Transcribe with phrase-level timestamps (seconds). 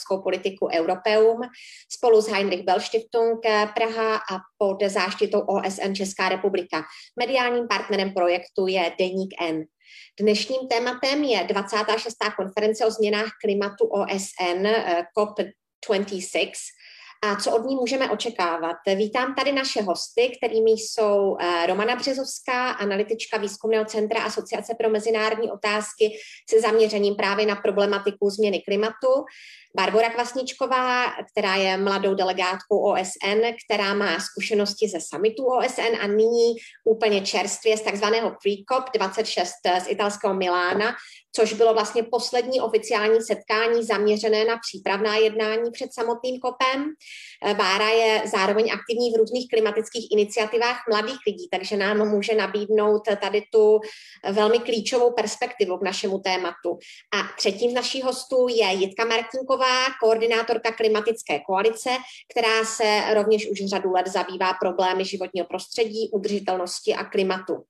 [0.00, 1.40] evropskou politiku Europeum
[1.88, 3.40] spolu s Heinrich Bell Stiftung
[3.74, 6.82] Praha a pod záštitou OSN Česká republika.
[7.18, 9.64] Mediálním partnerem projektu je Deník N.
[10.20, 12.16] Dnešním tématem je 26.
[12.36, 14.66] konference o změnách klimatu OSN
[15.18, 16.50] COP26,
[17.22, 18.76] a co od ní můžeme očekávat.
[18.96, 25.50] Vítám tady naše hosty, kterými jsou eh, Romana Březovská, analytička Výzkumného centra Asociace pro mezinárodní
[25.50, 26.18] otázky
[26.50, 29.24] se zaměřením právě na problematiku změny klimatu,
[29.76, 36.54] Barbara Kvasničková, která je mladou delegátkou OSN, která má zkušenosti ze summitu OSN a nyní
[36.84, 39.50] úplně čerstvě z takzvaného pre-COP 26
[39.84, 40.94] z italského Milána,
[41.32, 46.86] což bylo vlastně poslední oficiální setkání zaměřené na přípravná jednání před samotným kopem.
[47.56, 53.42] Bára je zároveň aktivní v různých klimatických iniciativách mladých lidí, takže nám může nabídnout tady
[53.52, 53.80] tu
[54.32, 56.78] velmi klíčovou perspektivu k našemu tématu.
[57.14, 61.90] A třetím z našich hostů je Jitka Martinková, koordinátorka klimatické koalice,
[62.30, 67.64] která se rovněž už řadu let zabývá problémy životního prostředí, udržitelnosti a klimatu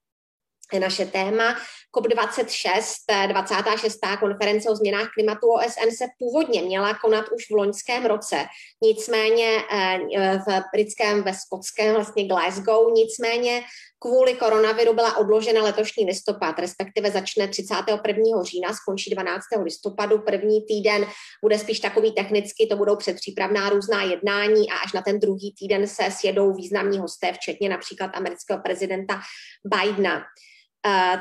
[0.78, 1.56] naše téma.
[1.96, 3.98] COP26, 26.
[4.20, 8.44] konference o změnách klimatu OSN se původně měla konat už v loňském roce.
[8.82, 9.98] Nicméně eh,
[10.38, 13.62] v britském, ve skotském vlastně Glasgow, nicméně
[13.98, 18.42] kvůli koronaviru byla odložena letošní listopad, respektive začne 31.
[18.42, 19.44] října, skončí 12.
[19.62, 20.18] listopadu.
[20.18, 21.06] První týden
[21.42, 25.86] bude spíš takový technicky, to budou předpřípravná různá jednání a až na ten druhý týden
[25.86, 29.20] se sjedou významní hosté, včetně například amerického prezidenta
[29.64, 30.22] Bidena.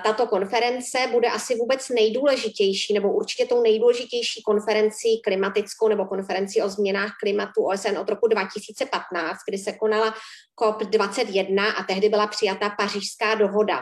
[0.04, 6.70] Tato konference bude asi vůbec nejdůležitější, nebo určitě tou nejdůležitější konferencí klimatickou nebo konferenci o
[6.70, 10.14] změnách klimatu OSN od roku 2015, kdy se konala
[10.62, 13.80] COP21 a tehdy byla přijata pařížská dohoda.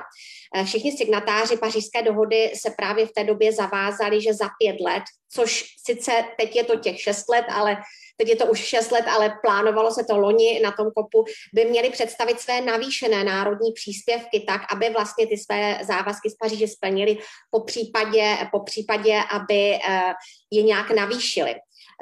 [0.56, 5.04] Eh, všichni signatáři pařížské dohody se právě v té době zavázali, že za pět let,
[5.32, 7.78] což sice teď je to těch šest let, ale
[8.18, 11.66] teď je to už 6 let, ale plánovalo se to loni na tom kopu, by
[11.66, 17.18] měli představit své navýšené národní příspěvky tak, aby vlastně ty své závazky z Paříže splnili,
[17.52, 20.14] po případě, po případě aby eh,
[20.52, 21.56] je nějak navýšili.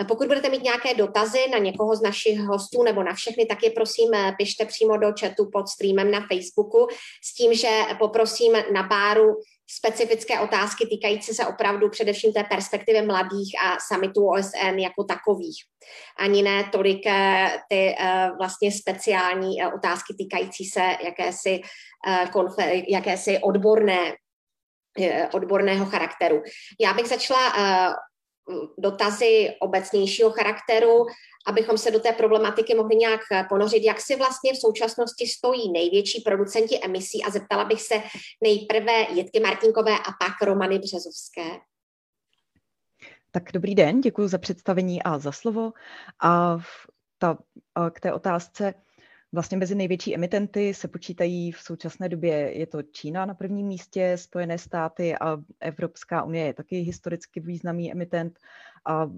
[0.07, 3.69] Pokud budete mít nějaké dotazy na někoho z našich hostů nebo na všechny, tak je
[3.69, 6.87] prosím eh, pište přímo do chatu pod streamem na Facebooku
[7.23, 9.35] s tím, že poprosím na báru
[9.69, 15.63] specifické otázky týkající se opravdu především té perspektivy mladých a summitu OSN jako takových.
[16.19, 21.61] Ani ne tolik eh, ty eh, vlastně speciální otázky týkající se jakési,
[22.89, 24.13] jakési odborné
[25.33, 26.43] odborného charakteru.
[26.79, 27.53] Já bych začala
[28.77, 31.05] dotazy obecnějšího charakteru,
[31.47, 36.21] abychom se do té problematiky mohli nějak ponořit, jak si vlastně v současnosti stojí největší
[36.21, 37.95] producenti emisí a zeptala bych se
[38.43, 41.59] nejprve Jitky Martinkové a pak Romany Březovské.
[43.31, 45.71] Tak dobrý den, děkuji za představení a za slovo.
[46.23, 46.57] A
[47.17, 47.37] ta,
[47.75, 48.73] a k té otázce,
[49.31, 54.17] Vlastně mezi největší emitenty se počítají v současné době, je to Čína na prvním místě,
[54.17, 58.39] Spojené státy a Evropská unie je taky historicky významný emitent
[58.85, 59.09] a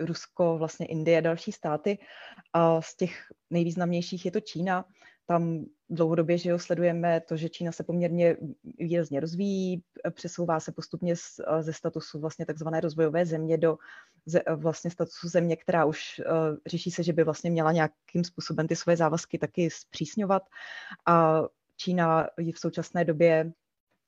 [0.00, 1.98] Rusko, vlastně Indie a další státy.
[2.52, 4.84] A z těch nejvýznamnějších je to Čína.
[5.30, 8.36] Tam dlouhodobě že jo, sledujeme to, že Čína se poměrně
[8.78, 13.78] výrazně rozvíjí, přesouvá se postupně z, ze statusu vlastně takzvané rozvojové země do
[14.26, 18.68] ze, vlastně statusu země, která už uh, řeší se, že by vlastně měla nějakým způsobem
[18.68, 20.42] ty svoje závazky taky zpřísňovat.
[21.06, 21.42] A
[21.76, 23.52] Čína je v současné době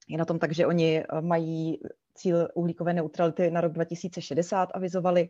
[0.09, 1.81] je na tom tak, že oni mají
[2.15, 5.29] cíl uhlíkové neutrality na rok 2060 avizovali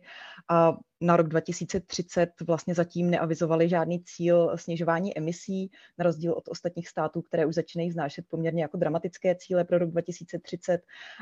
[0.49, 6.87] a na rok 2030 vlastně zatím neavizovali žádný cíl snižování emisí, na rozdíl od ostatních
[6.87, 10.81] států, které už začínají znášet poměrně jako dramatické cíle pro rok 2030,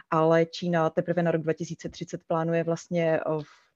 [0.10, 3.71] ale Čína teprve na rok 2030 plánuje vlastně v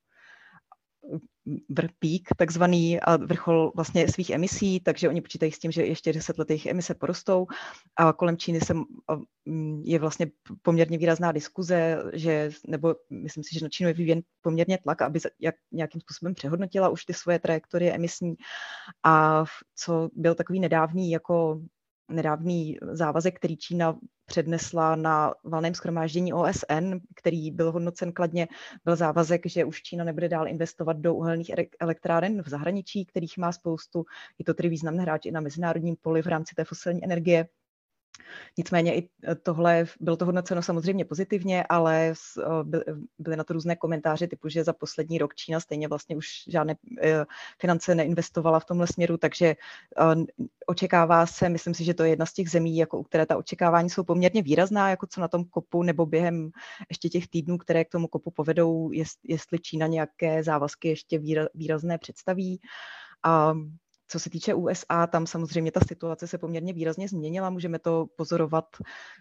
[1.70, 6.38] vrpík, takzvaný a vrchol vlastně svých emisí, takže oni počítají s tím, že ještě deset
[6.38, 7.48] let jejich emise porostou.
[7.96, 8.74] A kolem Číny se,
[9.84, 14.78] je vlastně poměrně výrazná diskuze, že, nebo myslím si, že na Čínu je vyvíjen poměrně
[14.78, 18.36] tlak, aby jak, nějakým způsobem přehodnotila už ty svoje trajektorie emisní.
[19.04, 19.44] A
[19.76, 21.62] co byl takový nedávný jako
[22.10, 28.48] nedávný závazek, který Čína přednesla na valném schromáždění OSN, který byl hodnocen kladně,
[28.86, 33.52] byl závazek, že už Čína nebude dál investovat do uhelných elektráren v zahraničí, kterých má
[33.52, 34.06] spoustu.
[34.40, 37.48] Je to tedy významný hráč i na mezinárodním poli v rámci té fosilní energie.
[38.58, 39.10] Nicméně i
[39.44, 42.14] tohle bylo to hodnoceno samozřejmě pozitivně, ale
[43.20, 46.76] byly na to různé komentáře typu, že za poslední rok Čína stejně vlastně už žádné
[47.62, 49.56] finance neinvestovala v tomhle směru, takže
[50.66, 53.38] očekává se, myslím si, že to je jedna z těch zemí, jako u které ta
[53.38, 56.52] očekávání jsou poměrně výrazná, jako co na tom kopu, nebo během
[56.90, 58.92] ještě těch týdnů, které k tomu kopu povedou,
[59.24, 61.20] jestli Čína nějaké závazky ještě
[61.54, 62.60] výrazné představí.
[63.24, 63.54] A
[64.08, 67.50] co se týče USA, tam samozřejmě ta situace se poměrně výrazně změnila.
[67.50, 68.66] Můžeme to pozorovat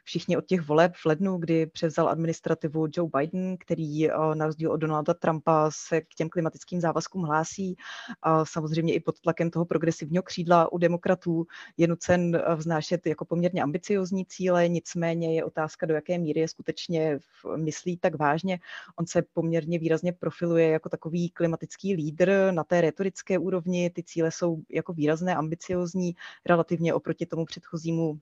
[0.05, 4.73] všichni od těch voleb v lednu, kdy převzal administrativu Joe Biden, který eh, na rozdíl
[4.73, 7.77] od Donalda Trumpa se k těm klimatickým závazkům hlásí.
[8.23, 11.47] A samozřejmě i pod tlakem toho progresivního křídla u demokratů
[11.77, 16.49] je nucen eh, vznášet jako poměrně ambiciozní cíle, nicméně je otázka, do jaké míry je
[16.49, 17.19] skutečně
[17.57, 18.59] myslí tak vážně.
[18.97, 23.91] On se poměrně výrazně profiluje jako takový klimatický lídr na té retorické úrovni.
[23.91, 26.15] Ty cíle jsou jako výrazné, ambiciozní,
[26.47, 28.19] relativně oproti tomu předchozímu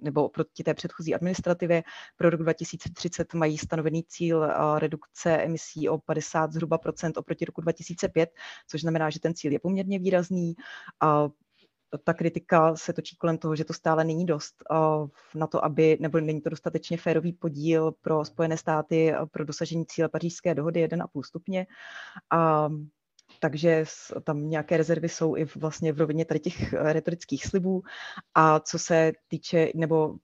[0.00, 1.82] nebo oproti té předchozí administrativě.
[2.16, 4.48] Pro rok 2030 mají stanovený cíl
[4.78, 8.30] redukce emisí o 50 zhruba procent oproti roku 2005,
[8.68, 10.54] což znamená, že ten cíl je poměrně výrazný.
[11.00, 11.28] A
[12.04, 14.54] ta kritika se točí kolem toho, že to stále není dost
[15.34, 20.08] na to, aby, nebo není to dostatečně férový podíl pro Spojené státy pro dosažení cíle
[20.08, 21.66] pařížské dohody 1,5 stupně.
[22.30, 22.68] A
[23.40, 23.84] takže
[24.24, 27.82] tam nějaké rezervy jsou i vlastně v rovině tady těch eh, retorických slibů.
[28.34, 30.14] A co se týče, nebo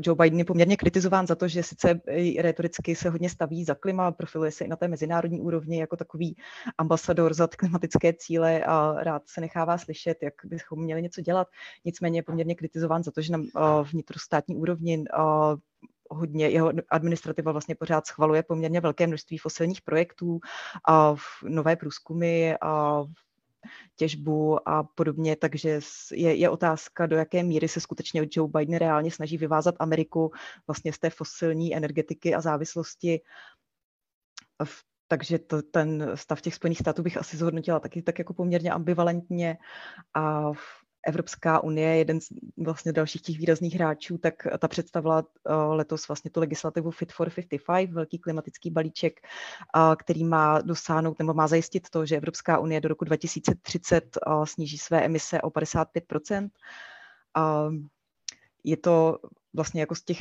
[0.00, 2.00] Joe Biden je poměrně kritizován za to, že sice
[2.38, 6.36] retoricky se hodně staví za klima, profiluje se i na té mezinárodní úrovni jako takový
[6.78, 11.48] ambasador za klimatické cíle a rád se nechává slyšet, jak bychom měli něco dělat.
[11.84, 13.42] Nicméně je poměrně kritizován za to, že na
[13.82, 15.04] vnitrostátní úrovni
[16.12, 20.40] hodně, jeho administrativa vlastně pořád schvaluje poměrně velké množství fosilních projektů
[20.88, 21.14] a
[21.44, 23.04] nové průzkumy a
[23.96, 25.80] těžbu a podobně, takže
[26.12, 30.32] je, je otázka, do jaké míry se skutečně Joe Biden reálně snaží vyvázat Ameriku
[30.66, 33.20] vlastně z té fosilní energetiky a závislosti.
[35.08, 39.58] Takže to, ten stav těch Spojených států bych asi zhodnotila taky tak jako poměrně ambivalentně
[40.14, 40.52] a
[41.06, 46.30] Evropská unie, jeden z vlastně dalších těch výrazných hráčů, tak ta představila eh, letos vlastně
[46.30, 51.90] tu legislativu Fit for 55, velký klimatický balíček, eh, který má dosáhnout nebo má zajistit
[51.90, 56.50] to, že Evropská unie do roku 2030 eh, sníží své emise o 55%
[58.64, 59.18] je to
[59.54, 60.18] vlastně jako z těch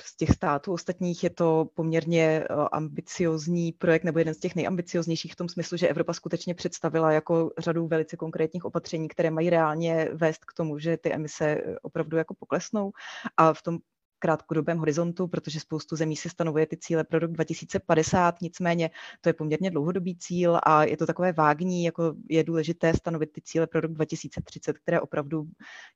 [0.00, 5.32] z těch států ostatních je to poměrně eh, ambiciozní projekt nebo jeden z těch nejambicioznějších
[5.32, 10.08] v tom smyslu, že Evropa skutečně představila jako řadu velice konkrétních opatření, které mají reálně
[10.12, 12.92] vést k tomu, že ty emise eh, opravdu jako poklesnou
[13.36, 13.78] a v tom
[14.24, 18.90] krátkodobém horizontu, protože spoustu zemí si stanovuje ty cíle pro rok 2050, nicméně
[19.20, 23.40] to je poměrně dlouhodobý cíl a je to takové vágní, jako je důležité stanovit ty
[23.40, 25.44] cíle pro rok 2030, které opravdu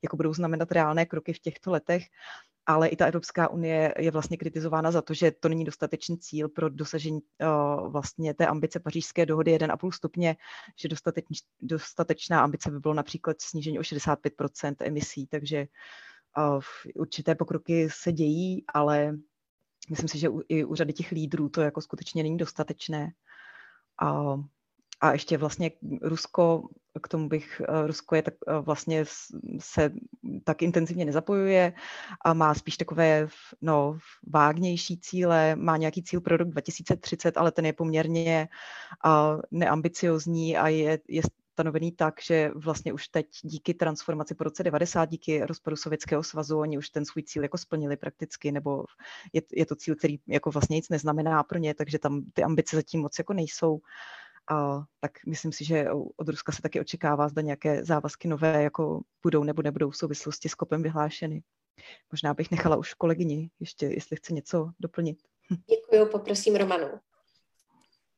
[0.03, 2.03] jako budou znamenat reálné kroky v těchto letech
[2.69, 6.49] ale i ta Evropská unie je vlastně kritizována za to, že to není dostatečný cíl
[6.49, 10.37] pro dosažení uh, vlastně té ambice pařížské dohody 1,5 stupně,
[10.77, 11.25] že dostateč,
[11.61, 15.67] dostatečná ambice by bylo například snížení o 65% emisí, takže
[16.39, 16.61] uh,
[16.95, 19.13] určité pokroky se dějí, ale
[19.91, 23.13] myslím si, že u, i u řady těch lídrů to jako skutečně není dostatečné.
[24.03, 24.45] Uh,
[25.01, 25.71] a ještě vlastně
[26.03, 26.69] Rusko,
[27.03, 29.05] k tomu bych, eh, Rusko je tak eh, vlastně
[29.59, 29.91] se
[30.45, 31.73] tak intenzivně nezapojuje
[32.25, 33.29] a má spíš takové
[33.61, 38.49] no, vágnější cíle, má nějaký cíl pro rok 2030, ale ten je poměrně
[39.07, 41.23] uh, neambiciozní a je, je
[41.59, 46.59] stanovený tak, že vlastně už teď díky transformaci po roce 90, díky rozpadu Sovětského svazu,
[46.59, 48.85] oni už ten svůj cíl jako splnili prakticky, nebo
[49.33, 52.77] je, je to cíl, který jako vlastně nic neznamená pro ně, takže tam ty ambice
[52.77, 53.81] zatím moc jako nejsou.
[54.51, 55.87] A tak myslím si, že
[56.17, 60.49] od Ruska se taky očekává, zda nějaké závazky nové jako budou nebo nebudou v souvislosti
[60.49, 61.43] s kopem vyhlášeny.
[62.13, 65.19] Možná bych nechala už kolegyni ještě, jestli chce něco doplnit.
[65.51, 66.87] Děkuji, poprosím Romanu.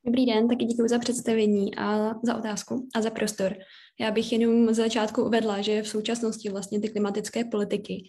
[0.04, 3.54] Dobrý den, taky děkuji za představení a za otázku a za prostor.
[4.00, 8.06] Já bych jenom za začátku uvedla, že v současnosti vlastně ty klimatické politiky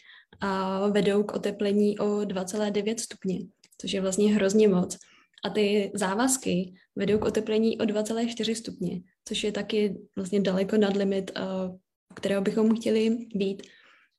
[0.92, 3.40] vedou k oteplení o 2,9 stupně,
[3.78, 4.98] což je vlastně hrozně moc.
[5.46, 10.96] A ty závazky vedou k oteplení o 2,4 stupně, což je taky vlastně daleko nad
[10.96, 11.78] limit, uh,
[12.16, 13.64] kterého bychom chtěli být.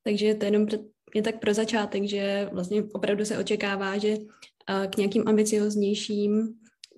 [0.04, 0.66] Takže to je jenom
[1.14, 6.48] je tak pro začátek, že vlastně opravdu se očekává, že uh, k nějakým ambicioznějším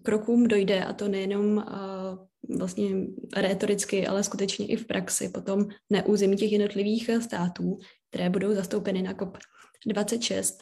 [0.02, 2.90] krokům dojde a to nejenom uh, vlastně
[3.37, 7.78] retoricky, ale skutečně i v praxi potom na území těch jednotlivých států,
[8.11, 10.57] které budou zastoupeny na COP26.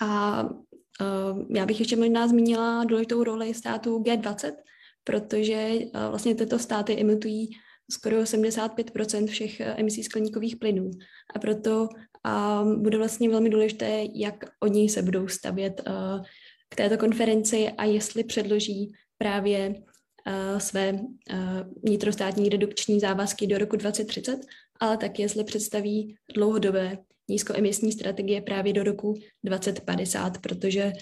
[0.00, 0.42] A
[1.56, 4.52] já bych ještě možná zmínila důležitou roli států G20,
[5.04, 7.50] protože uh, vlastně tyto státy emitují
[7.90, 10.90] skoro 75% všech emisí skleníkových plynů.
[11.34, 11.88] A proto
[12.62, 15.82] um, bude vlastně velmi důležité, jak oni se budou stavět
[16.68, 19.74] k této konferenci a jestli předloží právě
[20.58, 21.00] své
[21.82, 24.40] vnitrostátní redukční závazky do roku 2030,
[24.80, 26.98] ale tak jestli představí dlouhodobé
[27.30, 30.92] nízkoemisní strategie právě do roku 2050, protože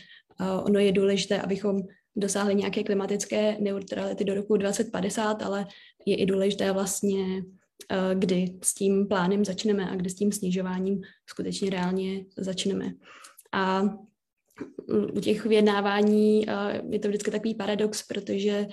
[0.40, 1.80] uh, ono je důležité, abychom
[2.16, 5.66] dosáhli nějaké klimatické neutrality do roku 2050, ale
[6.06, 11.00] je i důležité vlastně, uh, kdy s tím plánem začneme a kdy s tím snižováním
[11.26, 12.92] skutečně reálně začneme.
[13.52, 13.82] A
[15.14, 18.66] u těch vyjednávání uh, je to vždycky takový paradox, protože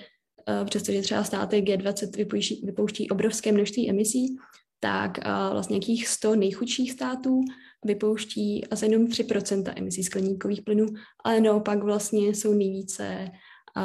[0.64, 4.36] přestože třeba státy G20 vypouští, vypouští obrovské množství emisí,
[4.80, 5.18] tak
[5.52, 7.40] vlastně nějakých 100 nejchudších států
[7.84, 10.86] vypouští asi jenom 3% emisí skleníkových plynů,
[11.24, 13.28] ale naopak vlastně jsou nejvíce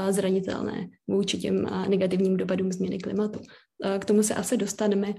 [0.09, 3.39] zranitelné vůči těm negativním dopadům změny klimatu.
[3.99, 5.13] K tomu se asi dostaneme,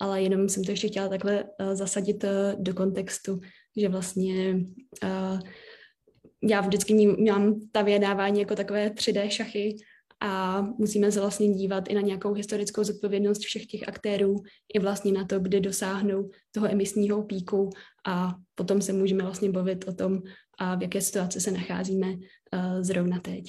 [0.00, 2.24] ale jenom jsem to ještě chtěla takhle zasadit
[2.58, 3.40] do kontextu,
[3.76, 4.56] že vlastně
[6.42, 9.76] já vždycky mám ta vyjednávání jako takové 3D šachy,
[10.24, 14.36] a musíme se vlastně dívat i na nějakou historickou zodpovědnost všech těch aktérů,
[14.74, 17.70] i vlastně na to, kdy dosáhnou toho emisního píku
[18.06, 20.18] a potom se můžeme vlastně bavit o tom,
[20.58, 22.18] a v jaké situaci se nacházíme uh,
[22.80, 23.44] zrovna teď.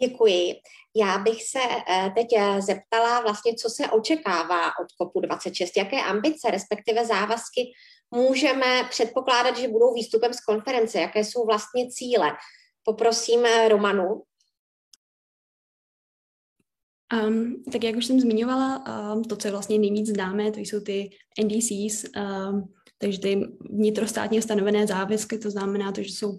[0.00, 0.54] Děkuji.
[0.96, 6.50] Já bych se uh, teď uh, zeptala vlastně, co se očekává od COP26, jaké ambice,
[6.50, 7.62] respektive závazky
[8.10, 12.32] můžeme předpokládat, že budou výstupem z konference, jaké jsou vlastně cíle.
[12.84, 14.22] Poprosím Romanu.
[17.12, 20.80] Um, tak jak už jsem zmiňovala, um, to, co je vlastně nejvíc známé, to jsou
[20.80, 21.10] ty
[21.44, 23.40] NDCs, um, takže ty
[23.70, 26.36] vnitrostátně stanovené závazky, to znamená to, že jsou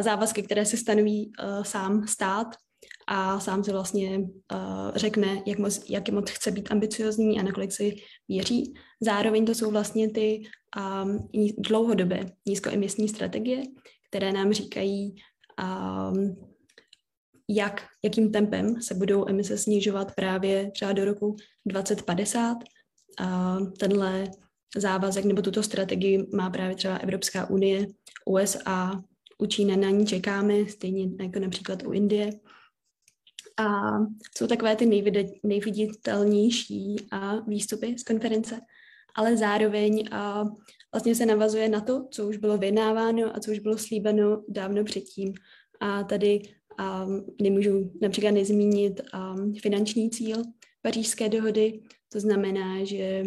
[0.00, 2.46] závazky, které se stanoví uh, sám stát
[3.08, 7.72] a sám se vlastně uh, řekne, jak moc, jak moc chce být ambiciozní a nakolik
[7.72, 7.94] si
[8.28, 8.74] věří.
[9.00, 10.42] Zároveň to jsou vlastně ty
[11.04, 13.62] um, dlouhodobé nízkoemisní strategie,
[14.10, 15.14] které nám říkají,
[15.62, 16.51] um,
[17.48, 22.56] jak, jakým tempem se budou emise snižovat právě třeba do roku 2050.
[23.18, 24.30] A tenhle
[24.76, 27.86] závazek nebo tuto strategii má právě třeba Evropská unie,
[28.26, 29.02] USA,
[29.38, 32.30] u Číny na ní čekáme, stejně jako například u Indie.
[33.58, 33.98] A
[34.36, 34.86] jsou takové ty
[35.44, 38.60] nejviditelnější a výstupy z konference,
[39.14, 40.44] ale zároveň a
[40.94, 44.84] vlastně se navazuje na to, co už bylo vyjednáváno a co už bylo slíbeno dávno
[44.84, 45.34] předtím.
[45.80, 46.42] A tady
[46.78, 47.06] a
[47.42, 49.00] nemůžu například nezmínit
[49.62, 50.42] finanční cíl
[50.82, 51.80] pařížské dohody,
[52.12, 53.22] to znamená, že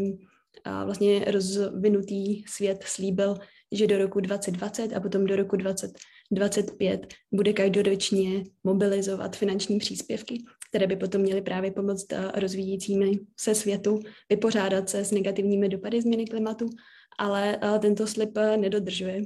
[0.86, 3.38] vlastně rozvinutý svět slíbil,
[3.72, 10.88] že do roku 2020 a potom do roku 2025 bude každoročně mobilizovat finanční příspěvky, které
[10.88, 14.00] by potom měly právě pomoct rozvíjícími se světu
[14.30, 16.70] vypořádat se s negativními dopady změny klimatu,
[17.20, 19.22] ale tento slib nedodržuje.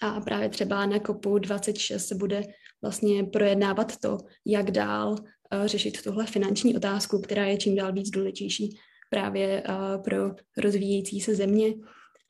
[0.00, 2.42] A právě třeba na COPu 26 se bude
[2.82, 8.10] vlastně projednávat to, jak dál uh, řešit tuhle finanční otázku, která je čím dál víc
[8.10, 8.78] důležitější
[9.10, 10.16] právě uh, pro
[10.56, 11.74] rozvíjející se země.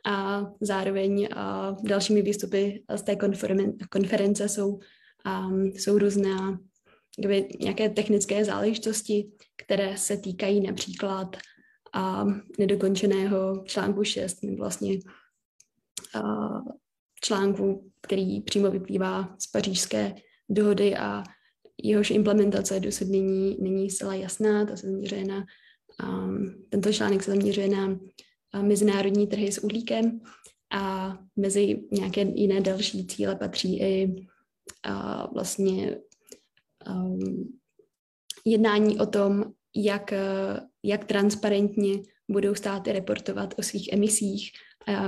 [0.06, 3.16] A zároveň uh, dalšími výstupy z té
[3.90, 4.78] konference jsou,
[5.26, 6.36] um, jsou různé
[7.18, 11.36] kdyby, nějaké technické záležitosti, které se týkají například
[11.96, 14.98] um, nedokončeného článku 6, nebo vlastně
[17.22, 20.14] článku, který přímo vyplývá z pařížské
[20.50, 21.22] dohody a
[21.82, 24.66] jehož implementace dosud není, není zcela jasná.
[24.66, 25.44] To se zaměřuje na,
[26.04, 30.20] um, tento článek se zaměřuje na uh, mezinárodní trhy s uhlíkem
[30.72, 34.08] a mezi nějaké jiné další cíle patří i
[34.88, 35.96] uh, vlastně
[36.88, 37.58] um,
[38.44, 39.44] jednání o tom,
[39.76, 40.14] jak,
[40.82, 44.50] jak transparentně budou státy reportovat o svých emisích,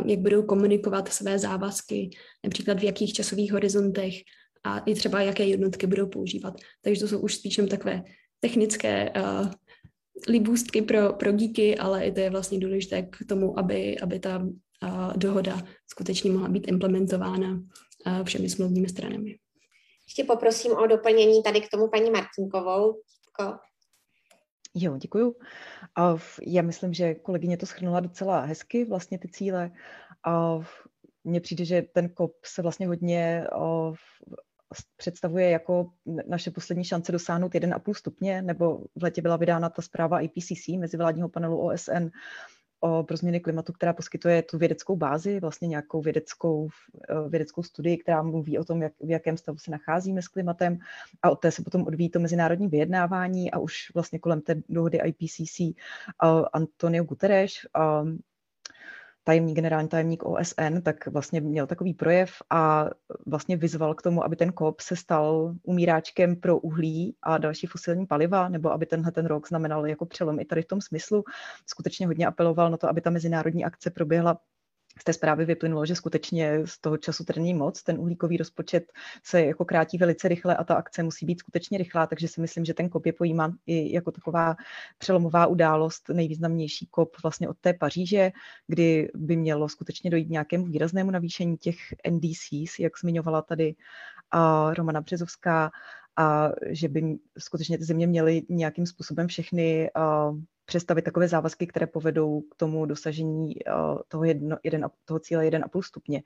[0.07, 2.11] jak budou komunikovat své závazky,
[2.45, 4.15] například v jakých časových horizontech
[4.64, 6.54] a i třeba jaké jednotky budou používat.
[6.83, 8.02] Takže to jsou už spíš takové
[8.40, 9.50] technické uh,
[10.28, 14.38] libůstky pro, pro díky, ale i to je vlastně důležité k tomu, aby, aby ta
[14.38, 19.38] uh, dohoda skutečně mohla být implementována uh, všemi smluvními stranami.
[20.07, 23.00] Ještě poprosím o doplnění tady k tomu paní Martinkovou.
[23.38, 23.45] Ko?
[24.75, 25.37] Jo, děkuju.
[26.47, 29.71] Já myslím, že kolegyně to schrnula docela hezky, vlastně ty cíle.
[31.25, 33.47] Mně přijde, že ten COP se vlastně hodně
[34.97, 35.91] představuje jako
[36.29, 41.29] naše poslední šance dosáhnout 1,5 stupně, nebo v letě byla vydána ta zpráva IPCC, mezivládního
[41.29, 42.09] panelu OSN,
[43.07, 46.69] pro změny klimatu, která poskytuje tu vědeckou bázi, vlastně nějakou vědeckou,
[47.29, 50.79] vědeckou studii, která mluví o tom, jak, v jakém stavu se nacházíme s klimatem
[51.23, 54.99] a od té se potom odvíjí to mezinárodní vyjednávání a už vlastně kolem té dohody
[55.05, 55.61] IPCC
[56.52, 57.52] Antonio Guterres
[59.25, 62.91] tajemník, generální tajemník OSN, tak vlastně měl takový projev a
[63.26, 68.07] vlastně vyzval k tomu, aby ten COP se stal umíráčkem pro uhlí a další fosilní
[68.07, 71.25] paliva, nebo aby tenhle ten rok znamenal jako přelom i tady v tom smyslu.
[71.67, 74.38] Skutečně hodně apeloval na to, aby ta mezinárodní akce proběhla
[75.01, 77.83] z té zprávy vyplynulo, že skutečně z toho času není moc.
[77.83, 78.93] Ten uhlíkový rozpočet
[79.25, 82.65] se jako krátí velice rychle a ta akce musí být skutečně rychlá, takže si myslím,
[82.65, 84.57] že ten kop je pojímán i jako taková
[84.99, 88.31] přelomová událost, nejvýznamnější kop vlastně od té Paříže,
[88.67, 91.77] kdy by mělo skutečně dojít nějakému výraznému navýšení těch
[92.11, 93.75] NDCs, jak zmiňovala tady
[94.75, 95.71] Romana Březovská,
[96.16, 99.90] a že by skutečně ty země měly nějakým způsobem všechny
[100.64, 103.54] představit takové závazky, které povedou k tomu dosažení
[104.09, 106.23] toho, jedno, jeden, toho cíle 1,5 stupně.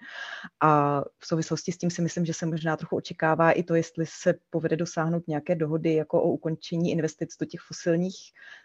[0.63, 4.07] A v souvislosti s tím si myslím, že se možná trochu očekává i to, jestli
[4.07, 8.17] se povede dosáhnout nějaké dohody jako o ukončení investic do těch fosilních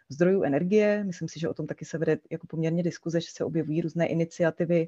[0.09, 1.03] zdrojů energie.
[1.03, 4.07] Myslím si, že o tom taky se vede jako poměrně diskuze, že se objevují různé
[4.07, 4.87] iniciativy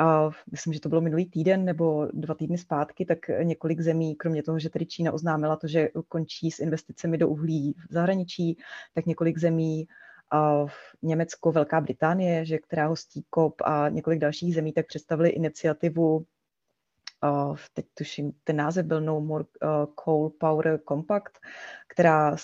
[0.00, 4.42] a myslím, že to bylo minulý týden nebo dva týdny zpátky, tak několik zemí, kromě
[4.42, 8.58] toho, že tedy Čína oznámila to, že končí s investicemi do uhlí v zahraničí,
[8.94, 9.86] tak několik zemí
[10.66, 16.26] v Německo, Velká Británie, že která hostí COP a několik dalších zemí, tak představili iniciativu
[17.24, 19.44] Uh, teď tuším, ten název byl No More
[20.04, 21.32] Coal Power Compact,
[21.88, 22.36] která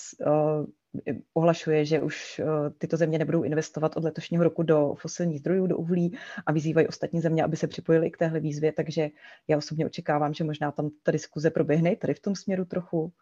[1.34, 2.40] ohlašuje, že už
[2.78, 7.20] tyto země nebudou investovat od letošního roku do fosilních zdrojů, do uhlí a vyzývají ostatní
[7.20, 9.08] země, aby se připojili k téhle výzvě, takže
[9.48, 13.12] já osobně očekávám, že možná tam ta diskuze proběhne tady v tom směru trochu.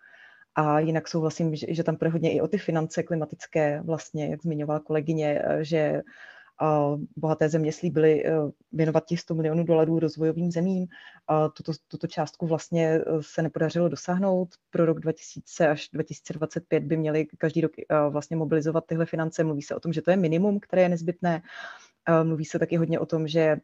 [0.54, 4.43] A jinak souhlasím, že, že tam bude hodně i o ty finance klimatické, vlastně, jak
[4.43, 6.02] zmiňovala kolegyně, eh, že
[7.16, 8.32] bohaté země slíbily eh,
[8.73, 10.87] věnovat těch 100 milionů dolarů rozvojovým zemím.
[11.56, 14.49] Tuto, tuto částku vlastně eh, se nepodařilo dosáhnout.
[14.70, 17.73] Pro rok 2000 až 2025 by měli každý rok
[18.11, 19.44] vlastně mobilizovat tyhle finance.
[19.44, 21.42] Mluví se o tom, že to je minimum, které je nezbytné.
[22.23, 23.56] Mluví se taky hodně o tom, že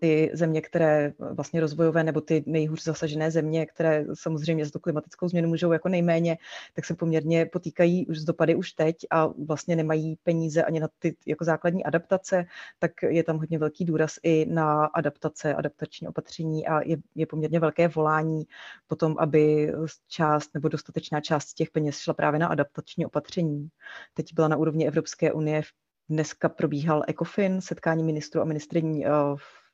[0.00, 5.28] ty země, které vlastně rozvojové nebo ty nejhůř zasažené země, které samozřejmě za tu klimatickou
[5.28, 6.38] změnu můžou jako nejméně,
[6.74, 10.88] tak se poměrně potýkají už z dopady už teď a vlastně nemají peníze ani na
[10.98, 12.44] ty jako základní adaptace,
[12.78, 17.60] tak je tam hodně velký důraz i na adaptace, adaptační opatření a je, je poměrně
[17.60, 18.44] velké volání
[18.86, 19.72] potom, aby
[20.08, 23.68] část nebo dostatečná část těch peněz šla právě na adaptační opatření.
[24.14, 25.66] Teď byla na úrovni Evropské unie v
[26.12, 29.12] Dneska probíhal ECOFIN, setkání ministrů a ministrní uh,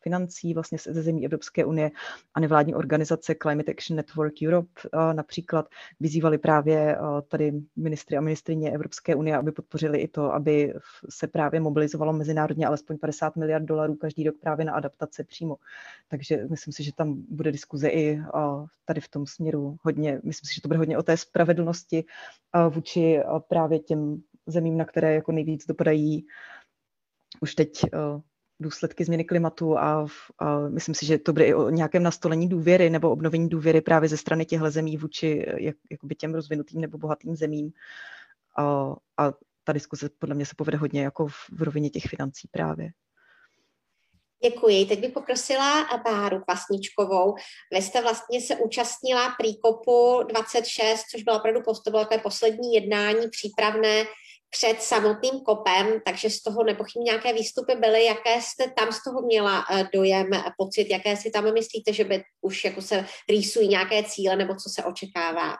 [0.02, 1.90] financí vlastně ze zemí Evropské unie
[2.34, 5.68] a nevládní organizace Climate Action Network Europe uh, například
[6.00, 10.74] vyzývali právě uh, tady ministry a ministrině Evropské unie, aby podpořili i to, aby
[11.10, 15.56] se právě mobilizovalo mezinárodně alespoň 50 miliard dolarů každý rok právě na adaptace přímo.
[16.08, 18.20] Takže myslím si, že tam bude diskuze i
[18.84, 22.04] tady v tom směru hodně, myslím si, že to bude hodně o té spravedlnosti
[22.68, 26.26] vůči právě těm zemím, na které jako nejvíc dopadají
[27.40, 28.20] už teď uh,
[28.60, 30.06] důsledky změny klimatu a,
[30.38, 34.08] a myslím si, že to bude i o nějakém nastolení důvěry nebo obnovení důvěry právě
[34.08, 37.72] ze strany těchto zemí vůči jak, jakoby těm rozvinutým nebo bohatým zemím.
[38.58, 39.32] A, a
[39.64, 42.90] ta diskuse podle mě se povede hodně jako v, v rovině těch financí právě.
[44.44, 44.86] Děkuji.
[44.86, 47.34] Teď bych poprosila Báru Kvasničkovou.
[47.72, 54.04] Vy jste vlastně se účastnila Príkopu 26, což bylo opravdu to bylo poslední jednání přípravné
[54.50, 58.04] před samotným kopem, takže z toho nepochybně nějaké výstupy byly.
[58.04, 60.26] Jaké jste tam z toho měla eh, dojem,
[60.58, 64.70] pocit, jaké si tam myslíte, že by už jako se rýsují nějaké cíle nebo co
[64.70, 65.54] se očekává?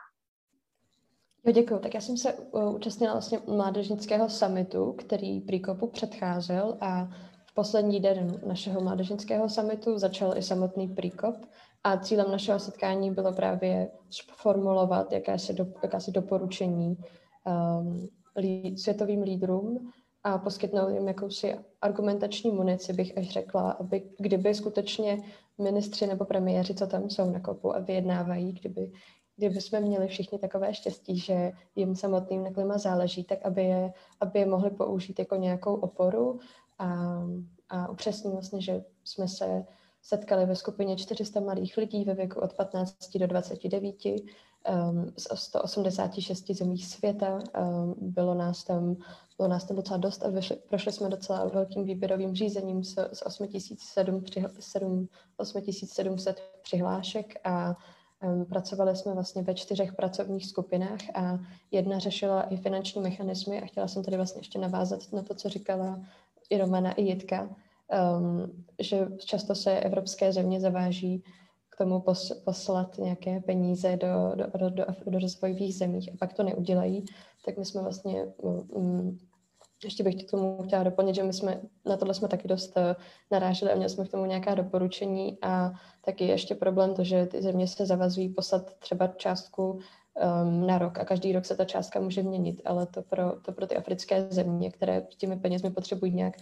[1.45, 1.79] Jo, děkuji.
[1.79, 7.05] Tak já jsem se uh, účastnila vlastně mládežnického summitu, který Príkopu předcházel a
[7.45, 11.35] v poslední den našeho mládežnického summitu začal i samotný Príkop
[11.83, 13.91] a cílem našeho setkání bylo právě
[14.35, 16.97] formulovat jakési, do, jakési doporučení
[17.45, 18.09] um,
[18.75, 19.91] světovým lídrům
[20.23, 25.23] a poskytnout jim jakousi argumentační munici, bych až řekla, aby kdyby skutečně
[25.57, 28.91] ministři nebo premiéři, co tam jsou na kopu a vyjednávají, kdyby,
[29.37, 33.93] kdyby jsme měli všichni takové štěstí, že jim samotným na klima záleží, tak aby je,
[34.19, 36.39] aby je mohli použít jako nějakou oporu
[36.79, 37.19] a,
[37.69, 39.65] a upřesním vlastně, že jsme se
[40.01, 44.15] setkali ve skupině 400 malých lidí ve věku od 15 do 29 um,
[45.17, 47.39] z 186 zemí světa.
[47.59, 48.95] Um, bylo, nás tam,
[49.37, 53.25] bylo nás tam docela dost a vyšli, prošli jsme docela velkým výběrovým řízením s, s
[55.37, 57.75] 8700 přihlášek a
[58.23, 61.39] um, pracovali jsme vlastně ve čtyřech pracovních skupinách a
[61.71, 65.49] jedna řešila i finanční mechanismy a chtěla jsem tady vlastně ještě navázat na to, co
[65.49, 65.99] říkala
[66.49, 67.49] i Romana, i Jitka,
[68.19, 71.23] um, že často se evropské země zaváží
[71.79, 76.43] tomu pos, poslat nějaké peníze do, do, do, do, do rozvojových zemích a pak to
[76.43, 77.05] neudělají,
[77.45, 79.17] tak my jsme vlastně um,
[79.83, 82.83] ještě bych k tomu chtěla doplnit, že my jsme na tohle jsme taky dost uh,
[83.31, 85.71] naráželi a měli jsme k tomu nějaká doporučení a
[86.05, 90.99] taky ještě problém to, že ty země se zavazují poslat třeba částku um, na rok
[90.99, 94.27] a každý rok se ta částka může měnit, ale to pro, to pro ty africké
[94.29, 96.33] země, které těmi penězmi potřebují nějak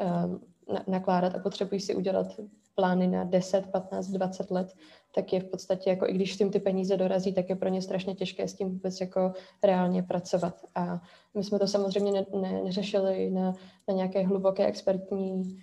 [0.00, 0.40] um,
[0.74, 2.26] na, nakládat a potřebují si udělat
[2.74, 4.74] plány na 10, 15, 20 let,
[5.14, 7.82] tak je v podstatě, jako i když tím ty peníze dorazí, tak je pro ně
[7.82, 9.32] strašně těžké s tím vůbec jako
[9.62, 10.64] reálně pracovat.
[10.74, 11.00] A
[11.34, 13.54] my jsme to samozřejmě ne, ne, neřešili na,
[13.88, 15.58] na nějaké hluboké expertní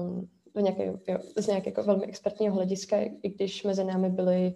[0.00, 0.28] um,
[0.60, 4.54] nějaké, jo, z nějakého jako velmi expertního hlediska, i když mezi námi byli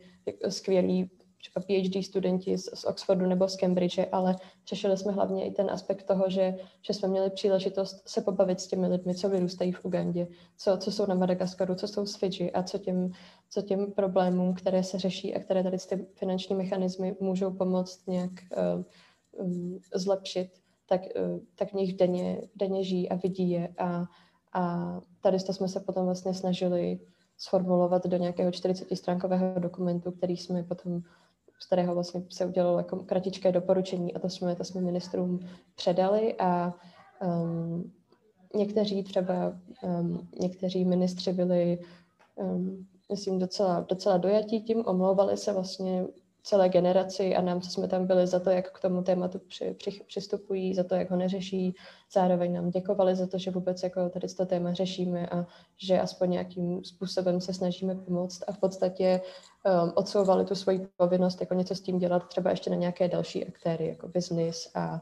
[0.49, 5.51] skvělí třeba PhD studenti z, z Oxfordu nebo z Cambridge, ale řešili jsme hlavně i
[5.51, 9.73] ten aspekt toho, že, že jsme měli příležitost se pobavit s těmi lidmi, co vyrůstají
[9.73, 13.11] v Ugandě, co, co jsou na Madagaskaru, co jsou z Fidži a co těm,
[13.51, 18.31] co těm problémům, které se řeší a které tady ty finanční mechanismy můžou pomoct nějak
[19.37, 20.51] uh, um, zlepšit,
[20.87, 23.75] tak, uh, tak v nich denně, denně žijí a vidí je.
[23.79, 24.05] A,
[24.53, 27.01] a tady jsme se potom vlastně snažili
[27.41, 31.03] sformulovat do nějakého 40-stránkového dokumentu, který jsme potom
[31.63, 35.41] z kterého vlastně se udělalo jako kratičké doporučení a to jsme, to jsme ministrům
[35.75, 36.75] předali a
[37.23, 37.93] um,
[38.55, 41.79] někteří třeba, um, někteří ministři byli,
[42.35, 46.05] um, myslím, docela, docela dojatí tím, omlouvali se vlastně
[46.43, 49.75] celé generaci a nám, co jsme tam byli, za to, jak k tomu tématu při,
[49.79, 51.75] při, přistupují, za to, jak ho neřeší.
[52.13, 56.31] Zároveň nám děkovali za to, že vůbec jako tady to téma řešíme a že aspoň
[56.31, 59.21] nějakým způsobem se snažíme pomoct a v podstatě
[59.85, 63.47] um, odsouvali tu svoji povinnost jako něco s tím dělat třeba ještě na nějaké další
[63.47, 65.01] aktéry, jako biznis a,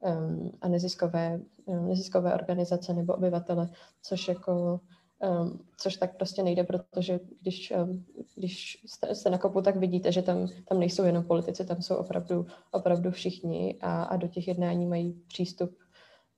[0.00, 3.68] um, a neziskové, um, neziskové organizace nebo obyvatele,
[4.02, 4.80] což jako
[5.18, 10.12] Um, což tak prostě nejde, protože když, um, když jste, jste na kopu, tak vidíte,
[10.12, 14.48] že tam, tam nejsou jenom politici, tam jsou opravdu, opravdu všichni a, a do těch
[14.48, 15.76] jednání mají přístup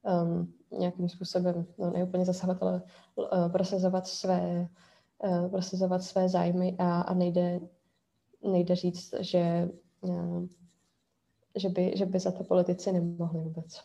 [0.03, 2.83] um, nějakým způsobem, no neúplně zasahovat, ale
[3.17, 4.69] uh, prosazovat své,
[5.25, 7.61] uh, prosazovat své zájmy a, a nejde,
[8.43, 9.69] nejde říct, že,
[10.01, 10.47] uh,
[11.57, 13.83] že, by, že by za to politici nemohli vůbec.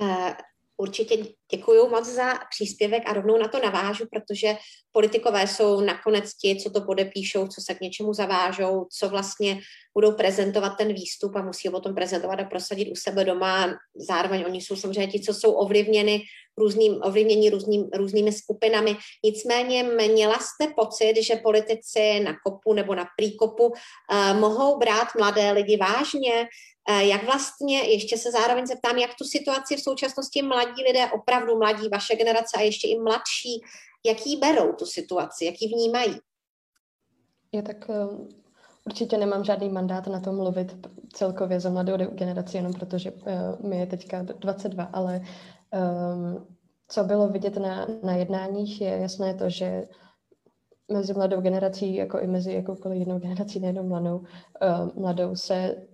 [0.00, 0.30] Uh,
[0.76, 1.16] Určitě
[1.54, 4.56] děkuji moc za příspěvek a rovnou na to navážu, protože
[4.92, 9.60] politikové jsou nakonec ti, co to podepíšou, co se k něčemu zavážou, co vlastně
[9.94, 13.74] budou prezentovat ten výstup a musí ho potom prezentovat a prosadit u sebe doma.
[14.08, 16.22] Zároveň oni jsou samozřejmě ti, co jsou ovlivněni
[16.58, 18.96] různým, ovlivněni různým, různými skupinami.
[19.24, 25.52] Nicméně měla jste pocit, že politici na kopu nebo na príkopu uh, mohou brát mladé
[25.52, 26.48] lidi vážně,
[26.92, 31.88] jak vlastně, ještě se zároveň zeptám, jak tu situaci v současnosti mladí lidé, opravdu mladí,
[31.88, 33.60] vaše generace a ještě i mladší,
[34.06, 36.18] jaký berou tu situaci, jaký vnímají?
[37.52, 37.94] Je tak eh,
[38.86, 43.78] určitě nemám žádný mandát na to mluvit celkově za mladou generaci, jenom protože uh, mi
[43.78, 46.46] je teďka 22, ale um,
[46.88, 49.88] co bylo vidět na, na jednáních, je jasné to, že
[50.92, 55.86] mezi mladou generací, jako i mezi jakoukoliv jinou generací, nejenom mladou, uh, mladou se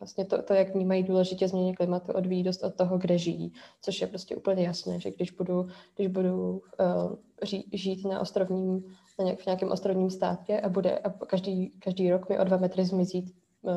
[0.00, 4.00] vlastně to, to, jak vnímají důležitě změny klimatu, odvíjí dost od toho, kde žijí, což
[4.00, 8.84] je prostě úplně jasné, že když budu, když budu uh, ří, žít na ostrovním,
[9.18, 12.56] na nějak, v nějakém ostrovním státě a bude a každý, každý rok mi o dva
[12.56, 13.72] metry zmizí uh,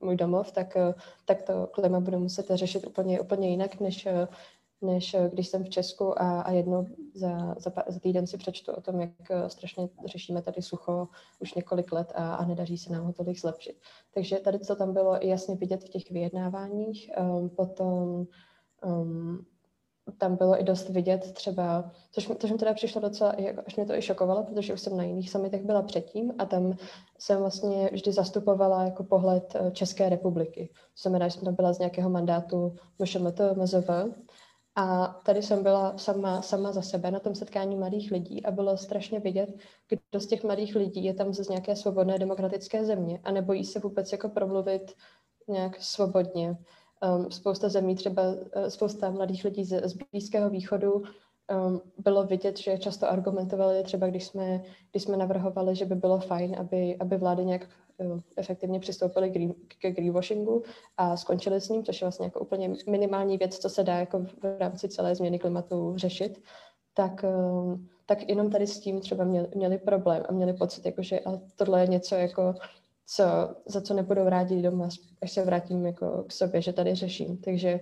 [0.00, 0.92] můj domov, tak, uh,
[1.24, 4.12] tak to klima budu muset řešit úplně, úplně jinak, než, uh,
[4.82, 8.72] než eh, když jsem v Česku a, a jednou za, za, za týden si přečtu
[8.72, 11.08] o tom, jak eh, strašně řešíme tady sucho
[11.40, 13.76] už několik let a, a nedaří se nám ho tolik zlepšit.
[14.14, 17.10] Takže tady to tam bylo jasně vidět v těch vyjednáváních.
[17.18, 18.26] Um, potom
[18.84, 19.46] um,
[20.18, 23.34] tam bylo i dost vidět třeba, což, což mi teda přišlo docela,
[23.66, 26.76] až mě to i šokovalo, protože už jsem na jiných summitech byla předtím a tam
[27.18, 30.68] jsem vlastně vždy zastupovala jako pohled eh, České republiky.
[30.72, 33.90] To znamená, že jsem tam byla z nějakého mandátu MŠMT, MZV
[34.76, 38.76] a tady jsem byla sama, sama za sebe na tom setkání mladých lidí a bylo
[38.76, 39.54] strašně vidět,
[39.88, 43.78] kdo z těch mladých lidí je tam z nějaké svobodné demokratické země a nebojí se
[43.78, 44.92] vůbec jako promluvit
[45.48, 46.56] nějak svobodně.
[47.16, 52.58] Um, spousta zemí, třeba uh, spousta mladých lidí z, z Blízkého východu um, bylo vidět,
[52.58, 57.16] že často argumentovali, třeba když jsme, když jsme navrhovali, že by bylo fajn, aby, aby
[57.16, 57.68] vlády nějak
[58.36, 60.62] efektivně přistoupili ke greenwashingu
[60.96, 64.18] a skončili s ním, což je vlastně jako úplně minimální věc, co se dá jako
[64.18, 66.42] v rámci celé změny klimatu řešit,
[66.94, 71.02] tak, eh, tak jenom tady s tím třeba měli, měli problém a měli pocit, jako,
[71.02, 72.54] že ale tohle je něco, jako,
[73.06, 73.24] co,
[73.66, 74.88] za co nebudou rádi doma,
[75.22, 77.36] až se vrátím jako k sobě, že tady řeším.
[77.36, 77.80] Takže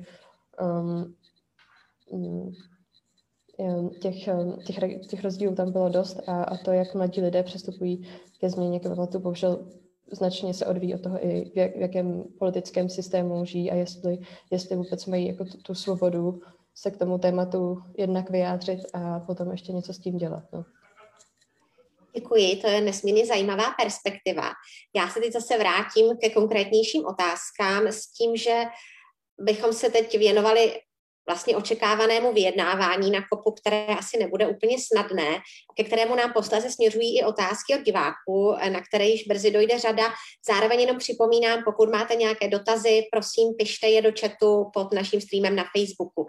[0.60, 1.14] um,
[4.00, 4.28] těch,
[4.66, 8.06] těch, těch rozdílů tam bylo dost a, a to, jak mladí lidé přistupují
[8.40, 9.66] ke změně klimatu, bohužel
[10.12, 14.18] značně se odvíjí od toho i v, jak, v jakém politickém systému žijí a jestli,
[14.50, 16.40] jestli vůbec mají jako tu, tu svobodu
[16.74, 20.42] se k tomu tématu jednak vyjádřit a potom ještě něco s tím dělat.
[20.52, 20.64] No.
[22.14, 24.50] Děkuji, to je nesmírně zajímavá perspektiva.
[24.96, 28.64] Já se teď zase vrátím ke konkrétnějším otázkám s tím, že
[29.38, 30.80] bychom se teď věnovali
[31.26, 35.38] vlastně očekávanému vyjednávání na kopu, které asi nebude úplně snadné,
[35.76, 40.04] ke kterému nám posléze směřují i otázky od diváků, na které již brzy dojde řada.
[40.46, 45.56] Zároveň jenom připomínám, pokud máte nějaké dotazy, prosím, pište je do chatu pod naším streamem
[45.56, 46.26] na Facebooku.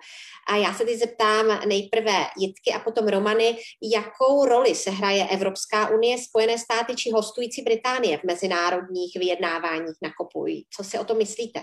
[0.50, 3.58] A já se teď zeptám nejprve Jitky a potom Romany,
[3.94, 10.10] jakou roli se hraje Evropská unie, Spojené státy či hostující Británie v mezinárodních vyjednáváních na
[10.18, 10.46] kopu.
[10.78, 11.60] Co si o tom myslíte?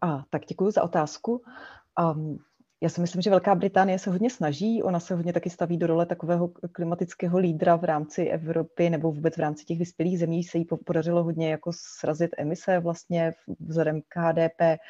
[0.00, 1.42] A, tak děkuji za otázku.
[2.14, 2.38] Um,
[2.82, 5.86] já si myslím, že Velká Británie se hodně snaží, ona se hodně taky staví do
[5.86, 10.58] role takového klimatického lídra v rámci Evropy nebo vůbec v rámci těch vyspělých zemí se
[10.58, 14.80] jí podařilo hodně jako srazit emise vlastně vzhledem k HDP,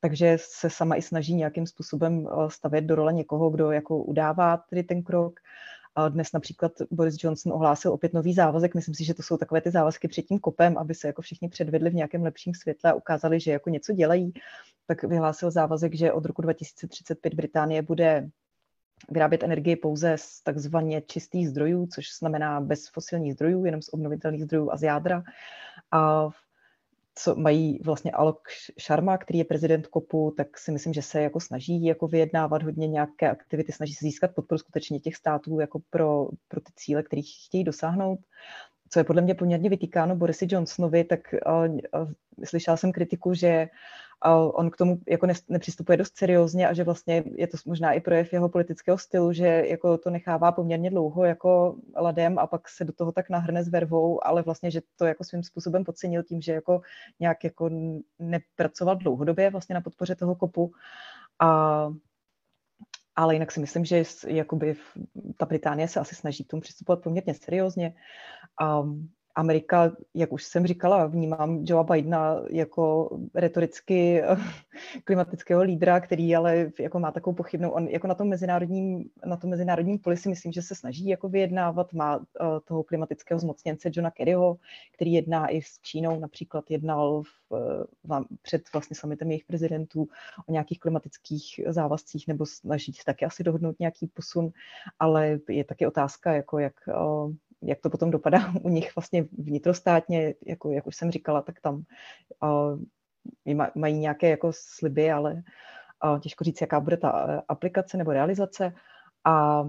[0.00, 4.56] takže se sama i snaží nějakým způsobem eh, stavět do role někoho, kdo jako udává
[4.56, 5.40] tedy ten krok.
[6.08, 8.74] Dnes například Boris Johnson ohlásil opět nový závazek.
[8.74, 11.48] Myslím si, že to jsou takové ty závazky před tím kopem, aby se jako všichni
[11.48, 14.32] předvedli v nějakém lepším světle a ukázali, že jako něco dělají.
[14.86, 18.28] Tak vyhlásil závazek, že od roku 2035 Británie bude
[19.10, 24.44] vyrábět energii pouze z takzvaně čistých zdrojů, což znamená bez fosilních zdrojů, jenom z obnovitelných
[24.44, 25.22] zdrojů a z jádra.
[25.90, 26.28] A
[27.14, 28.40] co mají vlastně Alok
[28.80, 32.88] Sharma, který je prezident KOPu, tak si myslím, že se jako snaží jako vyjednávat hodně
[32.88, 37.30] nějaké aktivity, snaží se získat podporu skutečně těch států jako pro, pro ty cíle, kterých
[37.46, 38.18] chtějí dosáhnout.
[38.90, 42.12] Co je podle mě poměrně vytýkáno Borisi Johnsonovi, tak uh, uh,
[42.44, 43.68] slyšela jsem kritiku, že
[44.22, 48.00] a on k tomu jako nepřistupuje dost seriózně a že vlastně je to možná i
[48.00, 52.84] projev jeho politického stylu, že jako to nechává poměrně dlouho jako ladem a pak se
[52.84, 56.40] do toho tak nahrne s vervou, ale vlastně, že to jako svým způsobem podcenil tím,
[56.40, 56.80] že jako
[57.20, 57.70] nějak jako
[58.18, 60.72] nepracoval dlouhodobě vlastně na podpoře toho kopu
[61.38, 61.88] a
[63.16, 64.76] ale jinak si myslím, že jakoby
[65.36, 67.94] ta Británie se asi snaží k tomu přistupovat poměrně seriózně.
[68.82, 74.22] Um, Amerika, jak už jsem říkala, vnímám Joea Bidena jako retoricky
[75.04, 79.50] klimatického lídra, který ale jako má takovou pochybnou, on jako na tom mezinárodním, na tom
[79.50, 82.24] mezinárodním poli si myslím, že se snaží jako vyjednávat, má uh,
[82.64, 84.56] toho klimatického zmocněnce Johna Kerryho,
[84.94, 87.66] který jedná i s Čínou, například jednal v,
[88.04, 90.08] v, před vlastně summitem jejich prezidentů
[90.48, 94.50] o nějakých klimatických závazcích nebo snaží se taky asi dohodnout nějaký posun,
[94.98, 100.34] ale je taky otázka, jako jak uh, jak to potom dopadá u nich vlastně vnitrostátně,
[100.46, 101.82] jako jak už jsem říkala, tak tam
[102.42, 102.80] uh,
[103.74, 105.42] mají nějaké jako sliby, ale
[106.04, 108.72] uh, těžko říct, jaká bude ta uh, aplikace nebo realizace.
[109.24, 109.64] A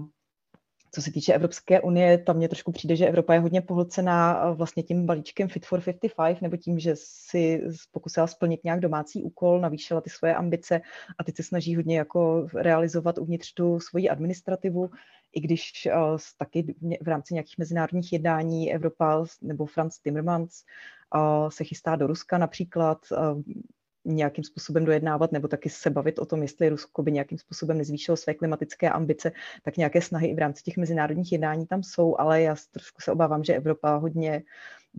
[0.94, 4.82] co se týče Evropské unie, tam mě trošku přijde, že Evropa je hodně pohlcená vlastně
[4.82, 10.00] tím balíčkem Fit for 55, nebo tím, že si pokusila splnit nějak domácí úkol, navýšila
[10.00, 10.80] ty svoje ambice
[11.18, 14.90] a teď se snaží hodně jako realizovat uvnitř tu svoji administrativu,
[15.32, 20.64] i když uh, taky v rámci nějakých mezinárodních jednání Evropa nebo Franz Timmermans
[21.14, 23.42] uh, se chystá do Ruska například, uh,
[24.04, 28.16] nějakým způsobem dojednávat nebo taky se bavit o tom, jestli Rusko by nějakým způsobem nezvýšilo
[28.16, 32.42] své klimatické ambice, tak nějaké snahy i v rámci těch mezinárodních jednání tam jsou, ale
[32.42, 34.42] já trošku se obávám, že Evropa hodně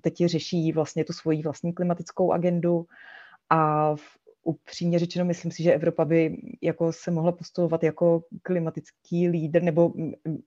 [0.02, 2.86] teď řeší vlastně tu svoji vlastní klimatickou agendu
[3.50, 3.96] a
[4.44, 9.94] upřímně řečeno, myslím si, že Evropa by jako se mohla postupovat jako klimatický lídr nebo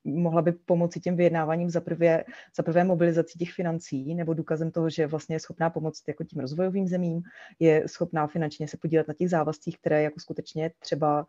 [0.04, 2.24] mohla by pomoci těm vyjednáváním za prvé,
[2.56, 6.40] za prvé mobilizací těch financí nebo důkazem toho, že vlastně je schopná pomoct jako tím
[6.40, 7.22] rozvojovým zemím,
[7.58, 11.26] je schopná finančně se podílet na těch závazcích, které jako skutečně třeba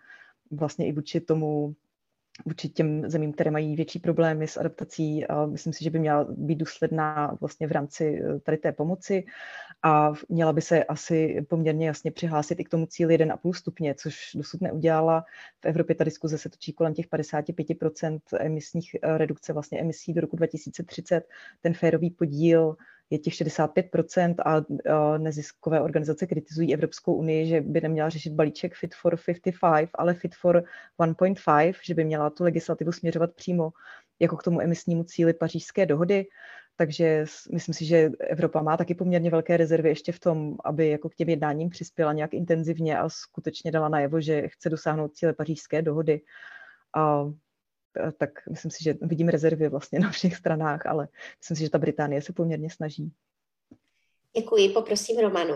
[0.52, 1.76] vlastně i vůči tomu
[2.46, 5.26] vůči těm zemím, které mají větší problémy s adaptací.
[5.46, 9.24] Myslím si, že by měla být důsledná vlastně v rámci eh, tady té pomoci
[9.84, 14.32] a měla by se asi poměrně jasně přihlásit i k tomu cíli 1,5 stupně, což
[14.36, 15.26] dosud neudělala.
[15.62, 20.22] V Evropě ta diskuze se točí kolem těch 55% emisních eh, redukce vlastně emisí do
[20.22, 21.28] roku 2030.
[21.62, 22.76] Ten férový podíl
[23.10, 28.96] je těch 65% a neziskové organizace kritizují Evropskou unii, že by neměla řešit balíček Fit
[28.96, 30.64] for 55, ale Fit for
[31.00, 33.72] 1.5, že by měla tu legislativu směřovat přímo
[34.20, 36.26] jako k tomu emisnímu cíli pařížské dohody.
[36.78, 41.10] Takže myslím si, že Evropa má taky poměrně velké rezervy ještě v tom, aby jako
[41.10, 45.82] k těm jednáním přispěla nějak intenzivně a skutečně dala najevo, že chce dosáhnout cíle pařížské
[45.82, 46.22] dohody.
[46.96, 47.26] A
[48.18, 51.08] tak myslím si, že vidím rezervy vlastně na všech stranách, ale
[51.40, 53.12] myslím si, že ta Británie se poměrně snaží.
[54.38, 55.56] Děkuji, poprosím Romanu.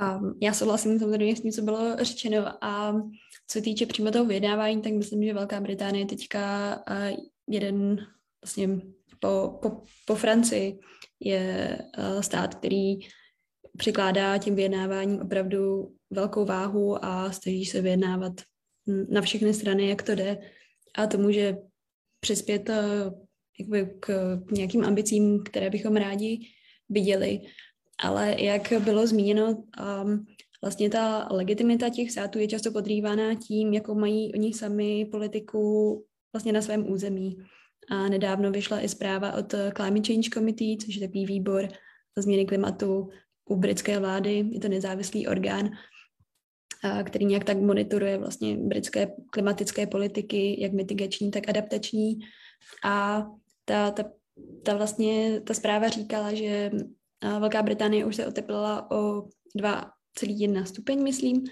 [0.00, 2.94] Um, já souhlasím samozřejmě s tím, co bylo řečeno a
[3.46, 6.74] co týče přímo toho vyjednávání, tak myslím, že Velká Británie teďka
[7.48, 8.06] jeden
[8.42, 8.80] vlastně
[9.20, 10.78] po, po, po Francii
[11.20, 11.78] je
[12.20, 12.98] stát, který
[13.76, 18.32] přikládá tím vyjednáváním opravdu velkou váhu a snaží se vyjednávat
[19.08, 20.38] na všechny strany, jak to jde.
[20.94, 21.56] A to může
[22.20, 22.70] přispět
[23.58, 26.40] jakoby k nějakým ambicím, které bychom rádi
[26.88, 27.40] viděli.
[28.04, 29.64] Ale jak bylo zmíněno,
[30.02, 30.26] um,
[30.62, 36.52] vlastně ta legitimita těch států je často podrývána tím, jakou mají oni sami politiku vlastně
[36.52, 37.36] na svém území.
[37.90, 41.68] A nedávno vyšla i zpráva od Climate Change Committee, což je takový výbor
[42.18, 43.08] změny klimatu
[43.44, 44.44] u britské vlády.
[44.50, 45.70] Je to nezávislý orgán,
[47.04, 52.18] který nějak tak monitoruje vlastně britské klimatické politiky, jak mitigační, tak adaptační.
[52.84, 53.26] A
[53.64, 54.04] ta, ta,
[54.62, 56.70] ta vlastně, ta zpráva říkala, že
[57.40, 59.22] Velká Británie už se oteplila o
[59.58, 61.44] 2,1 stupeň, myslím,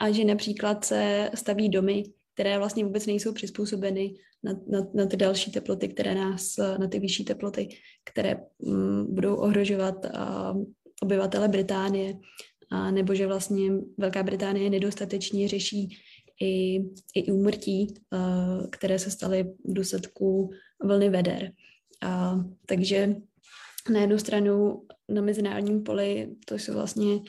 [0.00, 2.02] a že například se staví domy,
[2.34, 6.98] které vlastně vůbec nejsou přizpůsobeny na, na, na ty další teploty, které nás, na ty
[6.98, 7.68] vyšší teploty,
[8.04, 10.64] které mm, budou ohrožovat uh,
[11.02, 12.14] obyvatele Británie,
[12.70, 15.96] a nebo že vlastně Velká Británie nedostatečně řeší
[16.42, 16.80] i,
[17.14, 20.50] i úmrtí, uh, které se staly v důsledku
[20.84, 21.52] vlny veder.
[22.02, 23.16] A, takže
[23.90, 27.20] na jednu stranu na mezinárodním poli to jsou vlastně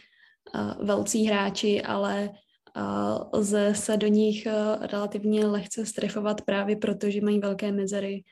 [0.83, 2.29] velcí hráči, ale
[2.77, 8.23] uh, lze se do nich uh, relativně lehce strefovat právě proto, že mají velké mezery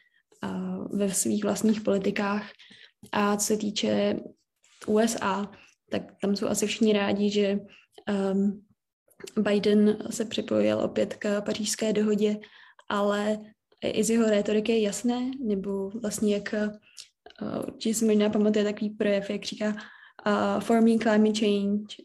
[0.43, 2.45] uh, ve svých vlastních politikách.
[3.11, 4.15] A co se týče
[4.87, 5.51] USA,
[5.89, 7.59] tak tam jsou asi všichni rádi, že
[8.33, 8.65] um,
[9.37, 12.37] Biden se připojil opět k pařížské dohodě,
[12.89, 13.39] ale
[13.83, 18.89] i z jeho retoriky je jasné, nebo vlastně jak uh, určitě si možná pamatuje takový
[18.89, 21.95] projev, jak říká uh, for me climate change,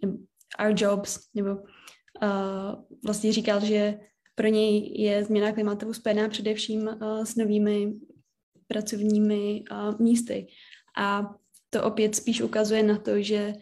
[0.60, 1.56] our jobs, nebo
[3.04, 3.98] vlastně říkal, že
[4.34, 6.88] pro něj je změna klimatu spojená především
[7.24, 7.92] s novými
[8.68, 9.64] pracovními
[10.00, 10.46] místy.
[10.98, 11.34] A
[11.70, 13.52] to opět spíš ukazuje na to, že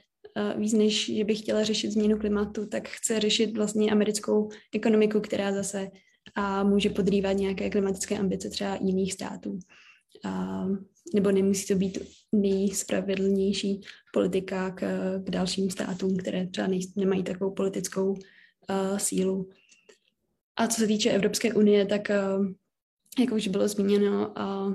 [0.56, 5.52] víc než, že by chtěla řešit změnu klimatu, tak chce řešit vlastně americkou ekonomiku, která
[5.52, 5.90] zase
[6.34, 9.58] a může podrývat nějaké klimatické ambice třeba jiných států.
[10.24, 10.64] A,
[11.14, 11.98] nebo nemusí to být
[12.32, 13.80] nejspravedlnější
[14.12, 14.80] politika k,
[15.24, 18.14] k dalším státům, které třeba nej, nemají takovou politickou
[18.70, 19.50] uh, sílu.
[20.56, 22.46] A co se týče Evropské unie, tak uh,
[23.18, 24.74] jak už bylo zmíněno, uh,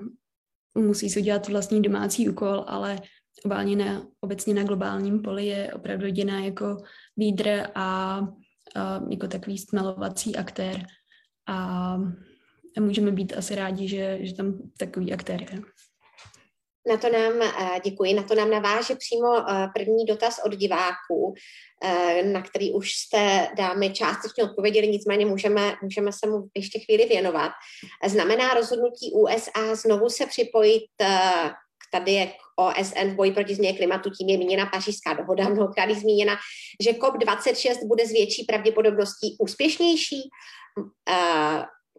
[0.84, 3.00] musí si udělat vlastní domácí úkol, ale
[3.46, 6.78] obálně na, obecně na globálním poli je opravdu jediná jako
[7.18, 10.86] lídr a uh, jako takový stmelovací aktér
[11.48, 11.98] a
[12.80, 15.62] můžeme být asi rádi, že, že tam takový aktér je.
[16.90, 21.34] Na to nám, eh, děkuji, na to nám naváže přímo eh, první dotaz od diváků,
[21.84, 27.06] eh, na který už jste dámy částečně odpověděli, nicméně můžeme, můžeme se mu ještě chvíli
[27.06, 27.52] věnovat.
[28.06, 33.78] Znamená rozhodnutí USA znovu se připojit k tady je k OSN v boji proti změně
[33.78, 36.36] klimatu, tím je míněna pařížská dohoda, mnohokrát zmíněna,
[36.84, 40.30] že COP26 bude s větší pravděpodobností úspěšnější.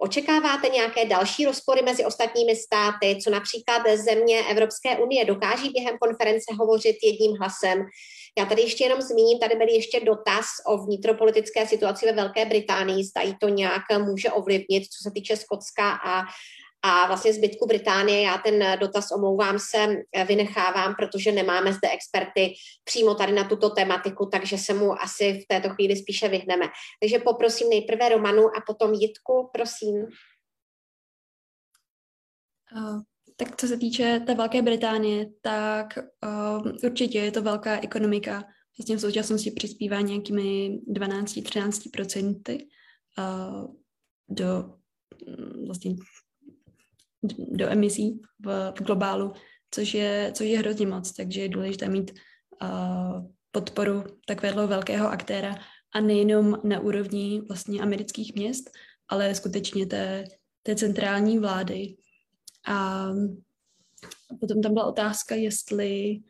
[0.02, 6.54] Očekáváte nějaké další rozpory mezi ostatními státy, co například země Evropské unie dokáží během konference
[6.58, 7.86] hovořit jedním hlasem?
[8.38, 13.04] Já tady ještě jenom zmíním, tady byl ještě dotaz o vnitropolitické situaci ve Velké Británii,
[13.04, 16.22] zda to nějak může ovlivnit, co se týče Skotska a
[16.82, 18.22] a vlastně zbytku Británie.
[18.22, 19.86] Já ten dotaz, omlouvám se,
[20.26, 25.46] vynechávám, protože nemáme zde experty přímo tady na tuto tematiku, takže se mu asi v
[25.48, 26.66] této chvíli spíše vyhneme.
[27.00, 29.96] Takže poprosím nejprve Romanu a potom Jitku, prosím.
[32.76, 33.00] Uh,
[33.36, 38.44] tak co se týče té Velké Británie, tak uh, určitě je to velká ekonomika.
[38.78, 42.66] Vlastně v současnosti přispívá nějakými 12-13%
[43.18, 43.74] uh,
[44.28, 44.74] do
[45.66, 45.94] vlastně
[47.22, 49.33] do emisí v, v globálu,
[49.70, 52.11] což je, což je hrozně moc, takže je důležité mít
[52.62, 55.54] uh, podporu takového velkého aktéra
[55.94, 58.70] a nejenom na úrovni vlastně amerických měst,
[59.09, 60.24] ale skutečně té,
[60.62, 61.96] té centrální vlády.
[62.66, 63.09] A
[64.40, 66.20] potom tam byla otázka, jestli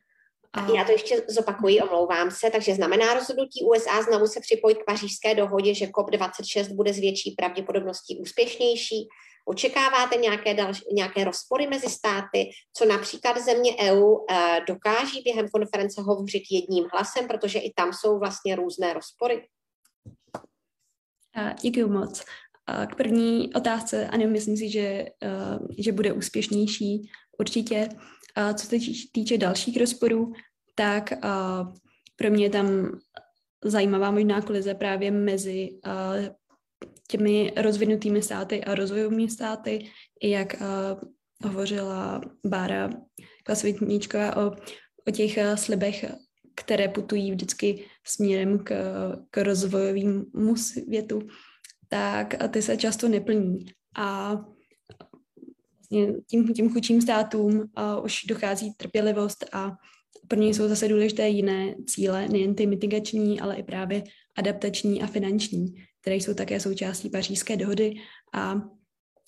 [0.53, 0.72] a...
[0.76, 2.50] Já to ještě zopakuji, omlouvám se.
[2.50, 7.35] Takže znamená rozhodnutí USA znovu se připojit k pařížské dohodě, že COP26 bude s větší
[7.38, 9.09] pravděpodobností úspěšnější.
[9.44, 16.03] Očekáváte nějaké, další, nějaké rozpory mezi státy, co například země EU eh, dokáží během konference
[16.03, 19.48] hovořit jedním hlasem, protože i tam jsou vlastně různé rozpory?
[21.62, 22.24] Děkuji moc.
[22.86, 27.88] K první otázce, ano, myslím si, že, eh, že bude úspěšnější určitě.
[28.55, 28.76] Co se
[29.12, 30.32] týče dalších rozporů,
[30.74, 31.18] tak eh,
[32.16, 32.99] pro mě je tam
[33.64, 35.68] zajímavá možná kolize právě mezi
[37.11, 39.86] těmi rozvinutými státy a rozvojovými státy,
[40.20, 42.90] i jak uh, hovořila Bára
[43.44, 44.50] Klasovitníčková o,
[45.08, 46.04] o těch uh, slibech,
[46.54, 48.74] které putují vždycky směrem k,
[49.30, 51.22] k rozvojovému světu,
[51.88, 53.58] tak ty se často neplní.
[53.96, 54.34] A
[55.78, 59.72] vlastně tím, tím chudším státům uh, už dochází trpělivost a
[60.28, 64.02] pro ně jsou zase důležité jiné cíle, nejen ty mitigační, ale i právě
[64.36, 67.94] adaptační a finanční, které jsou také součástí pařížské dohody
[68.34, 68.53] a,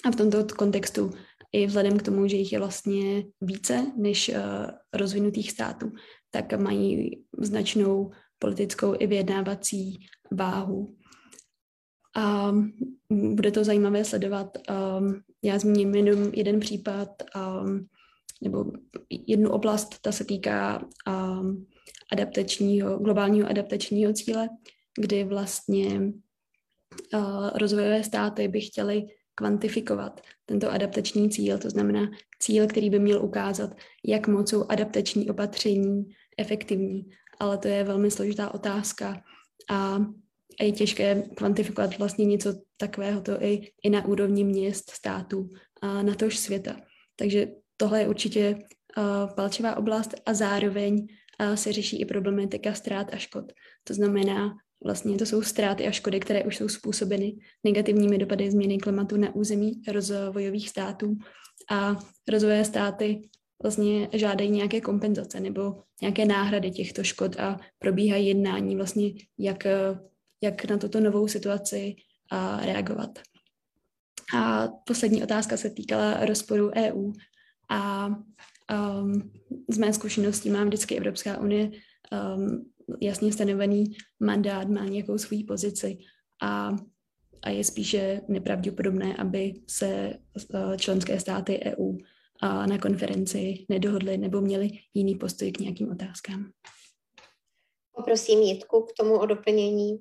[0.04, 1.10] a v tomto kontextu
[1.52, 4.34] i vzhledem k tomu, že jich je vlastně více než uh,
[4.92, 5.92] rozvinutých států,
[6.30, 10.96] tak mají značnou politickou i vyjednávací váhu.
[12.16, 12.52] A
[13.10, 14.58] bude to zajímavé sledovat.
[14.98, 17.86] Um, já zmíním jenom jeden případ, um,
[18.42, 18.64] nebo
[19.10, 21.66] jednu oblast, ta se týká um,
[22.12, 24.48] adaptačního, globálního adaptačního cíle,
[24.98, 26.12] kdy vlastně
[27.55, 29.03] rozvojové státy by chtěly
[29.34, 33.70] kvantifikovat tento adaptační cíl, to znamená cíl, který by měl ukázat,
[34.05, 36.05] jak moc jsou adaptační opatření
[36.38, 37.11] efektivní.
[37.40, 39.22] Ale to je velmi složitá otázka
[39.70, 39.99] a
[40.61, 45.49] a je těžké kvantifikovat vlastně něco takového to i, i na úrovni měst, států
[45.82, 46.76] a na tož světa.
[47.16, 50.95] Takže tohle je určitě uh, palčivá oblast a zároveň
[51.40, 53.53] uh, se řeší i problematika ztrát a škod.
[53.84, 58.78] To znamená, vlastně to jsou ztráty a škody, které už jsou způsobeny negativními dopady změny
[58.78, 61.18] klimatu na území rozvojových států
[61.70, 61.96] a
[62.28, 63.28] rozvojové státy
[63.62, 69.66] vlastně žádají nějaké kompenzace nebo nějaké náhrady těchto škod a probíhají jednání vlastně, jak
[70.42, 71.96] jak na tuto novou situaci
[72.30, 73.18] a, reagovat.
[74.34, 77.12] A poslední otázka se týkala rozporu EU
[77.70, 79.32] a um,
[79.68, 81.70] z mé zkušenosti mám vždycky Evropská unie
[82.36, 83.84] um, jasně stanovený
[84.20, 85.98] mandát, má nějakou svou pozici
[86.42, 86.76] a,
[87.42, 90.18] a je spíše nepravděpodobné, aby se
[90.54, 91.96] uh, členské státy EU
[92.42, 96.50] na konferenci nedohodly nebo měly jiný postoj k nějakým otázkám.
[97.96, 99.98] Poprosím Jitku k tomu o doplnění.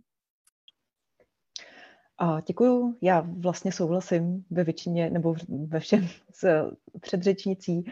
[2.21, 2.97] A děkuju.
[3.01, 5.35] Já vlastně souhlasím ve většině nebo
[5.67, 7.83] ve všem s předřečnicí.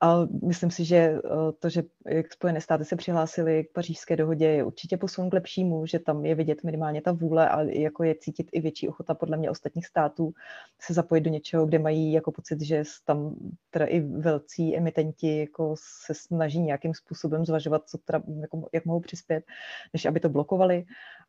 [0.00, 1.20] A myslím si, že eh,
[1.58, 5.86] to, že jak Spojené státy se přihlásily k pařížské dohodě, je určitě posun k lepšímu,
[5.86, 9.36] že tam je vidět minimálně ta vůle a jako je cítit i větší ochota podle
[9.36, 10.32] mě ostatních států
[10.80, 13.34] se zapojit do něčeho, kde mají jako pocit, že tam
[13.70, 19.00] teda i velcí emitenti jako se snaží nějakým způsobem zvažovat, co teda, jako, jak mohou
[19.00, 19.44] přispět,
[19.92, 20.84] než aby to blokovali.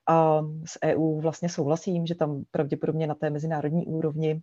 [0.09, 4.41] A s EU vlastně souhlasím, že tam pravděpodobně na té mezinárodní úrovni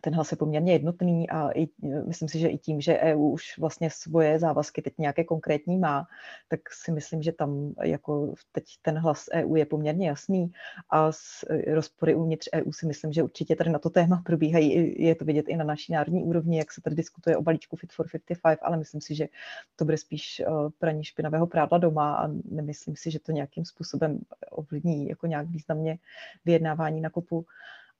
[0.00, 1.68] ten hlas je poměrně jednotný a i,
[2.06, 6.06] myslím si, že i tím, že EU už vlastně svoje závazky teď nějaké konkrétní má,
[6.48, 10.52] tak si myslím, že tam jako teď ten hlas EU je poměrně jasný
[10.90, 15.14] a s rozpory uvnitř EU si myslím, že určitě tady na to téma probíhají, je
[15.14, 18.06] to vidět i na naší národní úrovni, jak se tady diskutuje o balíčku Fit for
[18.06, 19.28] 55, ale myslím si, že
[19.76, 20.46] to bude spíš eh,
[20.78, 24.20] praní špinavého prádla doma a nemyslím si, že to nějakým způsobem
[24.50, 25.98] ovlivní jako nějak významně
[26.44, 27.46] vyjednávání na kopu.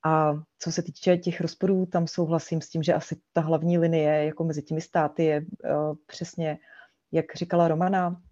[0.05, 4.24] A co se týče těch rozporů, tam souhlasím s tím, že asi ta hlavní linie
[4.24, 6.59] jako mezi těmi státy je uh, přesně,
[7.12, 8.22] jak říkala Romana,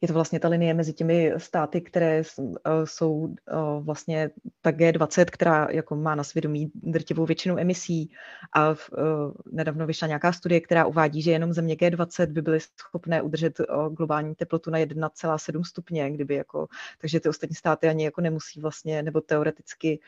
[0.00, 3.34] je to vlastně ta linie mezi těmi státy, které uh, jsou uh,
[3.80, 4.30] vlastně
[4.62, 8.10] ta G20, která jako má na svědomí drtivou většinu emisí
[8.52, 12.58] a v, uh, nedávno vyšla nějaká studie, která uvádí, že jenom země G20 by byly
[12.60, 16.66] schopné udržet globální teplotu na 1,7 stupně, kdyby jako,
[17.00, 20.00] takže ty ostatní státy ani jako nemusí vlastně, nebo teoreticky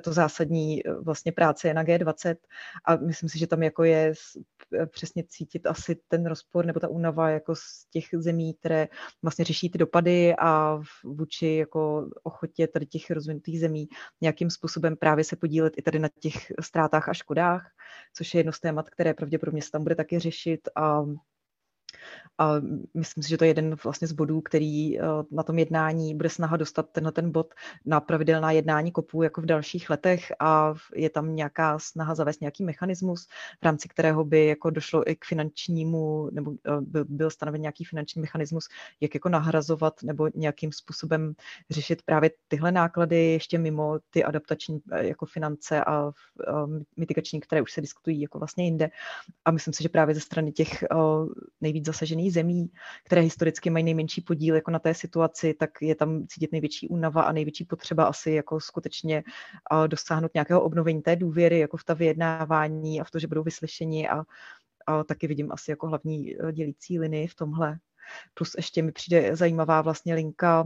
[0.00, 2.36] to zásadní vlastně práce je na G20
[2.84, 4.12] a myslím si, že tam jako je
[4.86, 8.88] přesně cítit asi ten rozpor nebo ta únava jako z těch zemí, které
[9.22, 13.88] vlastně vlastně řeší ty dopady a vůči jako ochotě tady těch rozvinutých zemí
[14.20, 17.70] nějakým způsobem právě se podílet i tady na těch ztrátách a škodách,
[18.14, 21.04] což je jedno z témat, které pravděpodobně se tam bude taky řešit a
[22.40, 22.54] a
[22.94, 26.28] myslím si, že to je jeden vlastně z bodů, který eh, na tom jednání bude
[26.28, 27.54] snaha dostat tenhle ten bod
[27.86, 32.64] na pravidelná jednání kopů jako v dalších letech a je tam nějaká snaha zavést nějaký
[32.64, 33.26] mechanismus,
[33.60, 38.20] v rámci kterého by jako došlo i k finančnímu, nebo eh, byl, stanoven nějaký finanční
[38.20, 38.68] mechanismus,
[39.00, 41.34] jak jako nahrazovat nebo nějakým způsobem
[41.70, 46.12] řešit právě tyhle náklady ještě mimo ty adaptační eh, jako finance a
[46.96, 48.90] mitigační, které už se diskutují jako vlastně jinde.
[49.44, 50.84] A myslím si, že právě ze strany těch
[51.60, 52.70] nejvíc zasažených zemí,
[53.04, 57.22] které historicky mají nejmenší podíl jako na té situaci, tak je tam cítit největší únava
[57.22, 59.22] a největší potřeba asi jako skutečně
[59.86, 64.08] dosáhnout nějakého obnovení té důvěry jako v ta vyjednávání a v to, že budou vyslyšeni
[64.08, 64.22] a,
[64.86, 67.78] a taky vidím asi jako hlavní e, dělící linii v tomhle.
[68.34, 70.64] Plus ještě mi přijde zajímavá vlastně linka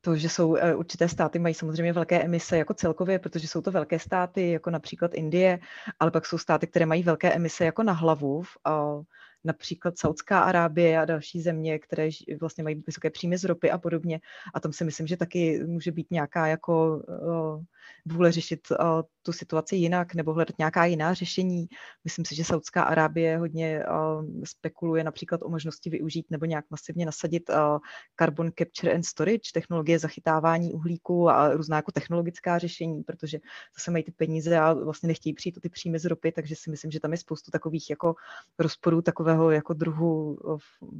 [0.00, 3.70] to, že jsou eh, určité státy, mají samozřejmě velké emise jako celkově, protože jsou to
[3.70, 5.58] velké státy, jako například Indie,
[6.00, 8.42] ale pak jsou státy, které mají velké emise jako na hlavu.
[8.64, 9.00] A
[9.44, 12.08] například Saudská Arábie a další země, které
[12.40, 14.20] vlastně mají vysoké příjmy z ropy a podobně.
[14.54, 17.62] A tam si myslím, že taky může být nějaká jako uh,
[18.06, 21.66] vůle řešit uh, tu situaci jinak nebo hledat nějaká jiná řešení.
[22.04, 27.06] Myslím si, že Saudská Arábie hodně uh, spekuluje například o možnosti využít nebo nějak masivně
[27.06, 27.78] nasadit uh,
[28.20, 33.38] carbon capture and storage, technologie zachytávání uhlíku a různá jako technologická řešení, protože
[33.78, 36.70] zase mají ty peníze a vlastně nechtějí přijít o ty příjmy z ropy, takže si
[36.70, 38.14] myslím, že tam je spoustu takových jako
[38.58, 40.38] rozporů takového jako druhu,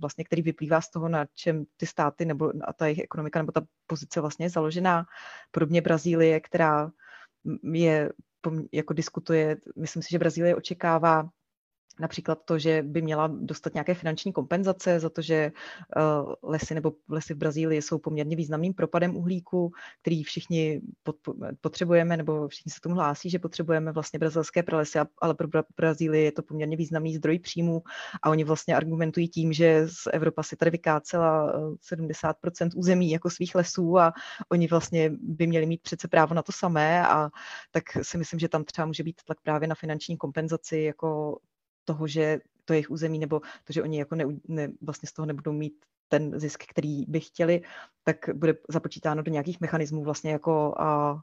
[0.01, 3.53] vlastně, který vyplývá z toho, na čem ty státy nebo a ta jejich ekonomika nebo
[3.53, 5.05] ta pozice vlastně je založená.
[5.51, 6.91] Podobně Brazílie, která
[7.73, 8.11] je
[8.73, 11.29] jako diskutuje, myslím si, že Brazílie očekává
[12.01, 15.53] Například to, že by měla dostat nějaké finanční kompenzace za to, že
[15.97, 20.81] uh, lesy nebo lesy v Brazílii jsou poměrně významným propadem uhlíku, který všichni
[21.61, 26.33] potřebujeme, nebo všichni se tomu hlásí, že potřebujeme vlastně brazilské pralesy, ale pro Brazílii je
[26.33, 27.83] to poměrně významný zdroj příjmů.
[28.23, 31.61] A oni vlastně argumentují tím, že z Evropa si tady vykácela
[31.93, 34.13] 70% eh, území jako svých lesů a
[34.49, 37.09] oni vlastně by měli mít přece právo na to samé.
[37.09, 37.31] A
[37.71, 41.39] tak si myslím, že tam třeba může být tlak právě na finanční kompenzaci jako
[41.85, 45.27] toho, že to jejich území nebo to, že oni jako ne, ne, vlastně z toho
[45.27, 45.75] nebudou mít
[46.09, 47.63] ten zisk, který by chtěli,
[48.05, 51.21] tak bude započítáno do nějakých mechanismů vlastně jako a,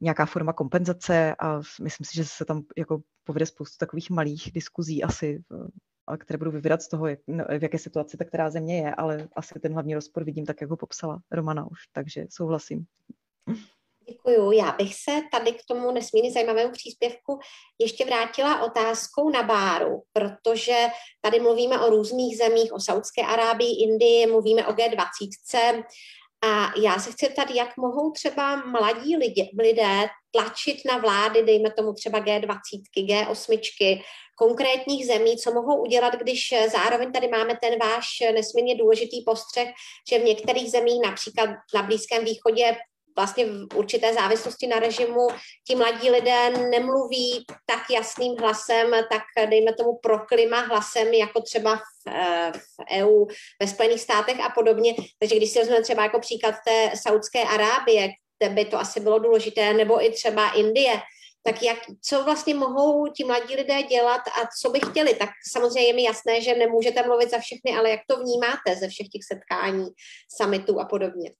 [0.00, 5.02] nějaká forma kompenzace a myslím si, že se tam jako povede spoustu takových malých diskuzí
[5.02, 5.44] asi,
[6.06, 8.94] a které budou vyvírat z toho, jak, no, v jaké situaci ta která země je,
[8.94, 12.86] ale asi ten hlavní rozpor vidím tak, jak ho popsala Romana už, takže souhlasím.
[14.10, 14.52] Děkuju.
[14.52, 17.38] Já bych se tady k tomu nesmírně zajímavému příspěvku
[17.78, 20.86] ještě vrátila otázkou na báru, protože
[21.20, 25.84] tady mluvíme o různých zemích, o Saudské Arábii, Indii, mluvíme o G20.
[26.44, 31.70] A já se chci ptat, jak mohou třeba mladí lidé, lidé tlačit na vlády, dejme
[31.70, 34.02] tomu třeba G20, G8,
[34.38, 39.68] konkrétních zemí, co mohou udělat, když zároveň tady máme ten váš nesmírně důležitý postřeh,
[40.10, 42.76] že v některých zemích, například na Blízkém východě,
[43.16, 45.28] vlastně v určité závislosti na režimu
[45.66, 51.76] ti mladí lidé nemluví tak jasným hlasem, tak dejme tomu pro klima hlasem, jako třeba
[51.76, 53.26] v, eh, v EU,
[53.60, 54.94] ve Spojených státech a podobně.
[55.18, 58.08] Takže když si vezmeme třeba jako příklad té Saudské Arábie,
[58.38, 61.00] kde by to asi bylo důležité, nebo i třeba Indie,
[61.42, 65.14] tak jak, co vlastně mohou ti mladí lidé dělat a co by chtěli?
[65.14, 68.88] Tak samozřejmě je mi jasné, že nemůžete mluvit za všechny, ale jak to vnímáte ze
[68.88, 69.86] všech těch setkání,
[70.36, 71.30] summitů a podobně?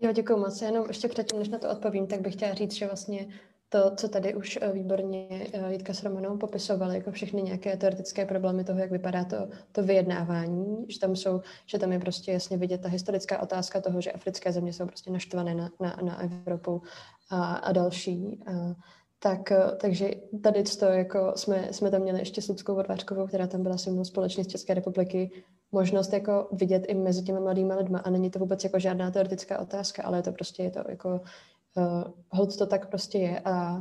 [0.00, 0.62] Jo, děkuji moc.
[0.62, 3.28] Jenom ještě předtím, než na to odpovím, tak bych chtěla říct, že vlastně
[3.68, 8.26] to, co tady už eh, výborně eh, Jitka s Romanou popisovali, jako všechny nějaké teoretické
[8.26, 12.56] problémy toho, jak vypadá to, to vyjednávání, že tam, jsou, že tam je prostě jasně
[12.56, 16.82] vidět ta historická otázka toho, že africké země jsou prostě naštvané na, na, na Evropu
[17.30, 18.40] a, a další.
[18.46, 18.52] A,
[19.18, 20.10] tak, eh, takže
[20.42, 23.90] tady to jako jsme, jsme tam měli ještě s Ludskou Vodvářkovou, která tam byla se
[23.90, 25.30] mnou společně z České republiky,
[25.72, 29.58] možnost jako vidět i mezi těmi mladými lidmi a není to vůbec jako žádná teoretická
[29.58, 31.20] otázka, ale je to prostě je to jako
[31.76, 33.40] uh, hold to tak prostě je.
[33.40, 33.78] A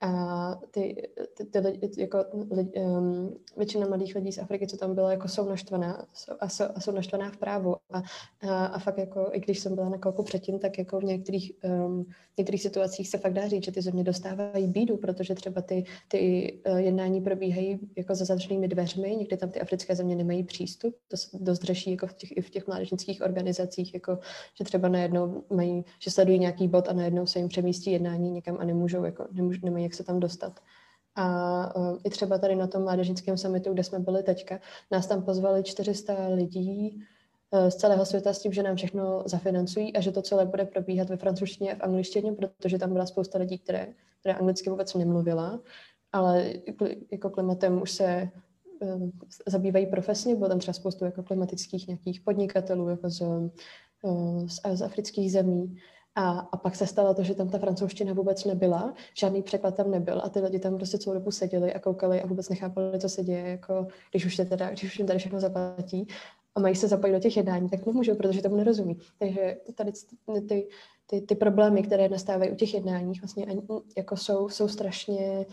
[0.00, 4.94] a ty, ty, ty lidi, jako lidi, um, většina mladých lidí z Afriky, co tam
[4.94, 7.76] bylo, jako jsou naštvaná jsou, a, jsou, a jsou naštvaná v právu.
[7.90, 8.02] A,
[8.48, 11.52] a, a fakt jako, i když jsem byla na kolku předtím, tak jako v některých,
[11.64, 12.06] um,
[12.38, 16.52] některých situacích se fakt dá říct, že ty země dostávají bídu, protože třeba ty, ty
[16.66, 21.16] uh, jednání probíhají jako za zavřenými dveřmi, někdy tam ty africké země nemají přístup, to
[21.16, 24.18] se dost řeší jako v těch, i v těch mládežnických organizacích, jako,
[24.54, 28.56] že třeba najednou mají, že sledují nějaký bod a najednou se jim přemístí jednání někam
[28.60, 30.60] a nemůžou, jako, nemůžou, nemají jak se tam dostat.
[31.14, 34.60] A uh, i třeba tady na tom mládežnickém summitu, kde jsme byli teďka,
[34.90, 37.02] nás tam pozvali 400 lidí
[37.50, 40.64] uh, z celého světa s tím, že nám všechno zafinancují a že to celé bude
[40.64, 43.86] probíhat ve francouzštině a v angličtině, protože tam byla spousta lidí, které,
[44.20, 45.60] které anglicky vůbec nemluvila,
[46.12, 46.52] ale
[47.10, 48.30] jako klimatem už se
[48.80, 49.10] uh,
[49.46, 53.22] zabývají profesně, bylo tam třeba spoustu jako klimatických nějakých podnikatelů jako z,
[54.46, 55.76] z, z afrických zemí
[56.14, 59.90] a, a pak se stalo to, že tam ta francouzština vůbec nebyla, žádný překlad tam
[59.90, 63.08] nebyl a ty lidi tam prostě celou dobu seděli a koukali a vůbec nechápali, co
[63.08, 66.06] se děje, jako když už, teda, když už jim tady všechno zaplatí
[66.54, 68.98] a mají se zapojit do těch jednání, tak nemůžou, protože tomu nerozumí.
[69.18, 69.92] Takže tady
[70.48, 70.68] ty,
[71.06, 73.46] ty, ty problémy, které nastávají u těch jednáních, vlastně
[73.96, 75.46] jako jsou, jsou strašně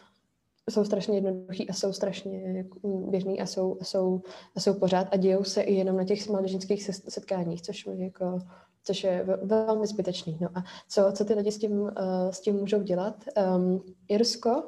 [0.69, 4.21] jsou strašně jednoduchý a jsou strašně běžný a jsou, a jsou,
[4.55, 8.39] a jsou pořád a dějou se i jenom na těch mládežnických setkáních, což mi jako
[8.87, 10.37] což je velmi zbytečný.
[10.41, 11.91] No a co, co ty lidi s tím, uh,
[12.29, 13.25] s tím můžou dělat?
[13.55, 14.63] Um, Irsko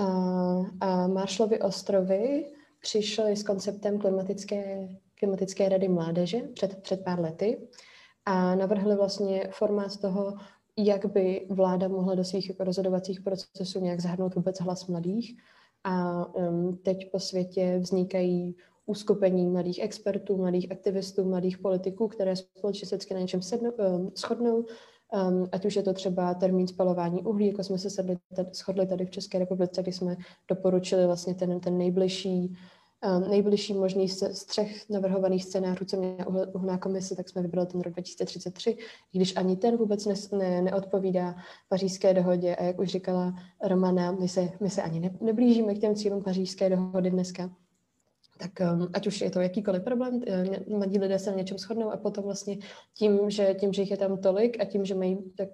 [0.00, 7.68] uh, a Marshallovy ostrovy přišly s konceptem klimatické, klimatické rady mládeže před, před pár lety.
[8.26, 10.34] a navrhli vlastně formát toho,
[10.78, 15.36] jak by vláda mohla do svých jako rozhodovacích procesů nějak zahrnout vůbec hlas mladých.
[15.84, 18.56] A um, teď po světě vznikají
[18.90, 24.56] uskupení mladých expertů, mladých aktivistů, mladých politiků, které společně vždycky na něčem sednou, um, shodnou,
[24.56, 28.86] um, ať už je to třeba termín spalování uhlí, jako jsme se sedli, tady, shodli
[28.86, 30.16] tady v České republice, kdy jsme
[30.48, 32.56] doporučili vlastně ten, ten nejbližší
[33.06, 37.80] Um, nejbližší možný z, třech navrhovaných scénářů, co měla uhlná komise, tak jsme vybrali ten
[37.80, 38.70] rok 2033,
[39.12, 41.34] i když ani ten vůbec ne, ne, neodpovídá
[41.68, 42.56] pařížské dohodě.
[42.56, 46.22] A jak už říkala Romana, my se, my se ani ne, neblížíme k těm cílům
[46.22, 47.50] pařížské dohody dneska.
[48.40, 50.20] Tak um, ať už je to jakýkoliv problém,
[50.68, 52.58] mladí lidé se na něčem shodnou a potom vlastně
[52.94, 55.48] tím, že, tím, že jich je tam tolik a tím, že mají tak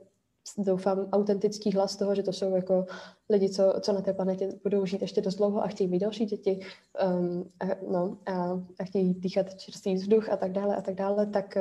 [0.59, 2.87] doufám, autentický hlas toho, že to jsou jako
[3.31, 6.25] lidi, co, co na té planetě budou žít ještě dost dlouho a chtějí mít další
[6.25, 6.61] děti
[7.07, 11.27] um, a, no, a, a chtějí dýchat čerstvý vzduch a tak dále a tak dále,
[11.27, 11.59] tak,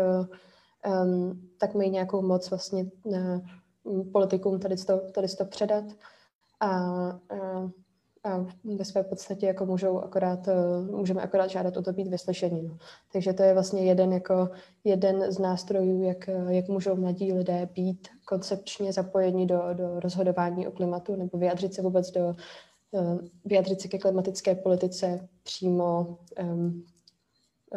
[1.03, 3.41] um, tak mají nějakou moc vlastně na
[4.13, 5.85] politikům tady to, tady to předat.
[6.59, 7.19] A, a
[8.25, 10.53] a ve své podstatě jako můžou akorát, eh,
[10.91, 12.63] můžeme akorát žádat o to být vyslyšení.
[12.67, 12.77] No.
[13.13, 14.49] Takže to je vlastně jeden, jako,
[14.83, 20.71] jeden z nástrojů, jak, jak můžou mladí lidé být koncepčně zapojeni do, do rozhodování o
[20.71, 22.35] klimatu nebo vyjádřit se vůbec do,
[22.95, 26.83] eh, vyjádřit se ke klimatické politice přímo um,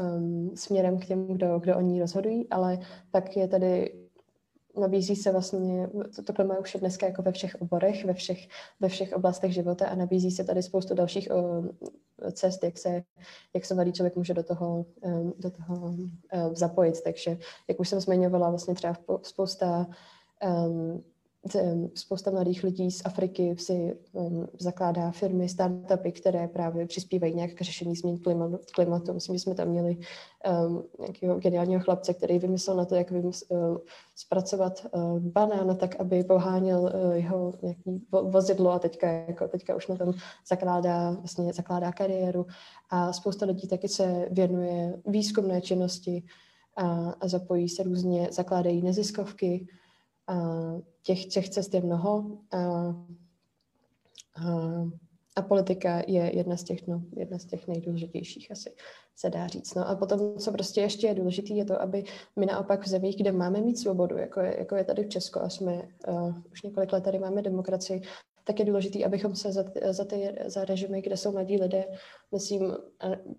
[0.01, 2.79] um, směrem k těm, kdo, kdo o ní rozhodují, ale
[3.11, 4.08] pak je tady
[4.81, 8.49] nabízí se vlastně, to, tohle má už dneska jako ve všech oborech, ve všech,
[8.81, 11.63] ve všech oblastech života a nabízí se tady spoustu dalších o,
[12.33, 13.03] cest, jak se,
[13.55, 14.87] jak se mladý člověk může do toho,
[15.39, 15.95] do toho
[16.53, 17.01] zapojit.
[17.05, 19.87] Takže, jak už jsem zmiňovala, vlastně třeba spousta
[20.67, 21.05] um,
[21.95, 27.61] spousta mladých lidí z Afriky si um, zakládá firmy, startupy, které právě přispívají nějak k
[27.61, 28.19] řešení změn
[28.75, 29.13] klimatu.
[29.13, 29.97] Myslím, že jsme tam měli
[30.67, 33.79] um, nějakého geniálního chlapce, který vymyslel na to, jak vymysl, uh,
[34.17, 39.77] zpracovat uh, banán tak, aby poháněl uh, jeho nějaký vo- vozidlo a teďka, jako, teďka
[39.77, 40.13] už na tom
[40.49, 42.47] zakládá, vlastně zakládá kariéru.
[42.91, 46.23] A spousta lidí taky se věnuje výzkumné činnosti
[46.77, 49.67] a, a zapojí se různě, zakládají neziskovky,
[51.03, 52.95] těch, těch cest je mnoho a, a,
[55.37, 58.75] a politika je jedna z těch, no, jedna z těch nejdůležitějších asi
[59.17, 59.75] se dá říct.
[59.75, 62.05] No a potom, co prostě ještě je důležité, je to, aby
[62.37, 65.41] my naopak v zemích, kde máme mít svobodu, jako je, jako je tady v Česku
[65.41, 68.03] a jsme uh, už několik let tady máme demokracii,
[68.49, 71.85] tak je důležité, abychom se za, za, ty, za režimy, kde jsou mladí lidé,
[72.33, 72.77] myslím,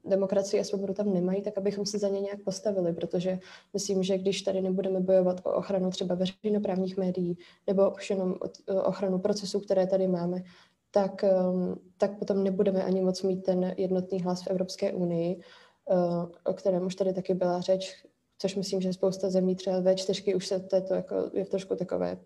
[0.05, 3.39] demokracii a svobodu tam nemají, tak abychom se za ně nějak postavili, protože
[3.73, 7.37] myslím, že když tady nebudeme bojovat o ochranu třeba veřejnoprávních médií
[7.67, 8.35] nebo už jenom
[8.67, 10.43] o ochranu procesů, které tady máme,
[10.91, 16.31] tak, um, tak potom nebudeme ani moc mít ten jednotný hlas v Evropské unii, uh,
[16.45, 18.05] o kterém už tady taky byla řeč,
[18.37, 22.17] což myslím, že spousta zemí třeba V4 už se této jako je v trošku takové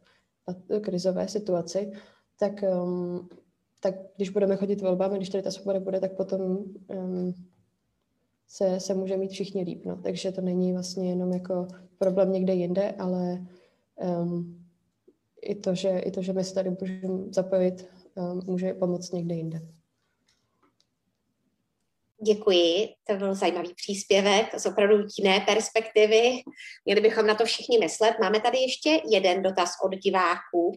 [0.81, 1.91] krizové situaci,
[2.43, 3.29] tak, um,
[3.79, 7.33] tak když budeme chodit volbám, když tady ta svoboda bude, tak potom um,
[8.47, 9.85] se, se může mít všichni líp.
[9.85, 9.95] No.
[9.95, 11.67] Takže to není vlastně jenom jako
[11.97, 13.45] problém někde jinde, ale
[14.21, 14.65] um,
[15.41, 19.35] i, to, že, i to, že my se tady můžeme zapojit, um, může pomoct někde
[19.35, 19.61] jinde.
[22.25, 26.41] Děkuji, to byl zajímavý příspěvek z opravdu jiné perspektivy.
[26.85, 28.15] Měli bychom na to všichni myslet.
[28.21, 30.71] Máme tady ještě jeden dotaz od diváků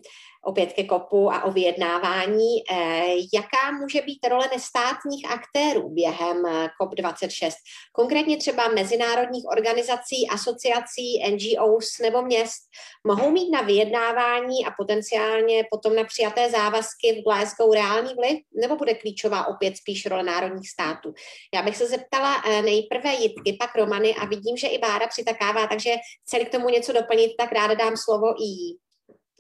[0.47, 2.63] opět ke kopu a o vyjednávání.
[2.71, 6.43] Eh, jaká může být role nestátních aktérů během
[6.83, 7.53] COP26?
[7.93, 12.63] Konkrétně třeba mezinárodních organizací, asociací, NGOs nebo měst
[13.07, 18.77] mohou mít na vyjednávání a potenciálně potom na přijaté závazky v Glasgow reálný vliv, nebo
[18.77, 21.15] bude klíčová opět spíš role národních států?
[21.55, 25.67] Já bych se zeptala eh, nejprve Jitky, pak Romany a vidím, že i Bára přitakává,
[25.67, 25.91] takže
[26.25, 28.79] chceli k tomu něco doplnit, tak ráda dám slovo i jí.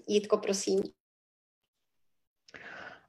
[0.08, 0.82] Jitko, prosím.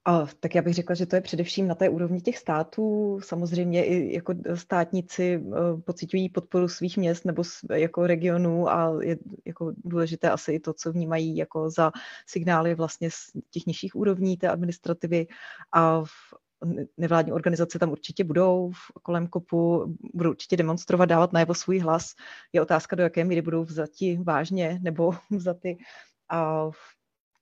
[0.07, 3.19] A, tak já bych řekla, že to je především na té úrovni těch států.
[3.23, 9.73] Samozřejmě i jako státníci uh, pocitují podporu svých měst nebo jako regionů a je jako
[9.77, 11.91] důležité asi i to, co vnímají jako za
[12.27, 15.27] signály vlastně z těch nižších úrovní té administrativy
[15.71, 16.11] a v,
[16.97, 22.13] nevládní organizace tam určitě budou v kolem kopu, budou určitě demonstrovat, dávat najevo svůj hlas.
[22.53, 25.77] Je otázka, do jaké míry budou vzati vážně nebo vzaty
[26.29, 26.69] a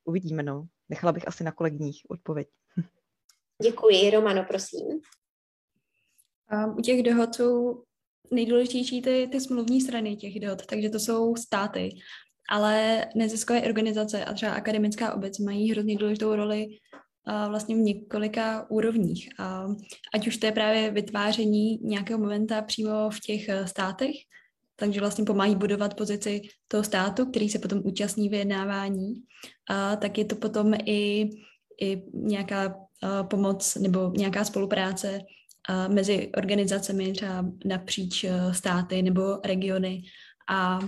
[0.05, 0.67] uvidíme, no.
[0.89, 2.47] Nechala bych asi na kolegních odpověď.
[3.63, 4.11] Děkuji.
[4.11, 4.87] Romano, prosím.
[6.51, 7.83] Um, u těch dohod jsou
[8.31, 11.89] nejdůležitější ty, ty smluvní strany těch dohod, takže to jsou státy.
[12.49, 16.67] Ale neziskové organizace a třeba akademická obec mají hrozně důležitou roli
[17.49, 19.29] vlastně v několika úrovních.
[19.39, 19.75] Uh,
[20.13, 24.15] ať už to je právě vytváření nějakého momenta přímo v těch uh, státech,
[24.75, 29.13] takže vlastně pomáhají budovat pozici toho státu, který se potom účastní vyjednávání,
[29.69, 31.29] a tak je to potom i,
[31.81, 32.75] i nějaká
[33.29, 35.19] pomoc nebo nějaká spolupráce
[35.87, 40.01] mezi organizacemi třeba napříč státy nebo regiony
[40.49, 40.79] a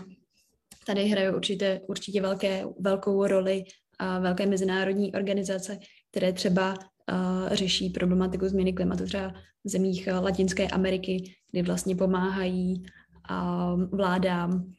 [0.86, 3.64] tady hrají určitě, určitě velké, velkou roli
[4.00, 5.80] a velké mezinárodní organizace,
[6.18, 12.84] které třeba uh, řeší problematiku změny klimatu třeba v zemích Latinské Ameriky, kdy vlastně pomáhají
[13.32, 14.74] uh, vládám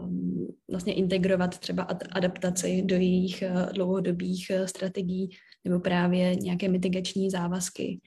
[0.00, 5.30] um, vlastně integrovat třeba adaptaci do jejich uh, dlouhodobých uh, strategií
[5.64, 8.00] nebo právě nějaké mitigační závazky.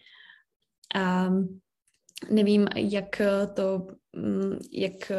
[0.95, 1.29] A
[2.31, 3.21] nevím, jak
[3.53, 5.11] to, mm, jak,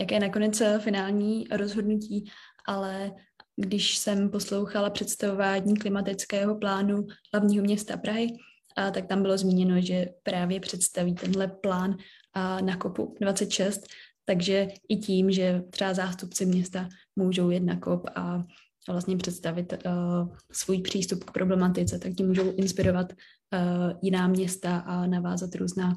[0.00, 2.30] jaké nakonec finální rozhodnutí,
[2.66, 3.12] ale
[3.60, 8.28] když jsem poslouchala představování klimatického plánu hlavního města Prahy,
[8.76, 11.96] a tak tam bylo zmíněno, že právě představí tenhle plán
[12.34, 13.86] a na kopu 26,
[14.24, 18.44] takže i tím, že třeba zástupci města můžou jet na kop a
[18.88, 25.06] vlastně představit uh, svůj přístup k problematice, tak tím můžou inspirovat uh, jiná města a
[25.06, 25.96] navázat různá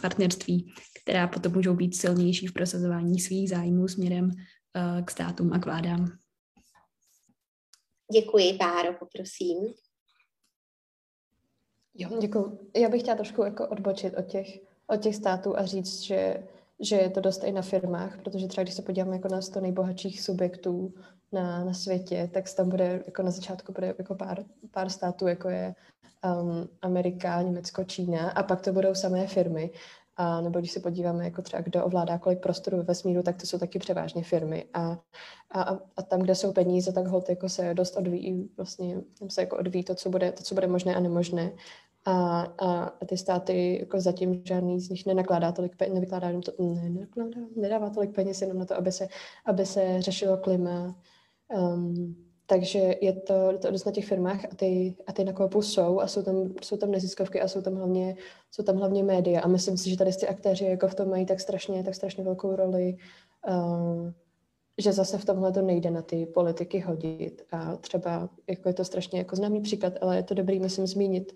[0.00, 5.58] partnerství, která potom můžou být silnější v prosazování svých zájmů směrem uh, k státům a
[5.58, 6.19] k vládám.
[8.12, 9.74] Děkuji, Báro, poprosím.
[11.94, 12.70] Jo, děkuji.
[12.76, 16.48] Já bych chtěla trošku jako odbočit od těch, od těch států a říct, že,
[16.80, 19.60] že je to dost i na firmách, protože třeba když se podíváme jako na 100
[19.60, 20.94] nejbohatších subjektů
[21.32, 25.48] na, na světě, tak tam bude, jako na začátku bude jako pár, pár států, jako
[25.48, 25.74] je
[26.24, 29.70] um, Amerika, Německo, Čína a pak to budou samé firmy.
[30.20, 33.46] A nebo když se podíváme, jako třeba kdo ovládá kolik prostoru ve vesmíru, tak to
[33.46, 34.64] jsou taky převážně firmy.
[34.74, 34.98] A,
[35.50, 39.56] a, a tam, kde jsou peníze, tak hod jako se dost odvíjí, vlastně se jako
[39.56, 41.52] odvíjí to, co bude, to, co bude možné a nemožné.
[42.04, 46.42] A, a, a ty státy jako zatím žádný z nich nenakládá tolik peněz, nevykládá jenom
[46.42, 49.08] to, ne, nenakládá, nedává tolik peněz jenom na to, aby se,
[49.46, 50.96] aby se řešilo klima.
[51.56, 55.62] Um, takže je to, to dost na těch firmách a ty, a ty na kopu
[55.62, 58.16] jsou a jsou tam, jsou tam neziskovky a jsou tam hlavně,
[58.50, 59.40] jsou tam hlavně média.
[59.40, 62.24] A myslím si, že tady ty aktéři jako v tom mají tak strašně, tak strašně
[62.24, 62.96] velkou roli,
[63.48, 64.10] uh,
[64.78, 67.42] že zase v tomhle to nejde na ty politiky hodit.
[67.52, 71.32] A třeba, jako je to strašně jako známý příklad, ale je to dobrý, myslím, zmínit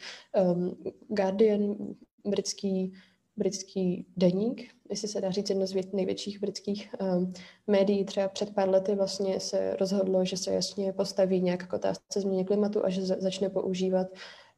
[0.55, 0.77] um,
[1.09, 1.77] Guardian,
[2.25, 2.93] britský
[3.37, 7.33] britský deník, jestli se dá říct jedno z největších britských um,
[7.67, 12.21] médií, třeba před pár lety vlastně se rozhodlo, že se jasně postaví nějak k otázce
[12.21, 14.07] změny klimatu a že za, začne používat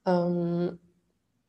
[0.07, 0.79] um,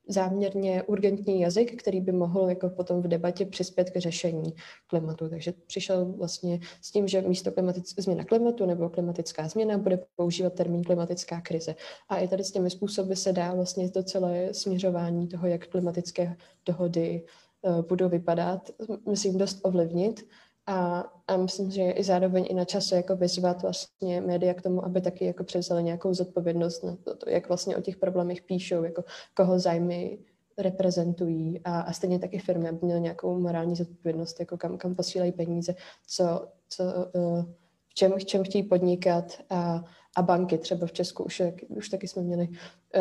[0.07, 4.53] záměrně urgentní jazyk, který by mohl jako potom v debatě přispět k řešení
[4.87, 5.29] klimatu.
[5.29, 10.53] Takže přišel vlastně s tím, že místo klimatic- změna klimatu nebo klimatická změna bude používat
[10.53, 11.75] termín klimatická krize.
[12.09, 16.35] A i tady s těmi způsoby se dá vlastně to celé směřování toho, jak klimatické
[16.65, 17.23] dohody
[17.61, 18.69] uh, budou vypadat,
[19.09, 20.27] myslím, dost ovlivnit.
[20.67, 24.85] A, a myslím, že i zároveň i na čase jako vyzvat vlastně média k tomu,
[24.85, 28.83] aby taky jako převzali nějakou zodpovědnost na to, to, jak vlastně o těch problémech píšou,
[28.83, 29.03] jako
[29.33, 30.17] koho zájmy
[30.57, 35.31] reprezentují a, a stejně taky firmy, aby měly nějakou morální zodpovědnost, jako kam, kam posílají
[35.31, 35.75] peníze,
[36.07, 37.45] co, co, uh,
[37.89, 39.83] v, čem, v čem chtějí podnikat a,
[40.15, 42.49] a banky třeba v Česku už, už taky jsme měli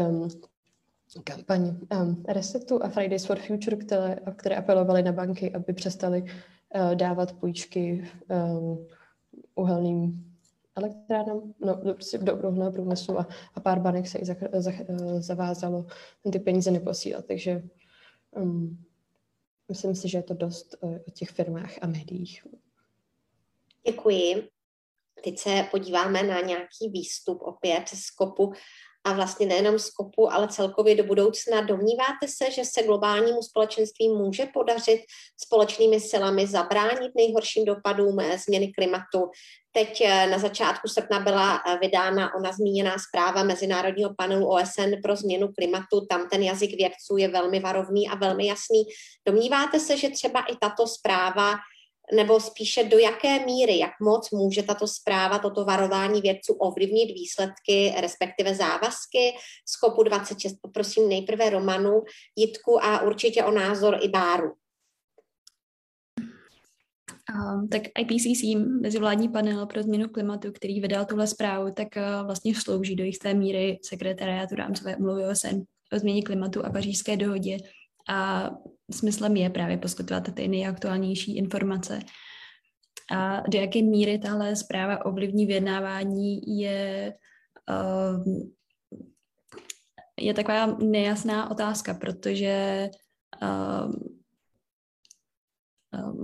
[0.08, 0.28] um,
[1.24, 6.24] kampaň um, Resetu a Fridays for Future, které, které apelovaly na banky, aby přestali
[6.94, 8.86] dávat půjčky um,
[9.54, 10.32] uhelným
[10.76, 15.20] elektrárnám, no, prostě do obrovného průmyslu a, a pár banek se i za, za, uh,
[15.20, 15.86] zavázalo
[16.32, 17.26] ty peníze neposílat.
[17.26, 17.62] Takže
[18.30, 18.84] um,
[19.68, 22.46] myslím si, že je to dost uh, o těch firmách a médiích.
[23.86, 24.48] Děkuji.
[25.24, 28.52] Teď se podíváme na nějaký výstup opět z kopu
[29.06, 31.60] a vlastně nejenom z kopu, ale celkově do budoucna.
[31.60, 35.00] Domníváte se, že se globálnímu společenství může podařit
[35.36, 39.30] společnými silami zabránit nejhorším dopadům změny klimatu?
[39.72, 45.16] Teď eh, na začátku srpna byla eh, vydána ona zmíněná zpráva Mezinárodního panelu OSN pro
[45.16, 46.06] změnu klimatu.
[46.06, 48.84] Tam ten jazyk vědců je velmi varovný a velmi jasný.
[49.26, 51.54] Domníváte se, že třeba i tato zpráva
[52.14, 57.94] nebo spíše do jaké míry, jak moc může tato zpráva, toto varování vědců ovlivnit výsledky,
[58.00, 59.32] respektive závazky
[59.68, 60.56] z COPu 26.
[60.62, 62.02] Poprosím nejprve Romanu,
[62.36, 64.52] Jitku a určitě o názor i Báru.
[67.34, 68.42] Um, tak IPCC,
[68.82, 73.34] mezivládní panel pro změnu klimatu, který vydal tuhle zprávu, tak uh, vlastně slouží do jisté
[73.34, 75.60] míry sekretariátu rámcové umluvy OSN
[75.92, 77.58] o změně klimatu a pařížské dohodě
[78.08, 78.50] a
[78.92, 82.00] smyslem je právě poskytovat ty nejaktuálnější informace.
[83.16, 87.14] A do jaké míry tahle zpráva ovlivní vyjednávání je,
[87.70, 88.24] uh,
[90.20, 92.88] je taková nejasná otázka, protože
[93.42, 93.92] uh,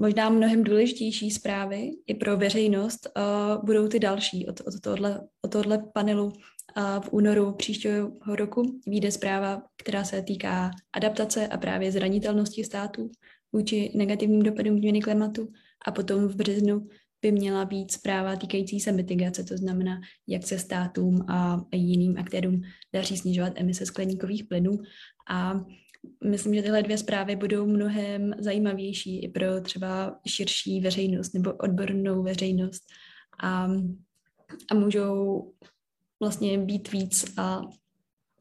[0.01, 3.09] možná mnohem důležitější zprávy i pro veřejnost
[3.65, 6.33] budou ty další od, od, tohle, od tohle panelu.
[6.77, 13.11] Uh, v únoru příštího roku vyjde zpráva, která se týká adaptace a právě zranitelnosti států
[13.53, 15.53] vůči negativním dopadům změny klimatu
[15.87, 16.89] a potom v březnu
[17.23, 22.63] by měla být zpráva týkající se mitigace, to znamená, jak se státům a jiným aktérům
[22.93, 24.79] daří snižovat emise skleníkových plynů.
[25.31, 25.65] A
[26.25, 32.23] myslím, že tyhle dvě zprávy budou mnohem zajímavější i pro třeba širší veřejnost nebo odbornou
[32.23, 32.83] veřejnost
[33.43, 33.69] a,
[34.71, 35.43] a můžou
[36.23, 37.61] vlastně být víc a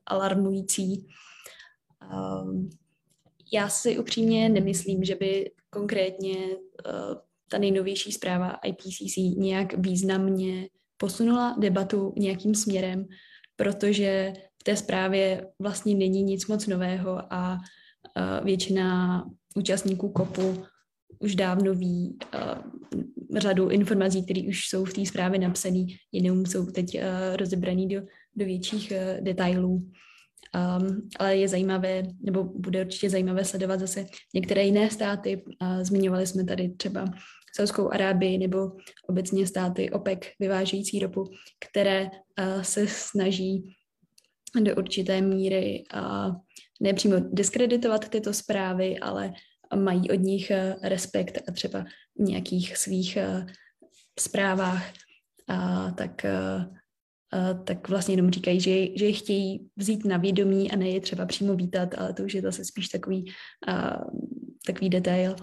[0.06, 1.08] alarmující.
[3.54, 6.36] Já si upřímně nemyslím, že by konkrétně
[7.48, 13.06] ta nejnovější zpráva IPCC nějak významně posunula debatu nějakým směrem,
[13.56, 17.58] protože v té zprávě vlastně není nic moc nového a
[18.44, 19.24] většina
[19.56, 20.64] účastníků kopu
[21.22, 26.66] už dávno ví uh, řadu informací, které už jsou v té zprávě napsané, jenom jsou
[26.66, 27.02] teď uh,
[27.36, 28.02] rozebraný do,
[28.36, 29.92] do větších uh, detailů.
[30.56, 35.44] Um, ale je zajímavé, nebo bude určitě zajímavé sledovat zase některé jiné státy.
[35.62, 37.06] Uh, zmiňovali jsme tady třeba
[37.56, 38.72] Saudskou Arábii nebo
[39.10, 41.24] obecně státy OPEC vyvážející ropu,
[41.60, 43.76] které uh, se snaží
[44.62, 46.36] do určité míry uh,
[46.82, 49.34] nepřímo diskreditovat tyto zprávy, ale
[49.76, 51.86] mají od nich uh, respekt a třeba
[52.20, 53.50] v nějakých svých uh,
[54.20, 54.94] zprávách,
[55.50, 60.72] uh, tak, uh, uh, tak vlastně jenom říkají, že, že je chtějí vzít na vědomí
[60.72, 63.32] a ne je třeba přímo vítat, ale to už je zase spíš takový,
[63.68, 64.20] uh,
[64.66, 65.36] takový detail.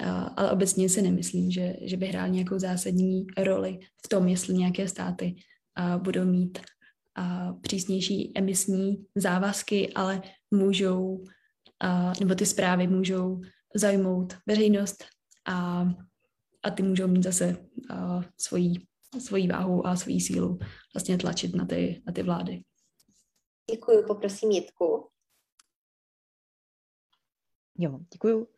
[0.00, 4.54] Uh, ale obecně si nemyslím, že, že by hrál nějakou zásadní roli v tom, jestli
[4.54, 5.34] nějaké státy
[5.78, 6.58] uh, budou mít
[7.18, 11.24] uh, přísnější emisní závazky, ale můžou,
[11.84, 13.40] uh, nebo ty zprávy můžou
[13.74, 15.04] zajmout veřejnost
[15.46, 15.86] a,
[16.62, 17.56] a ty můžou mít zase
[17.90, 18.74] uh, svoji,
[19.18, 20.58] svoji váhu a svoji sílu
[20.94, 22.62] vlastně tlačit na ty, na ty vlády.
[23.70, 25.08] Děkuji, poprosím Jitku.
[27.78, 28.48] Jo, děkuju.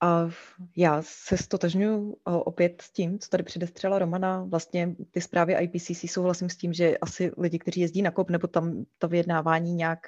[0.00, 0.28] A
[0.76, 4.44] já se stotožňuji opět s tím, co tady předestřela Romana.
[4.44, 8.48] Vlastně ty zprávy IPCC souhlasím s tím, že asi lidi, kteří jezdí na kop, nebo
[8.48, 10.06] tam to vyjednávání nějak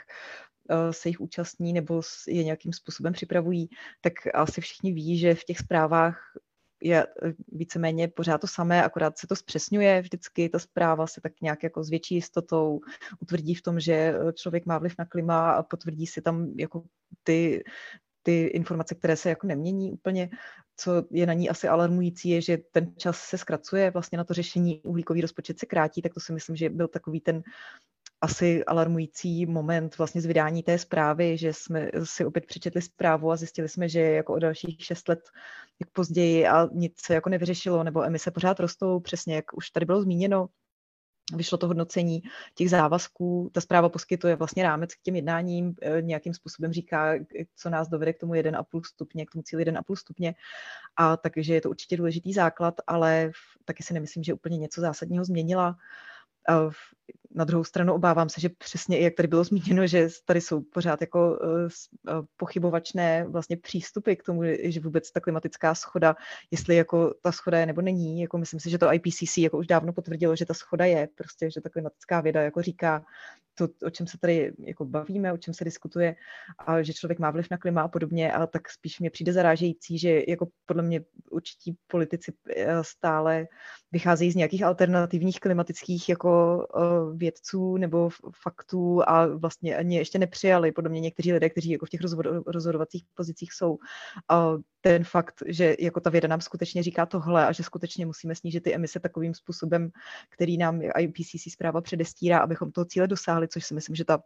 [0.90, 3.68] se jich účastní nebo je nějakým způsobem připravují,
[4.00, 6.18] tak asi všichni ví, že v těch zprávách
[6.82, 7.06] je e,
[7.52, 11.84] víceméně pořád to samé, akorát se to zpřesňuje vždycky, ta zpráva se tak nějak jako
[11.84, 12.80] s větší jistotou
[13.20, 16.84] utvrdí v tom, že e, člověk má vliv na klima a potvrdí si tam jako
[17.22, 17.64] ty
[18.26, 20.30] ty informace, které se jako nemění úplně.
[20.76, 24.34] Co je na ní asi alarmující, je, že ten čas se zkracuje, vlastně na to
[24.34, 27.42] řešení uhlíkový rozpočet se krátí, tak to si myslím, že byl takový ten
[28.24, 33.36] asi alarmující moment vlastně z vydání té zprávy, že jsme si opět přečetli zprávu a
[33.36, 35.20] zjistili jsme, že jako o dalších šest let
[35.80, 39.86] jak později a nic se jako nevyřešilo, nebo emise pořád rostou, přesně jak už tady
[39.86, 40.48] bylo zmíněno,
[41.36, 42.22] vyšlo to hodnocení
[42.54, 43.50] těch závazků.
[43.52, 47.14] Ta zpráva poskytuje vlastně rámec k těm jednáním, e, nějakým způsobem říká,
[47.56, 50.34] co nás dovede k tomu 1,5 stupně, k tomu cíli 1,5 stupně.
[50.96, 53.30] A takže je to určitě důležitý základ, ale
[53.64, 55.76] taky si nemyslím, že úplně něco zásadního změnila.
[57.35, 61.01] Na druhou stranu obávám se, že přesně jak tady bylo zmíněno, že tady jsou pořád
[61.01, 61.68] jako eh,
[62.09, 66.16] eh, pochybovačné vlastně přístupy k tomu, že vůbec ta klimatická schoda,
[66.51, 69.66] jestli jako ta schoda je nebo není, jako myslím si, že to IPCC jako už
[69.66, 73.05] dávno potvrdilo, že ta schoda je, prostě, že ta klimatická věda jako říká,
[73.55, 76.16] to, o čem se tady jako bavíme, o čem se diskutuje,
[76.59, 79.99] a že člověk má vliv na klima a podobně, a tak spíš mě přijde zarážející,
[79.99, 83.47] že jako podle mě určití politici eh, stále
[83.93, 88.08] vycházejí z nějakých alternativních klimatických jako uh, vědců nebo
[88.42, 92.00] faktů a vlastně ani ještě nepřijali, podle mě někteří lidé, kteří jako v těch
[92.46, 93.78] rozhodovacích pozicích jsou,
[94.80, 98.60] ten fakt, že jako ta věda nám skutečně říká tohle a že skutečně musíme snížit
[98.60, 99.90] ty emise takovým způsobem,
[100.30, 104.18] který nám IPCC zpráva předestírá, abychom toho cíle dosáhli, což si myslím, že ta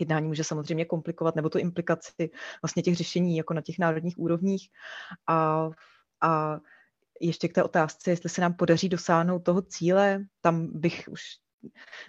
[0.00, 2.30] jednání může samozřejmě komplikovat, nebo tu implikaci
[2.62, 4.68] vlastně těch řešení jako na těch národních úrovních.
[5.26, 5.70] A,
[6.20, 6.60] a
[7.20, 11.22] ještě k té otázce, jestli se nám podaří dosáhnout toho cíle, tam bych už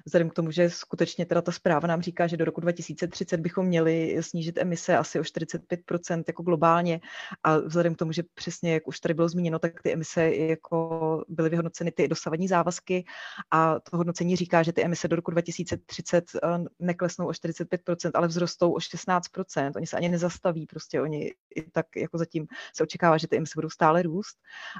[0.06, 3.66] vzhledem k tomu, že skutečně teda ta zpráva nám říká, že do roku 2030 bychom
[3.66, 7.00] měli snížit emise asi o 45% jako globálně
[7.44, 11.26] a vzhledem k tomu, že přesně, jak už tady bylo zmíněno, tak ty emise jako
[11.28, 13.06] byly vyhodnoceny ty dosavadní závazky
[13.52, 16.48] a to hodnocení říká, že ty emise do roku 2030 eh,
[16.80, 19.72] neklesnou o 45%, ale vzrostou o 16%.
[19.76, 23.54] Oni se ani nezastaví, prostě oni i tak jako zatím se očekává, že ty emise
[23.56, 24.38] budou stále růst.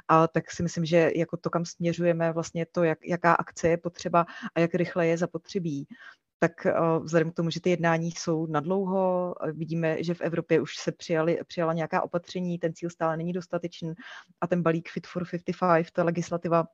[0.08, 3.76] A tak si myslím, že jako to, kam směřujeme, vlastně to, jak, jaká akce je
[3.76, 5.86] potřeba a jak rychle je zapotřebí,
[6.38, 6.66] tak
[7.02, 11.38] vzhledem k tomu, že ty jednání jsou nadlouho, vidíme, že v Evropě už se přijali,
[11.46, 13.92] přijala nějaká opatření, ten cíl stále není dostatečný
[14.40, 15.24] a ten balík Fit for
[15.58, 16.64] 55, ta legislativa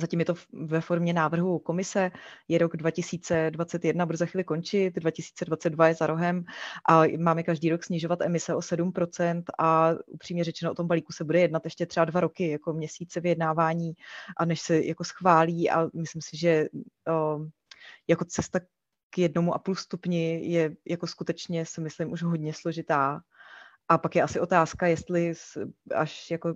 [0.00, 2.10] Zatím je to ve formě návrhu komise,
[2.48, 6.44] je rok 2021, bude za chvíli končit, 2022 je za rohem
[6.88, 11.24] a máme každý rok snižovat emise o 7% a upřímně řečeno o tom balíku se
[11.24, 13.92] bude jednat ještě třeba dva roky, jako měsíce vyjednávání
[14.36, 16.66] a než se jako schválí a myslím si, že
[18.08, 18.60] jako cesta
[19.10, 23.20] k jednomu a půl stupni je jako skutečně si myslím už hodně složitá
[23.90, 25.32] a pak je asi otázka, jestli
[25.94, 26.54] až jako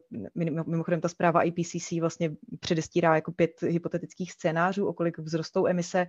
[0.67, 2.31] mimochodem ta zpráva IPCC vlastně
[2.61, 6.07] předestírá jako pět hypotetických scénářů, o kolik vzrostou emise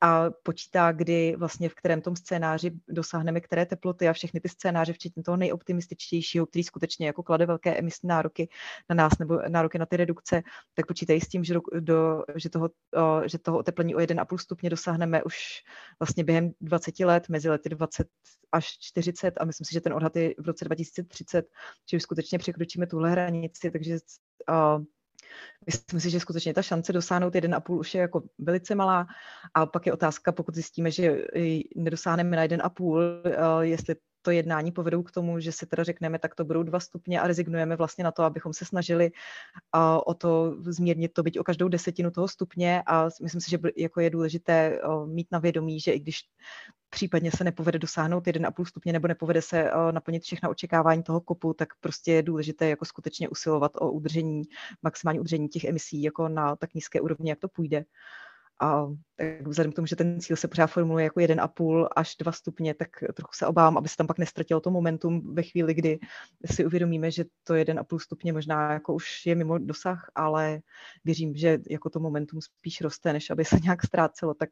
[0.00, 4.92] a počítá, kdy vlastně v kterém tom scénáři dosáhneme které teploty a všechny ty scénáře,
[4.92, 8.48] včetně toho nejoptimističtějšího, který skutečně jako klade velké emisní nároky
[8.88, 10.42] na nás nebo nároky na ty redukce,
[10.74, 12.70] tak počítají s tím, že, do, že, toho,
[13.26, 15.62] že toho oteplení o 1,5 stupně dosáhneme už
[16.00, 18.06] vlastně během 20 let, mezi lety 20
[18.52, 21.46] až 40 a myslím si, že ten odhad je v roce 2030,
[21.90, 23.98] že už skutečně překročíme tuhle hranici, takže
[24.50, 24.84] uh,
[25.66, 29.06] Myslím si, že skutečně ta šance dosáhnout 1,5 už je jako velice malá.
[29.54, 31.16] A pak je otázka, pokud zjistíme, že
[31.76, 36.44] nedosáhneme na 1,5, jestli to jednání povedou k tomu, že si teda řekneme, tak to
[36.44, 39.10] budou dva stupně a rezignujeme vlastně na to, abychom se snažili
[40.06, 44.00] o to zmírnit to byť o každou desetinu toho stupně a myslím si, že jako
[44.00, 46.20] je důležité mít na vědomí, že i když
[46.90, 51.68] případně se nepovede dosáhnout 1,5 stupně nebo nepovede se naplnit všechna očekávání toho kopu, tak
[51.80, 54.42] prostě je důležité jako skutečně usilovat o udržení,
[54.82, 57.84] maximální udržení těch emisí jako na tak nízké úrovni, jak to půjde.
[58.60, 58.86] A
[59.46, 62.88] vzhledem k tomu, že ten cíl se pořád formuluje jako 1,5 až 2 stupně, tak
[63.14, 65.98] trochu se obávám, aby se tam pak nestratilo to momentum ve chvíli, kdy
[66.46, 70.60] si uvědomíme, že to 1,5 stupně možná jako už je mimo dosah, ale
[71.04, 74.50] věřím, že jako to momentum spíš roste, než aby se nějak ztrácelo, tak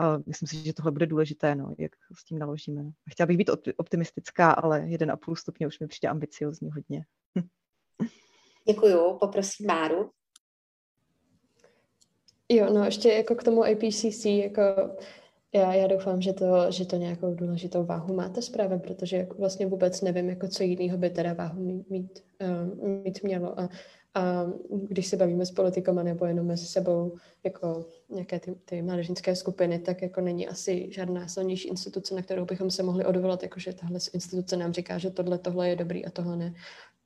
[0.00, 2.90] uh, myslím si, že tohle bude důležité, no, jak s tím naložíme.
[3.10, 7.04] Chtěla bych být optimistická, ale 1,5 stupně už mi přijde ambiciozní hodně.
[8.68, 10.10] Děkuju, poprosím Máru.
[12.48, 14.62] Jo, no ještě jako k tomu IPCC, jako
[15.54, 19.66] já, já doufám, že to, že to nějakou důležitou váhu máte zprávě, protože jako vlastně
[19.66, 23.60] vůbec nevím, jako co jiného by teda váhu mít, mít, uh, mít mělo.
[23.60, 23.68] A,
[24.14, 29.36] a když se bavíme s politikama nebo jenom mezi sebou, jako nějaké ty, ty mládežnické
[29.36, 33.72] skupiny, tak jako není asi žádná silnější instituce, na kterou bychom se mohli odvolat, jakože
[33.72, 36.54] tahle instituce nám říká, že tohle, tohle je dobrý a tohle ne.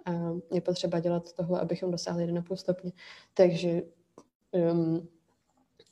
[0.04, 0.12] A
[0.52, 2.92] je potřeba dělat tohle, abychom dosáhli 1,5 stupně.
[3.34, 3.82] Takže
[4.72, 5.08] um,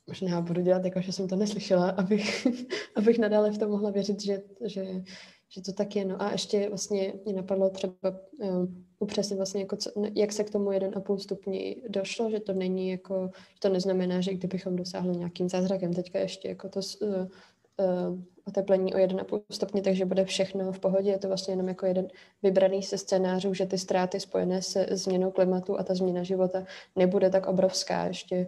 [0.07, 2.47] možná budu dělat jako, že jsem to neslyšela, abych,
[2.95, 5.03] abych nadále v tom mohla věřit, že, že,
[5.49, 6.05] že to tak je.
[6.05, 7.93] No a ještě vlastně mě napadlo třeba
[8.39, 12.89] um, upřesnit vlastně, jako co, jak se k tomu 1,5 stupni došlo, že to není
[12.89, 18.19] jako, že to neznamená, že kdybychom dosáhli nějakým zázrakem, teďka ještě jako to uh, uh,
[18.47, 21.09] oteplení o 1,5 stupně, takže bude všechno v pohodě.
[21.09, 22.07] Je to vlastně jenom jako jeden
[22.43, 26.63] vybraný se scénářů, že ty ztráty spojené se změnou klimatu a ta změna života
[26.95, 28.05] nebude tak obrovská.
[28.05, 28.47] Ještě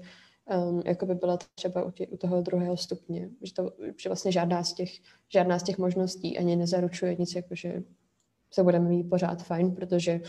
[0.50, 4.32] um, jako by byla třeba u, tě, u toho druhého stupně, že, to, že vlastně
[4.32, 4.92] žádná z, těch,
[5.30, 7.84] žádná z těch možností ani nezaručuje nic, jako že
[8.52, 10.22] se budeme mít pořád fajn, protože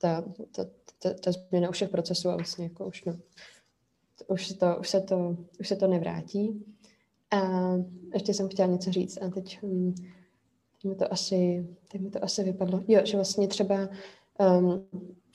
[0.00, 0.64] ta, ta,
[0.98, 3.16] ta, ta změna u všech procesů a vlastně jako už, no,
[4.26, 6.64] už, se to, už, se to, už se to nevrátí.
[7.30, 7.72] A
[8.14, 9.94] ještě jsem chtěla něco říct a teď, um,
[10.72, 12.84] teď, mi, to asi, teď mi to asi vypadlo.
[12.88, 13.88] Jo, že vlastně třeba
[14.38, 14.86] um,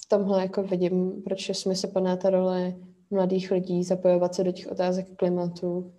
[0.01, 1.87] v tomhle jako vidím, proč je smysl
[2.21, 2.75] ta role
[3.13, 5.93] mladých lidí zapojovat se do těch otázek klimatu,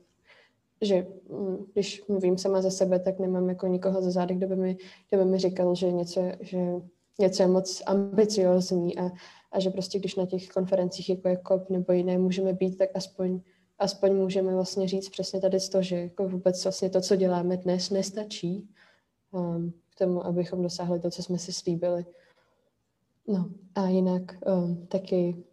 [0.82, 4.56] že mm, když mluvím sama za sebe, tak nemám jako nikoho za zády, kdo by
[4.56, 4.76] mi,
[5.10, 6.58] kdo by mi říkal, že něco, že
[7.18, 9.10] něco je moc ambiciozní a,
[9.52, 12.88] a že prostě když na těch konferencích jako je COP nebo jiné můžeme být, tak
[12.94, 13.40] aspoň,
[13.78, 17.90] aspoň můžeme vlastně říct přesně tady to, že jako vůbec vlastně to, co děláme dnes,
[17.90, 18.68] nestačí
[19.32, 22.04] um, k tomu, abychom dosáhli to, co jsme si slíbili.
[23.28, 25.44] No a jinak um, taky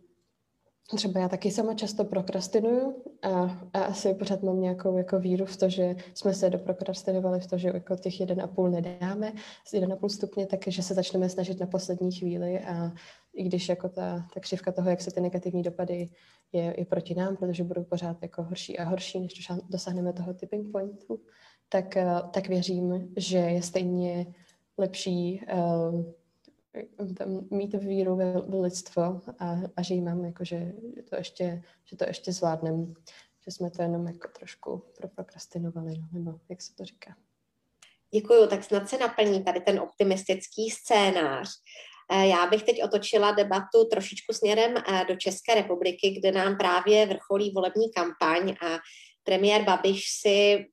[0.98, 5.58] třeba já taky sama často prokrastinuju a, a asi pořád mám nějakou jako víru v
[5.58, 9.34] to, že jsme se doprokrastinovali v to, že jako těch 1,5 nedáme
[9.66, 12.92] z 1,5 stupně, takže se začneme snažit na poslední chvíli a
[13.34, 16.10] i když jako ta, ta křivka toho, jak se ty negativní dopady
[16.52, 20.72] je, je proti nám, protože budou pořád jako horší a horší, než dosáhneme toho tipping
[20.72, 21.20] pointu,
[21.70, 21.98] tak,
[22.32, 24.34] tak věřím, že je stejně
[24.78, 26.21] lepší uh,
[27.18, 31.16] tam mít víru ve, ve lidstvo a, a že jí mám, jako, že, že, to
[31.16, 32.86] ještě, že to ještě zvládneme,
[33.46, 37.16] že jsme to jenom jako trošku proprokrastinovali, no, nebo jak se to říká.
[38.14, 41.50] Děkuju, tak snad se naplní tady ten optimistický scénář.
[42.12, 47.06] Eh, já bych teď otočila debatu trošičku směrem eh, do České republiky, kde nám právě
[47.06, 48.80] vrcholí volební kampaň a
[49.24, 50.66] premiér Babiš si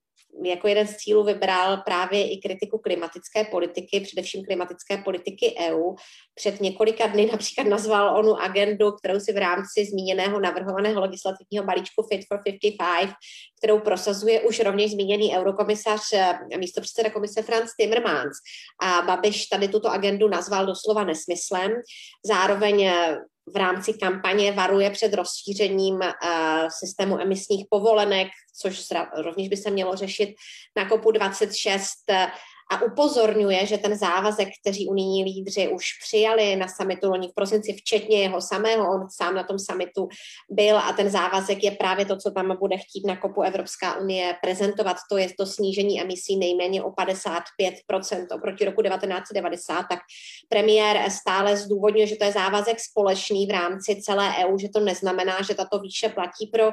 [0.45, 5.95] jako jeden z cílů vybral právě i kritiku klimatické politiky, především klimatické politiky EU.
[6.35, 12.03] Před několika dny například nazval onu agendu, kterou si v rámci zmíněného navrhovaného legislativního balíčku
[12.13, 13.15] Fit for 55,
[13.59, 18.37] kterou prosazuje už rovněž zmíněný eurokomisař, eh, místo předseda komise Franz Timmermans.
[18.83, 21.73] A Babiš tady tuto agendu nazval doslova nesmyslem.
[22.27, 23.19] Zároveň eh,
[23.55, 28.29] v rámci kampaně varuje před rozšířením uh, systému emisních povolenek,
[28.63, 28.81] což
[29.17, 30.35] rovněž by se mělo řešit
[30.77, 31.91] na kopu 26
[32.71, 37.73] a upozorňuje, že ten závazek, který unijní lídři už přijali na samitu loni v prosinci,
[37.73, 40.09] včetně jeho samého, on sám na tom samitu
[40.51, 44.37] byl a ten závazek je právě to, co tam bude chtít na kopu Evropská unie
[44.43, 49.99] prezentovat, to je to snížení emisí nejméně o 55% oproti roku 1990, tak
[50.49, 55.43] premiér stále zdůvodňuje, že to je závazek společný v rámci celé EU, že to neznamená,
[55.43, 56.71] že tato výše platí pro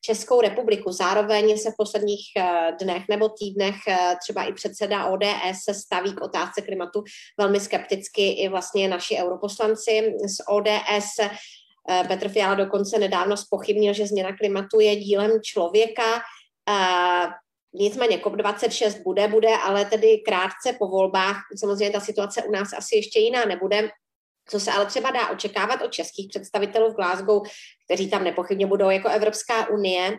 [0.00, 0.92] Českou republiku.
[0.92, 6.14] Zároveň se v posledních eh, dnech nebo týdnech eh, třeba i předseda ODS se staví
[6.14, 7.04] k otázce klimatu
[7.38, 11.18] velmi skepticky i vlastně naši europoslanci z ODS.
[11.20, 16.20] Eh, Petr Fiala dokonce nedávno spochybnil, že změna klimatu je dílem člověka.
[17.74, 21.36] Nicméně COP26 bude, bude, ale tedy krátce po volbách.
[21.60, 23.90] Samozřejmě ta situace u nás asi ještě jiná nebude.
[24.50, 27.42] Co se ale třeba dá očekávat od českých představitelů v Glasgow,
[27.84, 30.18] kteří tam nepochybně budou jako Evropská unie,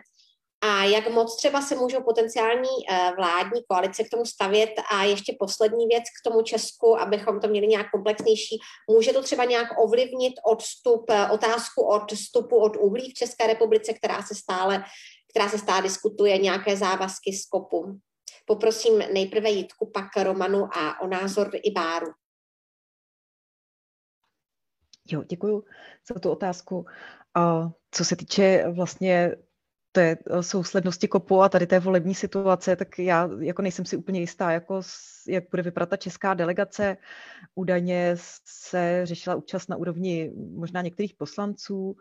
[0.62, 5.36] a jak moc třeba se můžou potenciální uh, vládní koalice k tomu stavět a ještě
[5.38, 8.58] poslední věc k tomu Česku, abychom to měli nějak komplexnější.
[8.90, 13.92] Může to třeba nějak ovlivnit odstup, uh, otázku od vstupu od uhlí v České republice,
[13.92, 14.84] která se stále,
[15.30, 17.98] která se stále diskutuje, nějaké závazky z kopu.
[18.46, 22.06] Poprosím nejprve Jitku, pak Romanu a o názor i Báru.
[25.12, 25.64] Jo, děkuji
[26.12, 26.86] za tu otázku.
[27.34, 29.36] A co se týče vlastně
[29.92, 34.20] té eh, souslednosti kopu a tady té volební situace, tak já jako nejsem si úplně
[34.20, 34.80] jistá, jako
[35.28, 36.96] jak bude vypadat ta česká delegace.
[37.54, 41.96] Údajně se řešila účast na úrovni možná některých poslanců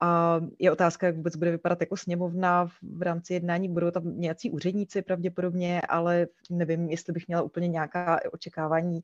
[0.00, 3.68] a je otázka, jak vůbec bude vypadat jako sněmovna v rámci jednání.
[3.68, 9.00] Budou tam nějací úředníci pravděpodobně, ale nevím, jestli bych měla úplně nějaká očekávání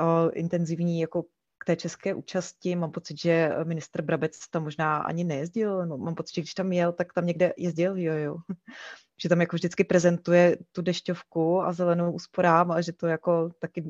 [0.00, 1.24] uh, intenzivní jako
[1.62, 2.76] k té české účasti.
[2.76, 5.86] Mám pocit, že minister Brabec tam možná ani nejezdil.
[5.86, 8.36] No, mám pocit, že když tam jel, tak tam někde jezdil, jo, jo.
[9.22, 13.84] že tam jako vždycky prezentuje tu dešťovku a zelenou úsporám a že to jako taky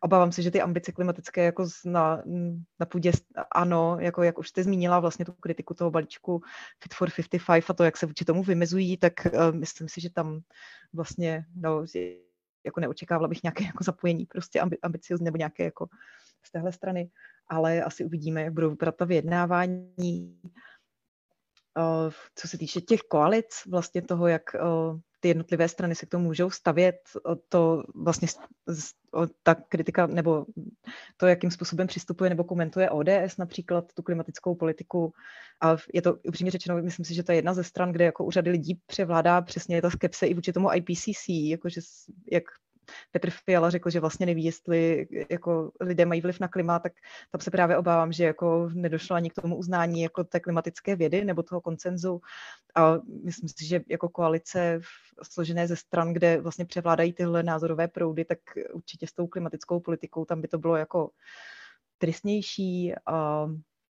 [0.00, 2.22] obávám se, že ty ambice klimatické jako na,
[2.80, 3.12] na půdě
[3.54, 6.42] ano, jako jak už jste zmínila vlastně tu kritiku toho balíčku
[6.82, 7.10] Fit for
[7.46, 10.40] 55 a to, jak se vůči tomu vymezují, tak uh, myslím si, že tam
[10.92, 11.86] vlastně no,
[12.64, 15.88] jako neočekávala bych nějaké jako zapojení prostě ambiciozní nebo nějaké jako
[16.44, 17.10] z téhle strany,
[17.46, 20.40] ale asi uvidíme, jak budou vypadat ta vyjednávání.
[21.78, 24.60] Eh, co se týče těch koalic, vlastně toho, jak eh,
[25.20, 26.96] ty jednotlivé strany se k tomu můžou stavět,
[27.48, 28.28] to vlastně
[29.42, 30.46] ta kritika nebo
[31.16, 35.12] to, jakým způsobem přistupuje nebo komentuje ODS například tu klimatickou politiku.
[35.62, 38.24] A je to upřímně řečeno, myslím si, že to je jedna ze stran, kde jako
[38.24, 41.80] u řady lidí převládá přesně ta skepse i vůči tomu IPCC, jakože
[42.32, 42.44] jak
[43.10, 46.92] Petr Fiala řekl, že vlastně neví, jestli jako lidé mají vliv na klima, tak
[47.30, 51.24] tam se právě obávám, že jako nedošlo ani k tomu uznání jako té klimatické vědy
[51.24, 52.20] nebo toho koncenzu.
[52.74, 54.80] A myslím si, že jako koalice
[55.22, 58.38] složené ze stran, kde vlastně převládají tyhle názorové proudy, tak
[58.72, 61.10] určitě s tou klimatickou politikou tam by to bylo jako
[61.98, 62.94] tristnější.
[63.06, 63.46] A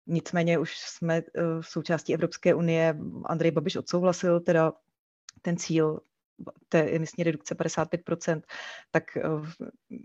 [0.07, 1.23] nicméně už jsme eh,
[1.61, 4.73] v součástí Evropské unie, Andrej Babiš odsouhlasil teda
[5.43, 6.01] ten cíl
[6.69, 8.43] té emisní redukce 55%,
[8.91, 9.47] tak uh,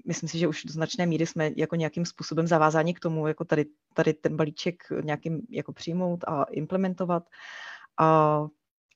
[0.05, 3.45] myslím si, že už do značné míry jsme jako nějakým způsobem zavázáni k tomu, jako
[3.45, 7.23] tady, tady ten balíček nějakým jako přijmout a implementovat.
[7.99, 8.39] A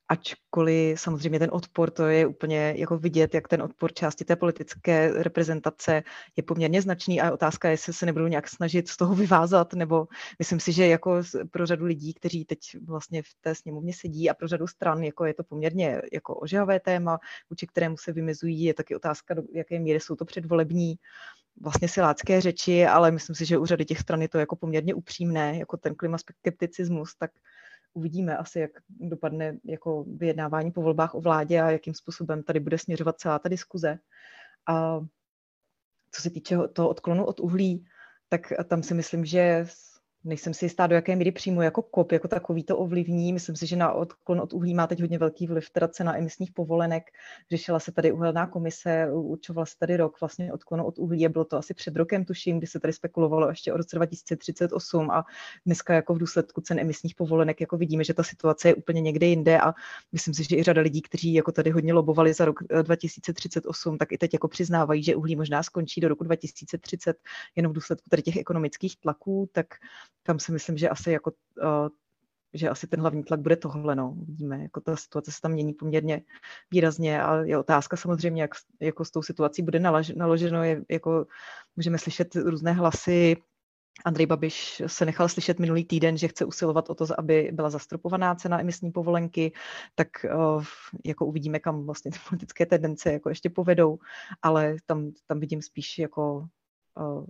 [0.10, 5.12] ačkoliv samozřejmě ten odpor, to je úplně jako vidět, jak ten odpor části té politické
[5.24, 6.04] reprezentace
[6.36, 10.08] je poměrně značný a je otázka, jestli se nebudou nějak snažit z toho vyvázat, nebo
[10.40, 14.34] myslím si, že jako pro řadu lidí, kteří teď vlastně v té sněmovně sedí a
[14.34, 17.20] pro řadu stran, jako je to poměrně jako ožahavé téma,
[17.50, 20.96] vůči kterému se vymezují, je taky otázka, do jaké míry jsou to předvolební
[21.62, 24.94] vlastně silácké řeči, ale myslím si, že u řady těch stran je to jako poměrně
[24.94, 27.32] upřímné, jako ten klimaskepticismus, tak
[27.98, 32.78] uvidíme asi, jak dopadne jako vyjednávání po volbách o vládě a jakým způsobem tady bude
[32.78, 34.00] směřovat celá ta diskuze.
[34.68, 35.00] A
[36.12, 37.86] co se týče toho odklonu od uhlí,
[38.30, 39.66] tak tam si myslím, že
[40.28, 43.34] nejsem si jistá, do jaké míry přímo jako kop, jako takový to ovlivní.
[43.34, 46.52] Myslím si, že na odklon od uhlí má teď hodně velký vliv teda cena emisních
[46.52, 47.04] povolenek.
[47.52, 51.46] Řešila se tady uhelná komise, určovala se tady rok vlastně odklonu od uhlí a bylo
[51.46, 55.26] to asi před rokem, tuším, kdy se tady spekulovalo ještě o roce 2038 a
[55.66, 59.26] dneska jako v důsledku cen emisních povolenek jako vidíme, že ta situace je úplně někde
[59.26, 59.74] jinde a
[60.12, 63.98] myslím si, že i řada lidí, kteří jako tady hodně lobovali za rok 2038, eh,
[63.98, 67.18] tak i teď jako přiznávají, že uhlí možná skončí do roku 2030
[67.56, 69.68] jenom v důsledku tady těch ekonomických tlaků, tak
[70.24, 71.32] tam si myslím, že asi jako
[71.64, 71.90] uh,
[72.54, 74.16] že asi ten hlavní tlak bude tohle, no.
[74.28, 76.22] Vidíme, jako ta situace se tam mění poměrně
[76.72, 79.80] výrazně a je otázka samozřejmě, jak jako s tou situací bude
[80.16, 81.26] naloženo, je, jako
[81.76, 83.38] můžeme slyšet různé hlasy,
[84.06, 88.36] Andrej Babiš se nechal slyšet minulý týden, že chce usilovat o to, aby byla zastropovaná
[88.36, 89.52] cena emisní povolenky,
[89.96, 90.64] tak uh,
[91.06, 94.00] jako uvidíme, kam vlastně ty politické tendence jako ještě povedou,
[94.42, 96.48] ale tam, tam vidím spíš jako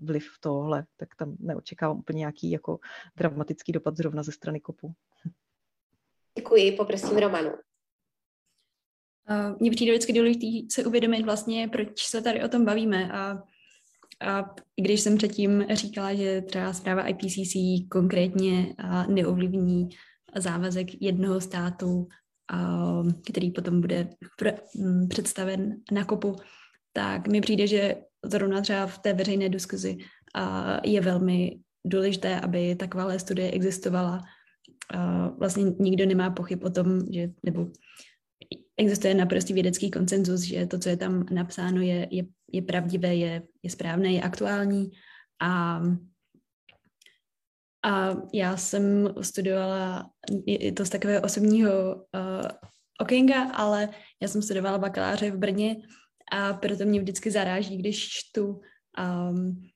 [0.01, 2.79] vliv tohle, tak tam neočekávám úplně nějaký jako
[3.17, 4.93] dramatický dopad zrovna ze strany kopu.
[6.37, 7.49] Děkuji, poprosím Romanu.
[9.59, 13.43] Mně přijde vždycky důležité se uvědomit vlastně, proč se tady o tom bavíme a
[14.21, 17.55] a když jsem předtím říkala, že třeba zpráva IPCC
[17.89, 18.75] konkrétně
[19.07, 19.89] neovlivní
[20.35, 22.07] závazek jednoho státu,
[23.31, 24.09] který potom bude
[25.09, 26.35] představen na kopu,
[26.93, 27.95] tak mi přijde, že
[28.25, 29.97] zrovna třeba v té veřejné diskuzi
[30.83, 34.21] je velmi důležité, aby takováhle studie existovala.
[35.37, 37.67] Vlastně nikdo nemá pochyb o tom, že, nebo
[38.77, 43.43] existuje naprostý vědecký konsenzus, že to, co je tam napsáno, je, je, je pravdivé, je,
[43.63, 44.91] je správné, je aktuální.
[45.41, 45.81] A,
[47.85, 50.09] a já jsem studovala,
[50.45, 52.47] je to z takového osobního uh,
[53.01, 53.89] okénka, ale
[54.21, 55.75] já jsem studovala bakaláře v Brně
[56.31, 58.61] a proto mě vždycky zaráží, když čtu
[59.29, 59.67] um,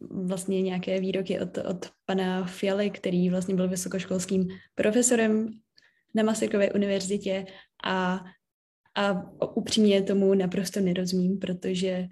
[0.00, 5.48] vlastně nějaké výroky od, od pana Fialy, který vlastně byl vysokoškolským profesorem
[6.14, 7.46] na Masarykové univerzitě.
[7.84, 8.20] A,
[8.94, 12.06] a upřímně tomu naprosto nerozumím, protože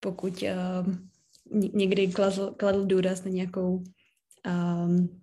[0.00, 0.94] pokud uh,
[1.74, 3.82] někdy kladl, kladl důraz na nějakou
[4.46, 5.22] um,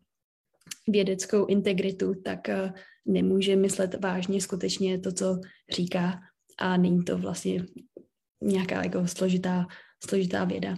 [0.88, 2.72] vědeckou integritu, tak uh,
[3.06, 5.40] nemůže myslet vážně skutečně to, co
[5.72, 6.20] říká.
[6.58, 7.66] A není to vlastně
[8.42, 9.68] nějaká jako složitá,
[10.10, 10.78] složitá věda.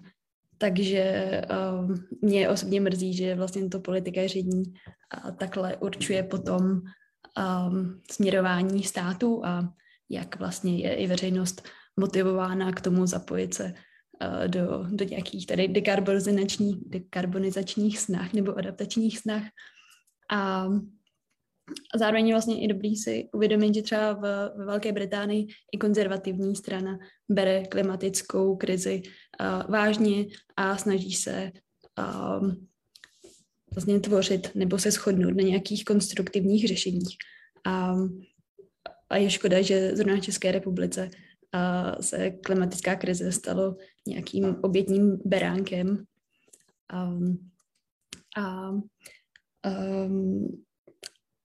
[0.58, 8.84] Takže uh, mě osobně mrzí, že vlastně to politikaření uh, takhle určuje potom um, směrování
[8.84, 9.74] státu a
[10.10, 11.68] jak vlastně je i veřejnost
[12.00, 19.20] motivována k tomu zapojit se uh, do, do nějakých tady dekarbonizačních, dekarbonizačních snah nebo adaptačních
[19.20, 19.44] snah.
[20.32, 20.68] A
[21.94, 24.22] a zároveň je vlastně i dobrý si uvědomit, že třeba v,
[24.56, 27.00] v Velké Británii i konzervativní strana
[27.30, 30.26] bere klimatickou krizi uh, vážně
[30.56, 31.52] a snaží se
[32.00, 32.68] um,
[33.74, 37.18] vlastně tvořit nebo se shodnout na nějakých konstruktivních řešeních.
[37.66, 37.96] A,
[39.10, 43.76] a je škoda, že zrovna v České republice uh, se klimatická krize stalo
[44.08, 46.06] nějakým obětním beránkem.
[46.94, 47.50] Um,
[48.38, 48.72] a
[50.10, 50.67] um,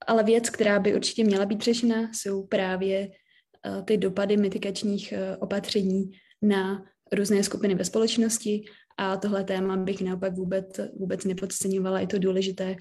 [0.06, 5.36] ale věc, která by určitě měla být řešena, jsou právě uh, ty dopady mitigačních uh,
[5.40, 6.10] opatření
[6.42, 8.64] na různé skupiny ve společnosti.
[8.98, 12.76] A tohle téma bych naopak vůbec, vůbec nepodceňovala, je to důležité.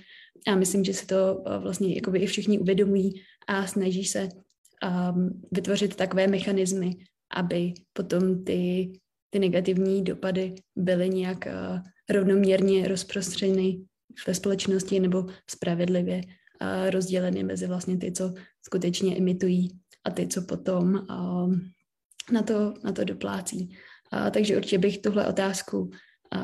[0.47, 5.41] A myslím, že si to uh, vlastně jakoby i všichni uvědomují a snaží se um,
[5.51, 6.91] vytvořit takové mechanismy,
[7.35, 8.91] aby potom ty,
[9.29, 11.79] ty negativní dopady byly nějak uh,
[12.09, 13.85] rovnoměrně rozprostřeny
[14.27, 16.21] ve společnosti nebo spravedlivě
[16.89, 20.93] rozděleny mezi vlastně ty, co skutečně imitují a ty, co potom
[22.31, 23.77] na to, na to doplácí.
[24.31, 25.91] Takže určitě bych tuhle otázku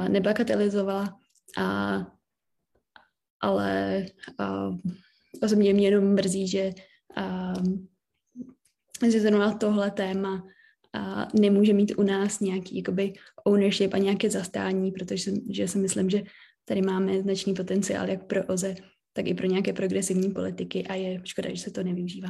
[0.08, 1.20] nebagatelizovala,
[3.42, 4.06] ale
[5.42, 6.72] osobně mě jenom mrzí, že,
[9.10, 10.44] že zrovna tohle téma
[10.94, 13.14] a nemůže mít u nás nějaký jakoby
[13.44, 16.24] ownership a nějaké zastání, protože že si myslím, že
[16.66, 18.76] tady máme značný potenciál jak pro OZE,
[19.18, 22.30] tak i pro nějaké progresivní politiky a je škoda, že se to nevyužívá.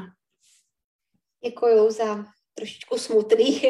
[1.46, 3.62] Děkuji za trošičku smutný,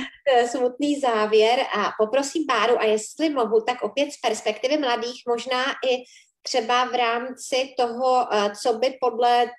[0.50, 6.04] smutný závěr a poprosím páru, a jestli mohu, tak opět z perspektivy mladých, možná i
[6.42, 9.50] třeba v rámci toho, eh, co by podle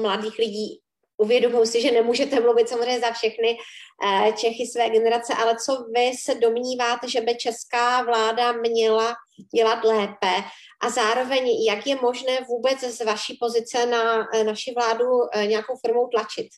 [0.00, 0.80] mladých lidí
[1.16, 3.58] uvědomuji si, že nemůžete mluvit samozřejmě za všechny
[4.04, 9.14] eh, Čechy své generace, ale co vy se domníváte, že by česká vláda měla
[9.54, 10.34] dělat lépe
[10.80, 15.76] a zároveň, jak je možné vůbec z vaší pozice na eh, naši vládu eh, nějakou
[15.86, 16.48] formou tlačit?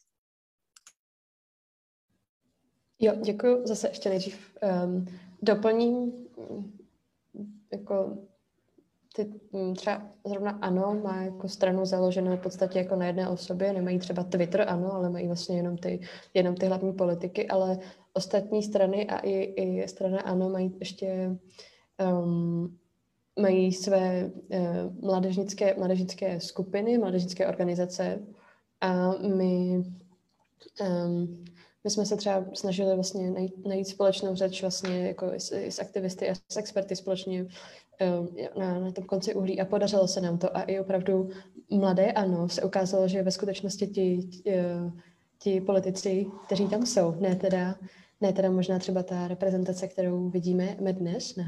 [3.01, 3.67] Jo, děkuji.
[3.67, 5.07] Zase ještě nejdřív um,
[5.43, 6.13] doplním
[7.73, 8.19] jako
[9.19, 13.73] ty, mm, třeba zrovna ANO má jako stranu založenou v podstatě jako na jedné osobě,
[13.73, 16.01] nemají třeba Twitter ANO, ale mají vlastně jenom ty,
[16.35, 17.79] jenom ty hlavní politiky, ale
[18.13, 21.37] ostatní strany a i, i strana ANO mají ještě
[22.13, 22.79] um,
[23.41, 28.19] mají své uh, mládežnické, mládežnické skupiny, mládežnické organizace
[28.81, 29.83] a my
[30.81, 31.45] um,
[31.85, 36.31] my jsme se třeba snažili vlastně najít, najít společnou řeč vlastně jako s, s aktivisty
[36.31, 37.47] a s experty společně
[38.01, 39.61] eh, na, na tom konci uhlí.
[39.61, 40.57] A podařilo se nám to.
[40.57, 41.29] A i opravdu
[41.71, 44.93] mladé ano, se ukázalo, že ve skutečnosti ti, ti, eh,
[45.39, 47.75] ti politici, kteří tam jsou, ne teda,
[48.21, 51.45] ne teda možná třeba ta reprezentace, kterou vidíme dnes na,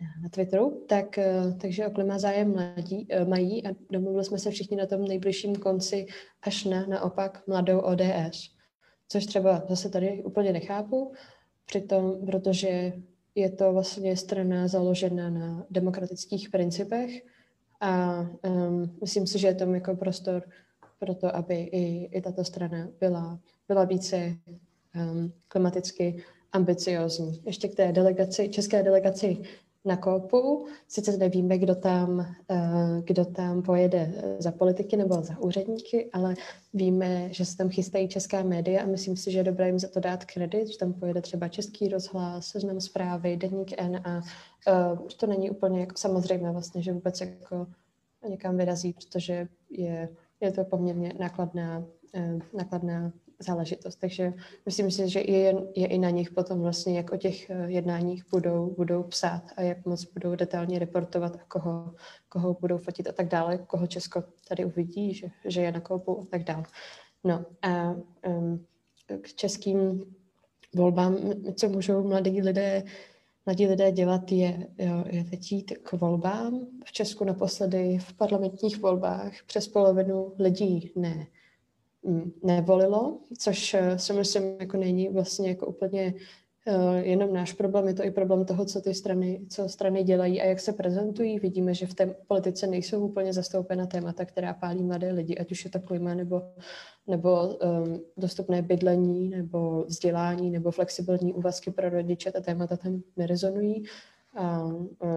[0.00, 4.50] na, na Twitteru, tak, eh, takže o klima zájem mladí, mají a domluvili jsme se
[4.50, 6.06] všichni na tom nejbližším konci
[6.42, 8.59] až na naopak mladou ODS
[9.12, 11.12] což třeba zase tady úplně nechápu,
[11.66, 12.92] přitom, protože
[13.34, 17.22] je to vlastně strana založená na demokratických principech
[17.80, 20.42] a um, myslím si, že je tam jako prostor
[20.98, 24.36] pro to, aby i, i tato strana byla, byla více
[24.96, 27.42] um, klimaticky ambiciozní.
[27.46, 29.38] Ještě k té delegaci, české delegaci
[29.84, 30.66] na kopu.
[30.88, 36.34] Sice nevíme, kdo tam, eh, kdo tam pojede za politiky nebo za úředníky, ale
[36.74, 39.88] víme, že se tam chystají česká média a myslím si, že je dobré jim za
[39.88, 44.22] to dát kredit, že tam pojede třeba Český rozhlas, Seznam zprávy, Deník N a
[44.72, 47.66] uh, to není úplně jako samozřejmé vlastně, že vůbec jako
[48.28, 50.08] někam vyrazí, protože je,
[50.40, 51.84] je to poměrně nákladná,
[52.56, 53.96] nákladná záležitost.
[53.96, 54.32] Takže
[54.66, 58.24] myslím si, že je, je i na nich potom vlastně, jak o těch eh, jednáních
[58.30, 61.94] budou, budou psát a jak moc budou detailně reportovat a koho,
[62.28, 66.20] koho budou fotit a tak dále, koho Česko tady uvidí, že, že je na koupu
[66.20, 66.64] a tak dále.
[67.24, 67.96] No a
[68.26, 68.66] um,
[69.20, 70.04] k českým
[70.74, 71.18] volbám,
[71.54, 72.82] co můžou mladí lidé
[73.46, 76.66] mladí lidé dělat, je, jo, je teď jít k volbám.
[76.84, 81.26] V Česku naposledy v parlamentních volbách přes polovinu lidí ne
[82.42, 86.14] nevolilo, což eh, si myslím, jako není vlastně jako úplně
[86.66, 90.40] uh, jenom náš problém, je to i problém toho, co ty strany, co strany dělají
[90.40, 91.38] a jak se prezentují.
[91.38, 95.64] Vidíme, že v té politice nejsou úplně zastoupena témata, která pálí mladé lidi, ať už
[95.64, 96.42] je to klima nebo,
[97.06, 103.84] nebo um, dostupné bydlení, nebo vzdělání, nebo flexibilní úvazky pro rodiče, ta témata tam nerezonují.
[104.34, 104.70] A,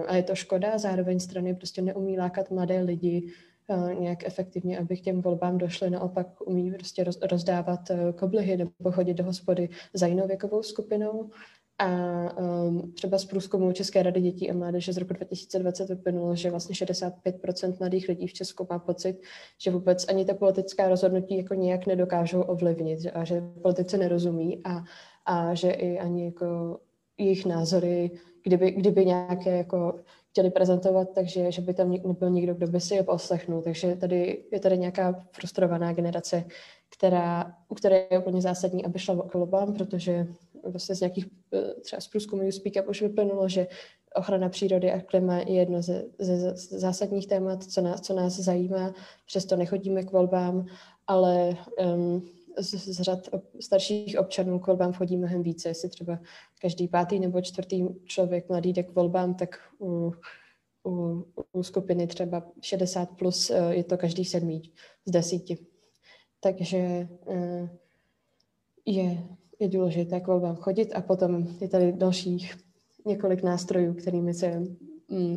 [0.06, 3.53] a je to škoda, zároveň strany prostě neumí lákat mladé lidi Eh,
[3.98, 5.90] nějak efektivně, aby k těm volbám došly.
[5.90, 11.30] Naopak umí prostě rozdávat eh, koblihy nebo chodit do hospody za jinou věkovou skupinou.
[11.78, 11.88] A
[12.38, 16.86] um, třeba z průzkumu České rady dětí a mládeže z roku 2020 vyplynulo, že vlastně
[16.86, 19.20] 65% mladých lidí v Česku má pocit,
[19.58, 24.84] že vůbec ani ta politická rozhodnutí jako nějak nedokážou ovlivnit a že politice nerozumí a,
[25.26, 26.78] a že i ani jako
[27.18, 28.10] jejich názory,
[28.42, 30.00] kdyby, kdyby nějaké jako
[30.34, 33.62] chtěli prezentovat, takže že by tam nebyl nikdo, kdo by si je poslechnul.
[33.62, 36.44] Takže tady je tady nějaká frustrovaná generace,
[36.96, 40.26] která, u které je úplně zásadní, aby šla k volbám, protože
[40.64, 43.66] vlastně z nějakých eh, třeba z průzkumu Speak už vyplynulo, že
[44.14, 48.32] ochrana přírody a klima je jedno ze, ze, ze zásadních témat, co nás, co nás
[48.32, 48.94] zajímá,
[49.26, 50.66] přesto nechodíme k volbám,
[51.06, 51.56] ale
[51.94, 52.22] um,
[52.58, 53.28] z, z řad
[53.60, 55.68] starších občanů k volbám chodí mnohem více.
[55.68, 56.18] Jestli třeba
[56.60, 60.12] každý pátý nebo čtvrtý člověk mladý jde k volbám, tak u,
[60.86, 64.62] u, u skupiny třeba 60 plus eh, je to každý sedmý
[65.06, 65.58] z desíti.
[66.40, 67.68] Takže eh,
[68.86, 69.26] je,
[69.60, 72.54] je důležité k volbám chodit a potom je tady dalších
[73.06, 74.62] několik nástrojů, kterými se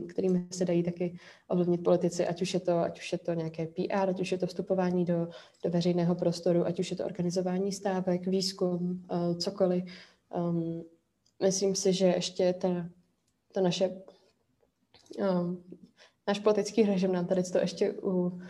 [0.07, 3.68] kterými se dají taky ovlivnit politici, ať už je to, ať už je to nějaké
[3.68, 5.27] PR, ať už je to vstupování do,
[5.64, 9.84] do veřejného prostoru, ať už je to organizování stávek, výzkum, uh, cokoliv.
[10.35, 10.84] Um,
[11.44, 12.89] myslím si, že ještě ta,
[13.53, 13.89] to naše
[15.19, 15.64] um,
[16.27, 18.41] náš politický režim nám tady to ještě u, um,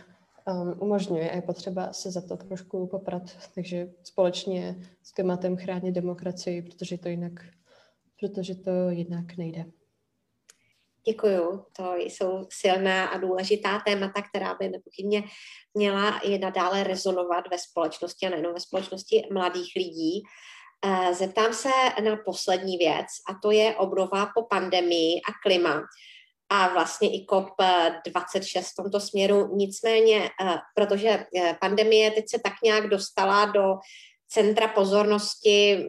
[0.78, 3.22] umožňuje a je potřeba se za to trošku poprat,
[3.54, 7.32] takže společně s klimatem chránit demokracii, protože to jinak,
[8.20, 9.64] protože to jinak nejde.
[11.08, 11.64] Děkuju.
[11.76, 15.24] To jsou silná a důležitá témata, která by nepochybně
[15.74, 20.22] měla i nadále rezonovat ve společnosti a nejenom ve společnosti mladých lidí.
[20.84, 21.68] Eh, zeptám se
[22.04, 25.82] na poslední věc a to je obnova po pandemii a klima
[26.48, 29.56] a vlastně i COP26 v tomto směru.
[29.56, 33.74] Nicméně, eh, protože eh, pandemie teď se tak nějak dostala do
[34.28, 35.88] centra pozornosti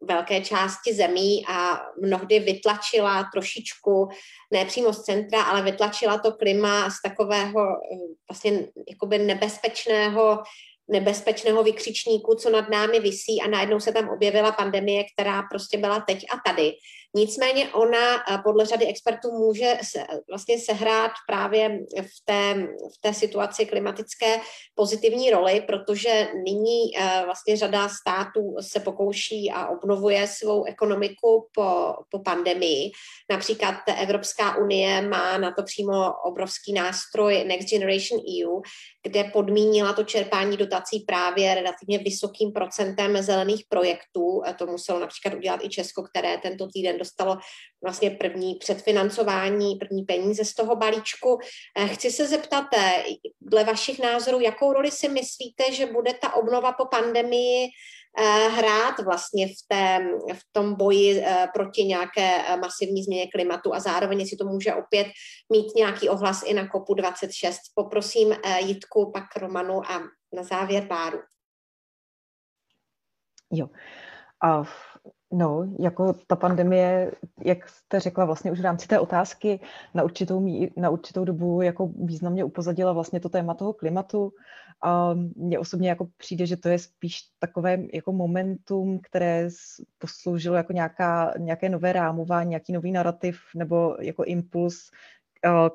[0.00, 4.08] velké části zemí a mnohdy vytlačila trošičku,
[4.52, 10.42] ne přímo z centra, ale vytlačila to klima z takového eh, vlastně jakoby nebezpečného
[10.90, 16.00] nebezpečného vykřičníku, co nad námi visí a najednou se tam objevila pandemie, která prostě byla
[16.00, 16.72] teď a tady.
[17.16, 22.54] Nicméně ona podle řady expertů může se, vlastně sehrát právě v té,
[22.94, 24.40] v té situaci klimatické
[24.74, 26.90] pozitivní roli, protože nyní
[27.24, 32.90] vlastně řada států se pokouší a obnovuje svou ekonomiku po, po pandemii.
[33.30, 38.60] Například Evropská unie má na to přímo obrovský nástroj Next Generation EU,
[39.02, 44.42] kde podmínila to čerpání dotací právě relativně vysokým procentem zelených projektů.
[44.58, 47.38] To muselo například udělat i Česko, které tento týden dostalo
[47.82, 51.38] vlastně první předfinancování, první peníze z toho balíčku.
[51.78, 53.02] Eh, chci se zeptat, eh,
[53.40, 57.68] dle vašich názorů, jakou roli si myslíte, že bude ta obnova po pandemii
[58.20, 64.26] Eh, hrát vlastně v, té, v tom boji proti nějaké masivní změně klimatu a zároveň
[64.26, 65.06] si to může opět
[65.52, 67.60] mít nějaký ohlas i na COPu 26.
[67.74, 70.00] Poprosím Jitku, pak Romanu a
[70.32, 71.18] na závěr Báru.
[73.50, 73.68] Jo.
[74.44, 74.62] A
[75.32, 77.12] No, jako ta pandemie,
[77.44, 79.60] jak jste řekla vlastně už v rámci té otázky,
[79.94, 84.32] na určitou, mí, na určitou dobu jako významně upozadila vlastně to téma toho klimatu.
[84.82, 89.48] A mně osobně jako přijde, že to je spíš takové jako momentum, které
[89.98, 94.90] posloužilo jako nějaká, nějaké nové rámování, nějaký nový narrativ nebo jako impuls,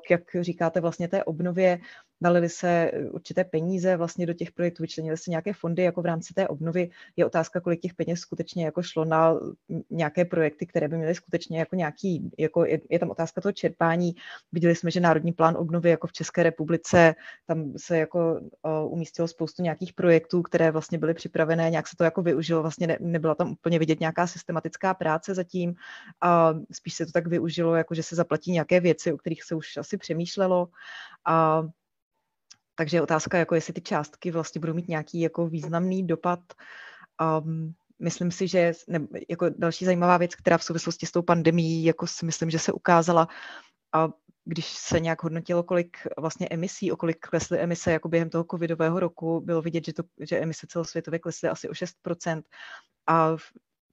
[0.06, 1.78] k, jak říkáte, vlastně té obnově
[2.20, 6.06] nalili se eh, určité peníze vlastně do těch projektů, vyčlenili se nějaké fondy jako v
[6.06, 6.90] rámci té obnovy.
[7.16, 9.34] Je otázka, kolik těch peněz skutečně jako šlo na
[9.90, 14.14] nějaké projekty, které by měly skutečně jako nějaký, jako je, je tam otázka toho čerpání.
[14.52, 17.14] Viděli jsme, že Národní plán obnovy jako v České republice,
[17.46, 18.40] tam se jako
[18.88, 22.98] umístilo spoustu nějakých projektů, které vlastně byly připravené, nějak se to jako využilo, vlastně ne,
[23.00, 25.74] nebyla tam úplně vidět nějaká systematická práce zatím
[26.20, 29.54] a spíš se to tak využilo, jako že se zaplatí nějaké věci, o kterých se
[29.54, 30.68] už asi přemýšlelo
[31.24, 31.62] a
[32.74, 36.40] takže je otázka, jako jestli ty částky vlastně budou mít nějaký jako významný dopad.
[37.40, 41.84] Um, myslím si, že ne, jako další zajímavá věc, která v souvislosti s tou pandemí,
[41.84, 43.28] jako si myslím, že se ukázala,
[43.92, 44.08] a
[44.44, 49.00] když se nějak hodnotilo, kolik vlastně emisí, o kolik klesly emise jako během toho covidového
[49.00, 52.42] roku, bylo vidět, že, to, že emise celosvětově klesly asi o 6%.
[53.06, 53.36] A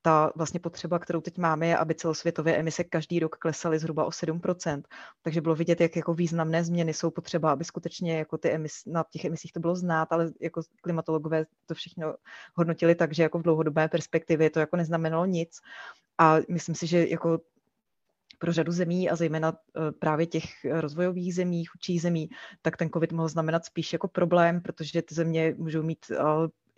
[0.02, 4.10] ta vlastně potřeba, kterou teď máme, je, aby celosvětové emise každý rok klesaly zhruba o
[4.10, 4.84] 7%.
[5.22, 9.06] Takže bylo vidět, jak jako významné změny jsou potřeba, aby skutečně jako ty emis, na
[9.12, 12.16] těch emisích to bylo znát, ale jako klimatologové to všechno
[12.56, 15.60] hodnotili tak, že jako v dlouhodobé perspektivě to jako neznamenalo nic.
[16.18, 17.40] A myslím si, že jako
[18.42, 22.30] pro řadu zemí a zejména eh, právě těch rozvojových zemí, chudších zemí,
[22.62, 26.18] tak ten COVID mohl znamenat spíš jako problém, protože ty země můžou mít eh,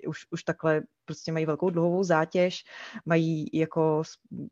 [0.08, 2.64] už, už takhle prostě mají velkou dluhovou zátěž,
[3.06, 4.04] mají jako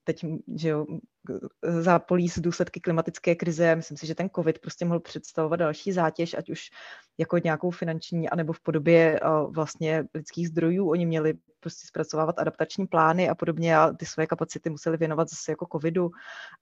[0.04, 0.26] teď,
[0.56, 0.86] že jo,
[1.62, 3.76] zápolí z důsledky klimatické krize.
[3.76, 6.70] Myslím si, že ten COVID prostě mohl představovat další zátěž, ať už
[7.18, 9.20] jako nějakou finanční, anebo v podobě
[9.50, 10.90] vlastně lidských zdrojů.
[10.90, 15.52] Oni měli prostě zpracovávat adaptační plány a podobně a ty své kapacity museli věnovat zase
[15.52, 16.12] jako covidu.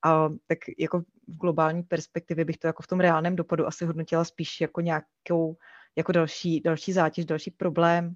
[0.06, 4.26] A tak jako v globální perspektivě bych to jako v tom reálném dopadu asi hodnotila
[4.26, 5.58] spíš jako nějakou
[5.96, 8.16] jako další, další zátěž, další problém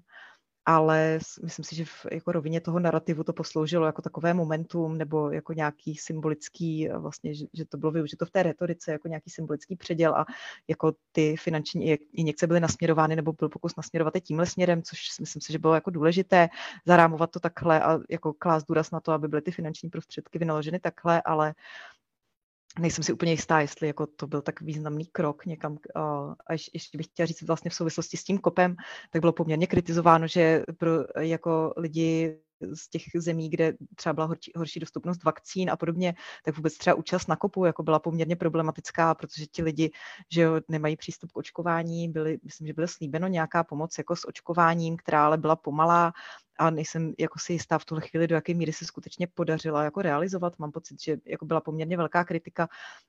[0.66, 5.30] ale myslím si, že v jako rovině toho narrativu to posloužilo jako takové momentum nebo
[5.30, 9.30] jako nějaký symbolický, eh, vlastně, že, že to bylo využito v té retorice jako nějaký
[9.30, 10.26] symbolický předěl a
[10.68, 15.42] jako ty finanční injekce byly nasměrovány nebo byl pokus nasměrovat je tímhle směrem, což myslím
[15.42, 16.48] si, že bylo jako důležité
[16.86, 20.80] zarámovat to takhle a jako klást důraz na to, aby byly ty finanční prostředky vynaloženy
[20.80, 21.54] takhle, ale
[22.78, 25.78] nejsem si úplně jistá, jestli jako to byl tak významný krok někam.
[25.96, 28.76] A ještě bych chtěla říct vlastně v souvislosti s tím kopem,
[29.10, 32.38] tak bylo poměrně kritizováno, že pro jako lidi
[32.74, 36.14] z těch zemí, kde třeba byla horší, horší dostupnost vakcín a podobně,
[36.44, 39.90] tak vůbec třeba účast na kopu jako byla poměrně problematická, protože ti lidi,
[40.30, 44.28] že jo, nemají přístup k očkování, byli, myslím, že bylo slíbeno nějaká pomoc jako s
[44.28, 46.12] očkováním, která ale byla pomalá
[46.58, 50.02] a nejsem jako si jistá v tuhle chvíli, do jaké míry se skutečně podařila jako
[50.02, 50.58] realizovat.
[50.58, 52.68] Mám pocit, že jako byla poměrně velká kritika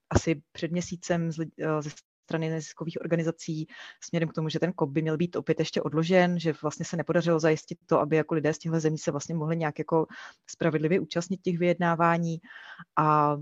[0.09, 1.89] asi před měsícem z, eh, ze
[2.25, 3.67] strany neziskových organizací
[4.03, 6.97] směrem k tomu, že ten COP by měl být opět ještě odložen, že vlastně se
[6.97, 10.07] nepodařilo zajistit to, aby jako lidé z těchto zemí se vlastně mohli nějak jako
[10.49, 12.37] spravedlivě účastnit těch vyjednávání.
[12.97, 13.37] A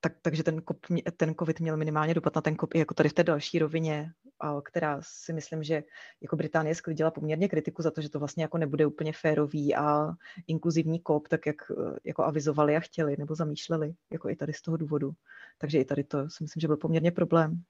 [0.00, 0.78] tak, takže ten, kop,
[1.16, 4.12] ten COVID měl minimálně dopad na ten COP i jako tady v té další rovině,
[4.40, 5.82] a, která si myslím, že
[6.20, 10.08] jako Británie sklidila poměrně kritiku za to, že to vlastně jako nebude úplně férový a
[10.46, 11.56] inkluzivní COP, tak jak
[12.04, 15.12] jako avizovali a chtěli nebo zamýšleli, jako i tady z toho důvodu.
[15.58, 17.62] Takže i tady to si myslím, že byl poměrně problém.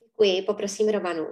[0.00, 1.26] Děkuji, poprosím Romanu.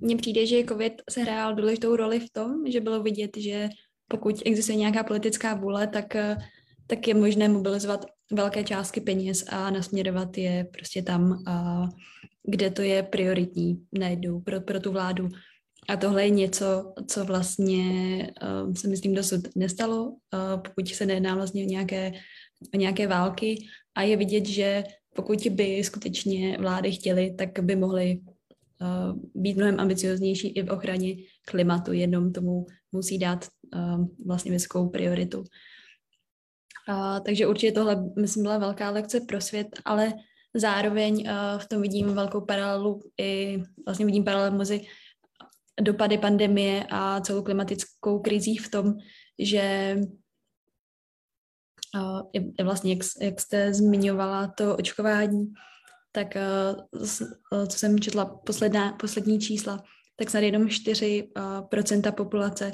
[0.00, 3.68] Mně přijde, že COVID sehrál důležitou roli v tom, že bylo vidět, že
[4.08, 6.36] pokud existuje nějaká politická vůle, tak, eh,
[6.86, 11.44] tak je možné mobilizovat velké částky peněz a nasměrovat je prostě tam,
[12.48, 15.28] kde to je prioritní najednou pro, pro tu vládu.
[15.88, 17.84] a tohle je něco, co vlastně
[18.42, 20.16] uh, se myslím dosud nestalo,
[20.64, 22.12] pokud se nejedná vlastně o nějaké,
[22.74, 24.84] o nějaké války a je vidět, že
[25.14, 28.20] pokud by skutečně vlády chtěly, tak by mohly
[29.34, 31.14] být mnohem ambicioznější i v ochraně
[31.44, 33.46] klimatu, jenom tomu musí dát
[34.26, 35.44] vlastně vysokou prioritu.
[36.88, 40.12] Uh, takže určitě tohle, myslím, byla velká lekce pro svět, ale
[40.54, 44.80] zároveň uh, v tom vidím velkou paralelu i vlastně vidím paralelu mezi
[45.80, 48.94] dopady pandemie a celou klimatickou krizí v tom,
[49.38, 49.96] že
[51.94, 52.20] uh,
[52.58, 55.52] je vlastně, jak, jak jste zmiňovala to očkování,
[56.12, 56.34] tak
[57.68, 59.82] co jsem četla posledná, poslední čísla,
[60.16, 62.72] tak snad jenom 4% uh, populace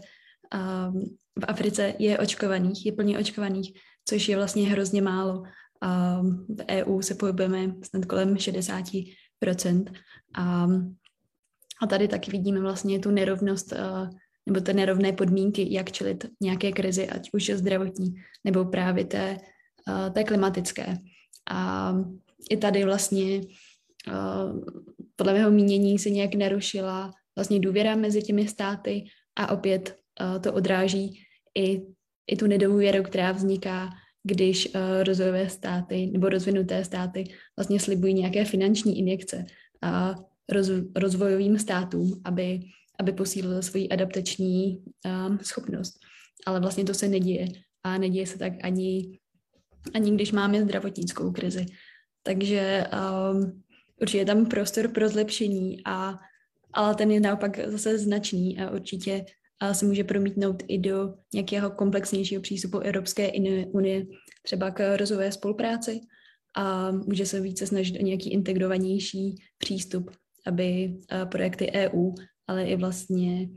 [0.54, 1.02] uh,
[1.40, 3.72] v Africe je očkovaných, je plně očkovaných,
[4.04, 5.42] což je vlastně hrozně málo.
[5.82, 9.84] Uh, v EU se pohybujeme snad kolem 60%.
[10.36, 10.66] A
[11.82, 14.10] a tady taky vidíme vlastně tu nerovnost uh,
[14.46, 18.14] nebo ty nerovné podmínky, jak čelit nějaké krizi, ať už je zdravotní,
[18.44, 19.38] nebo právě té,
[19.88, 20.96] uh, té klimatické.
[21.50, 21.94] A
[22.50, 24.64] i tady vlastně uh,
[25.16, 29.04] podle mého mínění se nějak narušila vlastně důvěra mezi těmi státy
[29.36, 29.97] a opět
[30.40, 31.20] to odráží
[31.58, 31.82] i,
[32.26, 33.90] i tu nedůvěru, která vzniká,
[34.22, 37.24] když uh, rozvojové státy nebo rozvinuté státy
[37.56, 39.44] vlastně slibují nějaké finanční injekce.
[40.52, 42.60] Roz, rozvojovým státům, aby,
[43.00, 44.82] aby posílil svoji adaptační
[45.28, 45.98] um, schopnost.
[46.46, 47.46] Ale vlastně to se neděje.
[47.82, 49.18] A neděje se tak ani,
[49.94, 51.66] ani když máme zdravotnickou krizi.
[52.22, 53.62] Takže um,
[54.00, 56.18] určitě je tam prostor pro zlepšení, a,
[56.72, 59.24] ale ten je naopak zase značný a určitě
[59.72, 63.32] se může promítnout i do nějakého komplexnějšího přístupu Evropské
[63.72, 64.06] unie,
[64.42, 66.00] třeba k rozvojové spolupráci
[66.56, 70.10] a může se více snažit o nějaký integrovanější přístup
[70.48, 72.12] aby eh, projekty EU,
[72.46, 73.48] ale i vlastně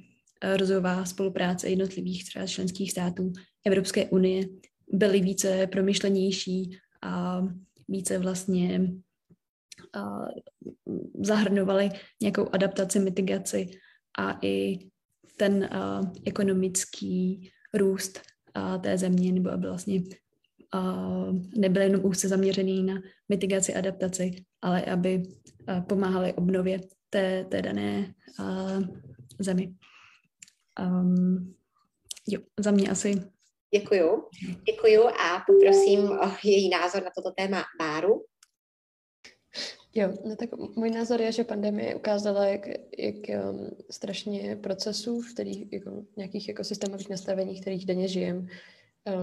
[0.42, 3.34] eh, rozvojová spolupráce jednotlivých třeba členských států
[3.66, 4.46] Evropské unie
[4.94, 7.42] byly více promyšlenější a
[7.88, 8.92] více vlastně
[9.96, 10.42] eh,
[11.24, 11.90] zahrnovaly
[12.22, 13.72] nějakou adaptaci, mitigaci
[14.20, 14.80] a i
[15.42, 18.22] ten a, ekonomický růst
[18.54, 20.02] a, té země, nebo aby vlastně
[20.74, 21.06] a,
[21.56, 24.32] nebyl jenom úzce zaměřený na mitigaci, adaptaci,
[24.62, 25.24] ale aby
[25.88, 28.84] pomáhali obnově té, té dané uh,
[29.40, 29.74] zemi.
[30.80, 31.56] Um,
[32.28, 33.22] jo, za mě asi.
[33.74, 34.24] Děkuju.
[34.66, 38.26] Děkuju a poprosím o její názor na toto téma Báru.
[39.94, 45.34] Jo, no tak můj názor je, že pandemie ukázala, jak, jak um, strašně procesů, v
[45.34, 48.48] kterých, jako, nějakých ekosystémových nastavení, kterých denně žijeme,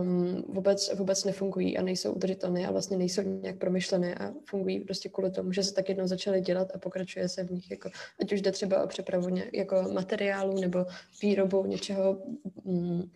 [0.01, 5.09] um, vůbec, vůbec nefungují a nejsou udržitelné a vlastně nejsou nějak promyšlené a fungují prostě
[5.09, 7.91] kvůli tomu, že se tak jednou začaly dělat a pokračuje se v nich, jako,
[8.21, 10.87] ať už jde třeba o přepravu ně, jako materiálu nebo
[11.23, 12.23] výrobu něčeho,
[12.63, 13.11] um,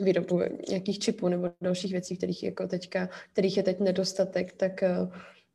[0.00, 5.12] výrobu nějakých čipů nebo dalších věcí, kterých, jako teďka, kterých je teď nedostatek, tak uh,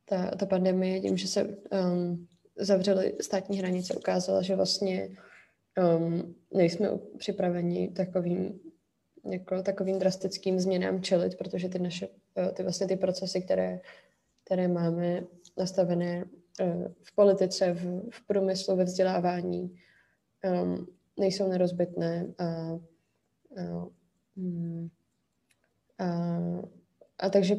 [0.08, 2.26] ta, ta pandemie tím, že se um,
[2.56, 5.08] zavřely státní hranice, ukázala, že vlastně
[5.98, 6.88] um, nejsme
[7.18, 8.60] připraveni takovým
[9.30, 13.80] jako takovým drastickým změnám čelit, protože ty naše, eh, ty vlastně ty procesy, které,
[14.44, 15.24] které máme
[15.58, 16.24] nastavené
[16.60, 19.80] eh, v politice, v, v průmyslu, ve vzdělávání,
[20.62, 20.86] um,
[21.18, 22.78] nejsou nerozbitné a, a,
[24.36, 24.88] mm,
[25.98, 26.38] a,
[27.18, 27.56] a takže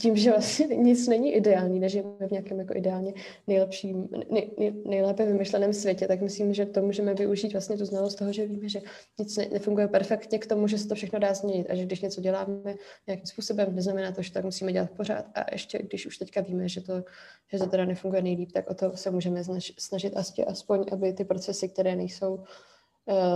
[0.00, 3.12] tím, že vlastně nic není ideální, nežijeme v nějakém jako ideálně
[3.46, 8.14] nejlepším, nej, nej, nejlépe vymyšleném světě, tak myslím, že to můžeme využít vlastně tu znalost
[8.14, 8.80] toho, že víme, že
[9.18, 11.66] nic ne, nefunguje perfektně k tomu, že se to všechno dá změnit.
[11.70, 12.74] A že když něco děláme
[13.06, 15.24] nějakým způsobem, neznamená to, že tak musíme dělat pořád.
[15.34, 17.04] A ještě když už teďka víme, že to,
[17.52, 19.44] že to teda nefunguje nejlíp, tak o to se můžeme
[19.78, 20.14] snažit
[20.46, 22.44] aspoň, aby ty procesy, které nejsou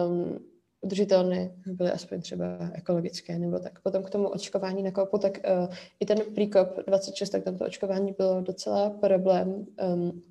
[0.09, 0.50] um,
[0.81, 3.81] udržitelné, byly aspoň třeba ekologické, nebo tak.
[3.81, 7.65] Potom k tomu očkování na kopu, tak uh, i ten příkop 26, tak tam to
[7.65, 9.67] očkování bylo docela problém.
[9.83, 10.23] Um,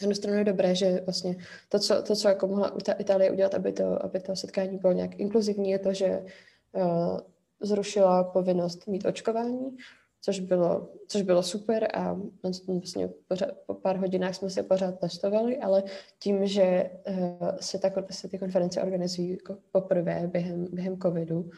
[0.00, 1.36] jednu stranu je dobré, že vlastně
[1.68, 5.20] to, co, to, co jako mohla Itálie udělat, aby to, aby to setkání bylo nějak
[5.20, 6.24] inkluzivní, je to, že
[6.72, 7.18] uh,
[7.60, 9.76] zrušila povinnost mít očkování,
[10.20, 15.58] což bylo, což bylo super a vlastně pořád, po pár hodinách jsme se pořád testovali,
[15.58, 15.82] ale
[16.18, 21.50] tím, že uh, se, ta, se ty konference organizují jako poprvé během, během covidu,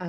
[0.00, 0.06] a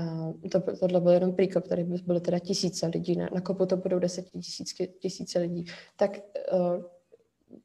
[0.52, 4.00] to, tohle byl jenom příkop, tady byly teda tisíce lidí, na, na kopu to budou
[4.00, 5.66] desetitisíce tisíce lidí,
[5.96, 6.20] tak
[6.54, 6.84] uh,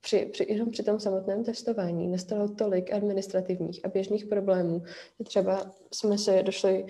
[0.00, 4.82] při, při, jenom při tom samotném testování nastalo tolik administrativních a běžných problémů,
[5.18, 6.86] že třeba jsme se došli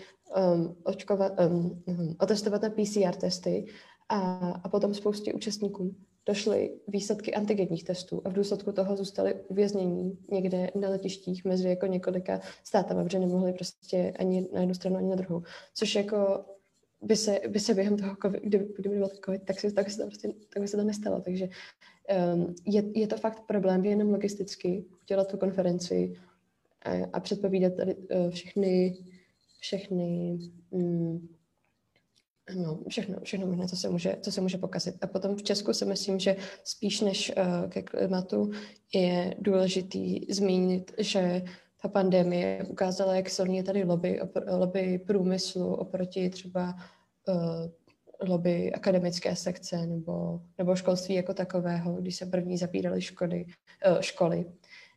[0.55, 3.67] um, očkovat, um, um, otestovat na PCR testy
[4.09, 5.95] a, a potom spoustě účastníků
[6.27, 11.87] došly výsledky antigenních testů a v důsledku toho zůstali uvěznění někde na letištích mezi jako
[11.87, 15.43] několika státama, protože nemohli prostě ani na jednu stranu, ani na druhou.
[15.75, 16.45] Což jako
[17.03, 19.97] by se, by se během toho COVID, kdyby, kdyby byl COVID, tak, se, tak, se
[19.97, 21.21] to prostě, tak by se to nestalo.
[21.21, 21.49] Takže
[22.67, 26.15] je, je to fakt problém jenom logisticky udělat tu konferenci
[26.83, 28.97] a, a předpovídat tady uh, všechny,
[29.61, 30.39] všechny
[30.71, 31.29] um,
[32.55, 35.05] No, všechno, všechno možné, co se, může, co se může pokazit.
[35.05, 38.51] A potom v Česku si myslím, že spíš než uh, ke klimatu
[38.95, 41.43] je důležitý zmínit, že
[41.83, 44.21] ta pandemie ukázala, jak silně je tady lobby,
[44.51, 46.75] lobby průmyslu oproti třeba
[47.29, 47.71] uh,
[48.21, 53.45] lobby akademické sekce nebo, nebo školství jako takového, když se první zapíraly školy,
[53.91, 54.47] uh, školy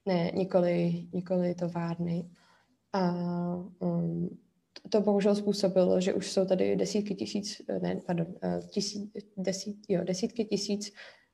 [0.05, 2.29] ne, nikoli, nikoli továrny.
[2.93, 3.13] A
[3.79, 4.39] um,
[4.89, 8.27] to bohužel způsobilo, že už jsou tady desítky tisíc, ne, pardon,
[8.69, 10.91] tisíc, desít, jo, desítky tisíc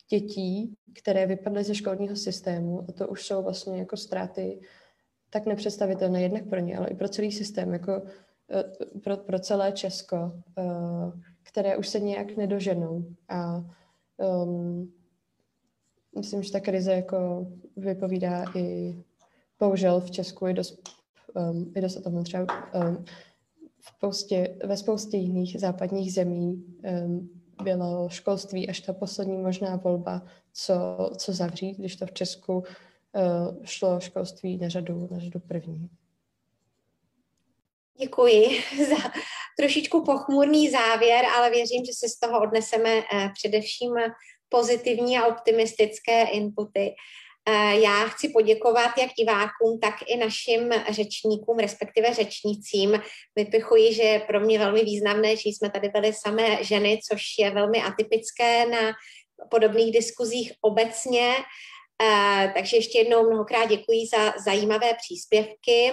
[0.09, 4.59] dětí, které vypadly ze školního systému a to už jsou vlastně jako ztráty
[5.29, 8.01] tak nepředstavitelné jednak pro ně, ale i pro celý systém, jako
[8.51, 8.63] eh,
[9.03, 10.63] pro, pro celé Česko, eh,
[11.45, 13.05] které už se nějak nedoženou.
[13.29, 13.65] A
[14.43, 14.93] um,
[16.17, 17.47] myslím, že ta krize jako
[17.77, 18.95] vypovídá i
[19.59, 20.89] bohužel v Česku i dost,
[21.33, 23.05] um, i dost o tom třeba um,
[23.79, 26.63] v spoustě, ve spoustě jiných západních zemí
[27.05, 27.29] um,
[27.63, 30.21] bylo školství až ta poslední možná volba,
[30.53, 30.75] co,
[31.17, 32.63] co zavřít, když to v Česku uh,
[33.63, 35.89] šlo školství na řadu, na řadu první.
[37.99, 39.11] Děkuji za
[39.59, 43.93] trošičku pochmurný závěr, ale věřím, že si z toho odneseme uh, především
[44.49, 46.95] pozitivní a optimistické inputy.
[47.49, 53.01] Eh, já chci poděkovat jak divákům, tak i našim řečníkům, respektive řečnicím.
[53.35, 57.51] Vypichuji, že je pro mě velmi významné, že jsme tady byli samé ženy, což je
[57.51, 58.93] velmi atypické na
[59.49, 61.33] podobných diskuzích obecně.
[62.01, 65.91] Eh, takže ještě jednou mnohokrát děkuji za zajímavé příspěvky.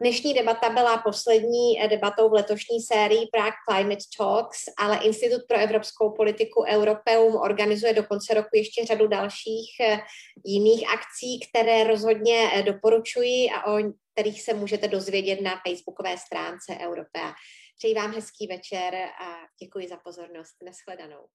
[0.00, 6.10] Dnešní debata byla poslední debatou v letošní sérii Prague Climate Talks, ale Institut pro evropskou
[6.10, 9.98] politiku Europeum organizuje do konce roku ještě řadu dalších eh,
[10.44, 13.78] jiných akcí, které rozhodně eh, doporučuji a o
[14.12, 17.32] kterých se můžete dozvědět na facebookové stránce Europea.
[17.78, 20.56] Přeji vám hezký večer a děkuji za pozornost.
[20.64, 21.26] Neschledanou.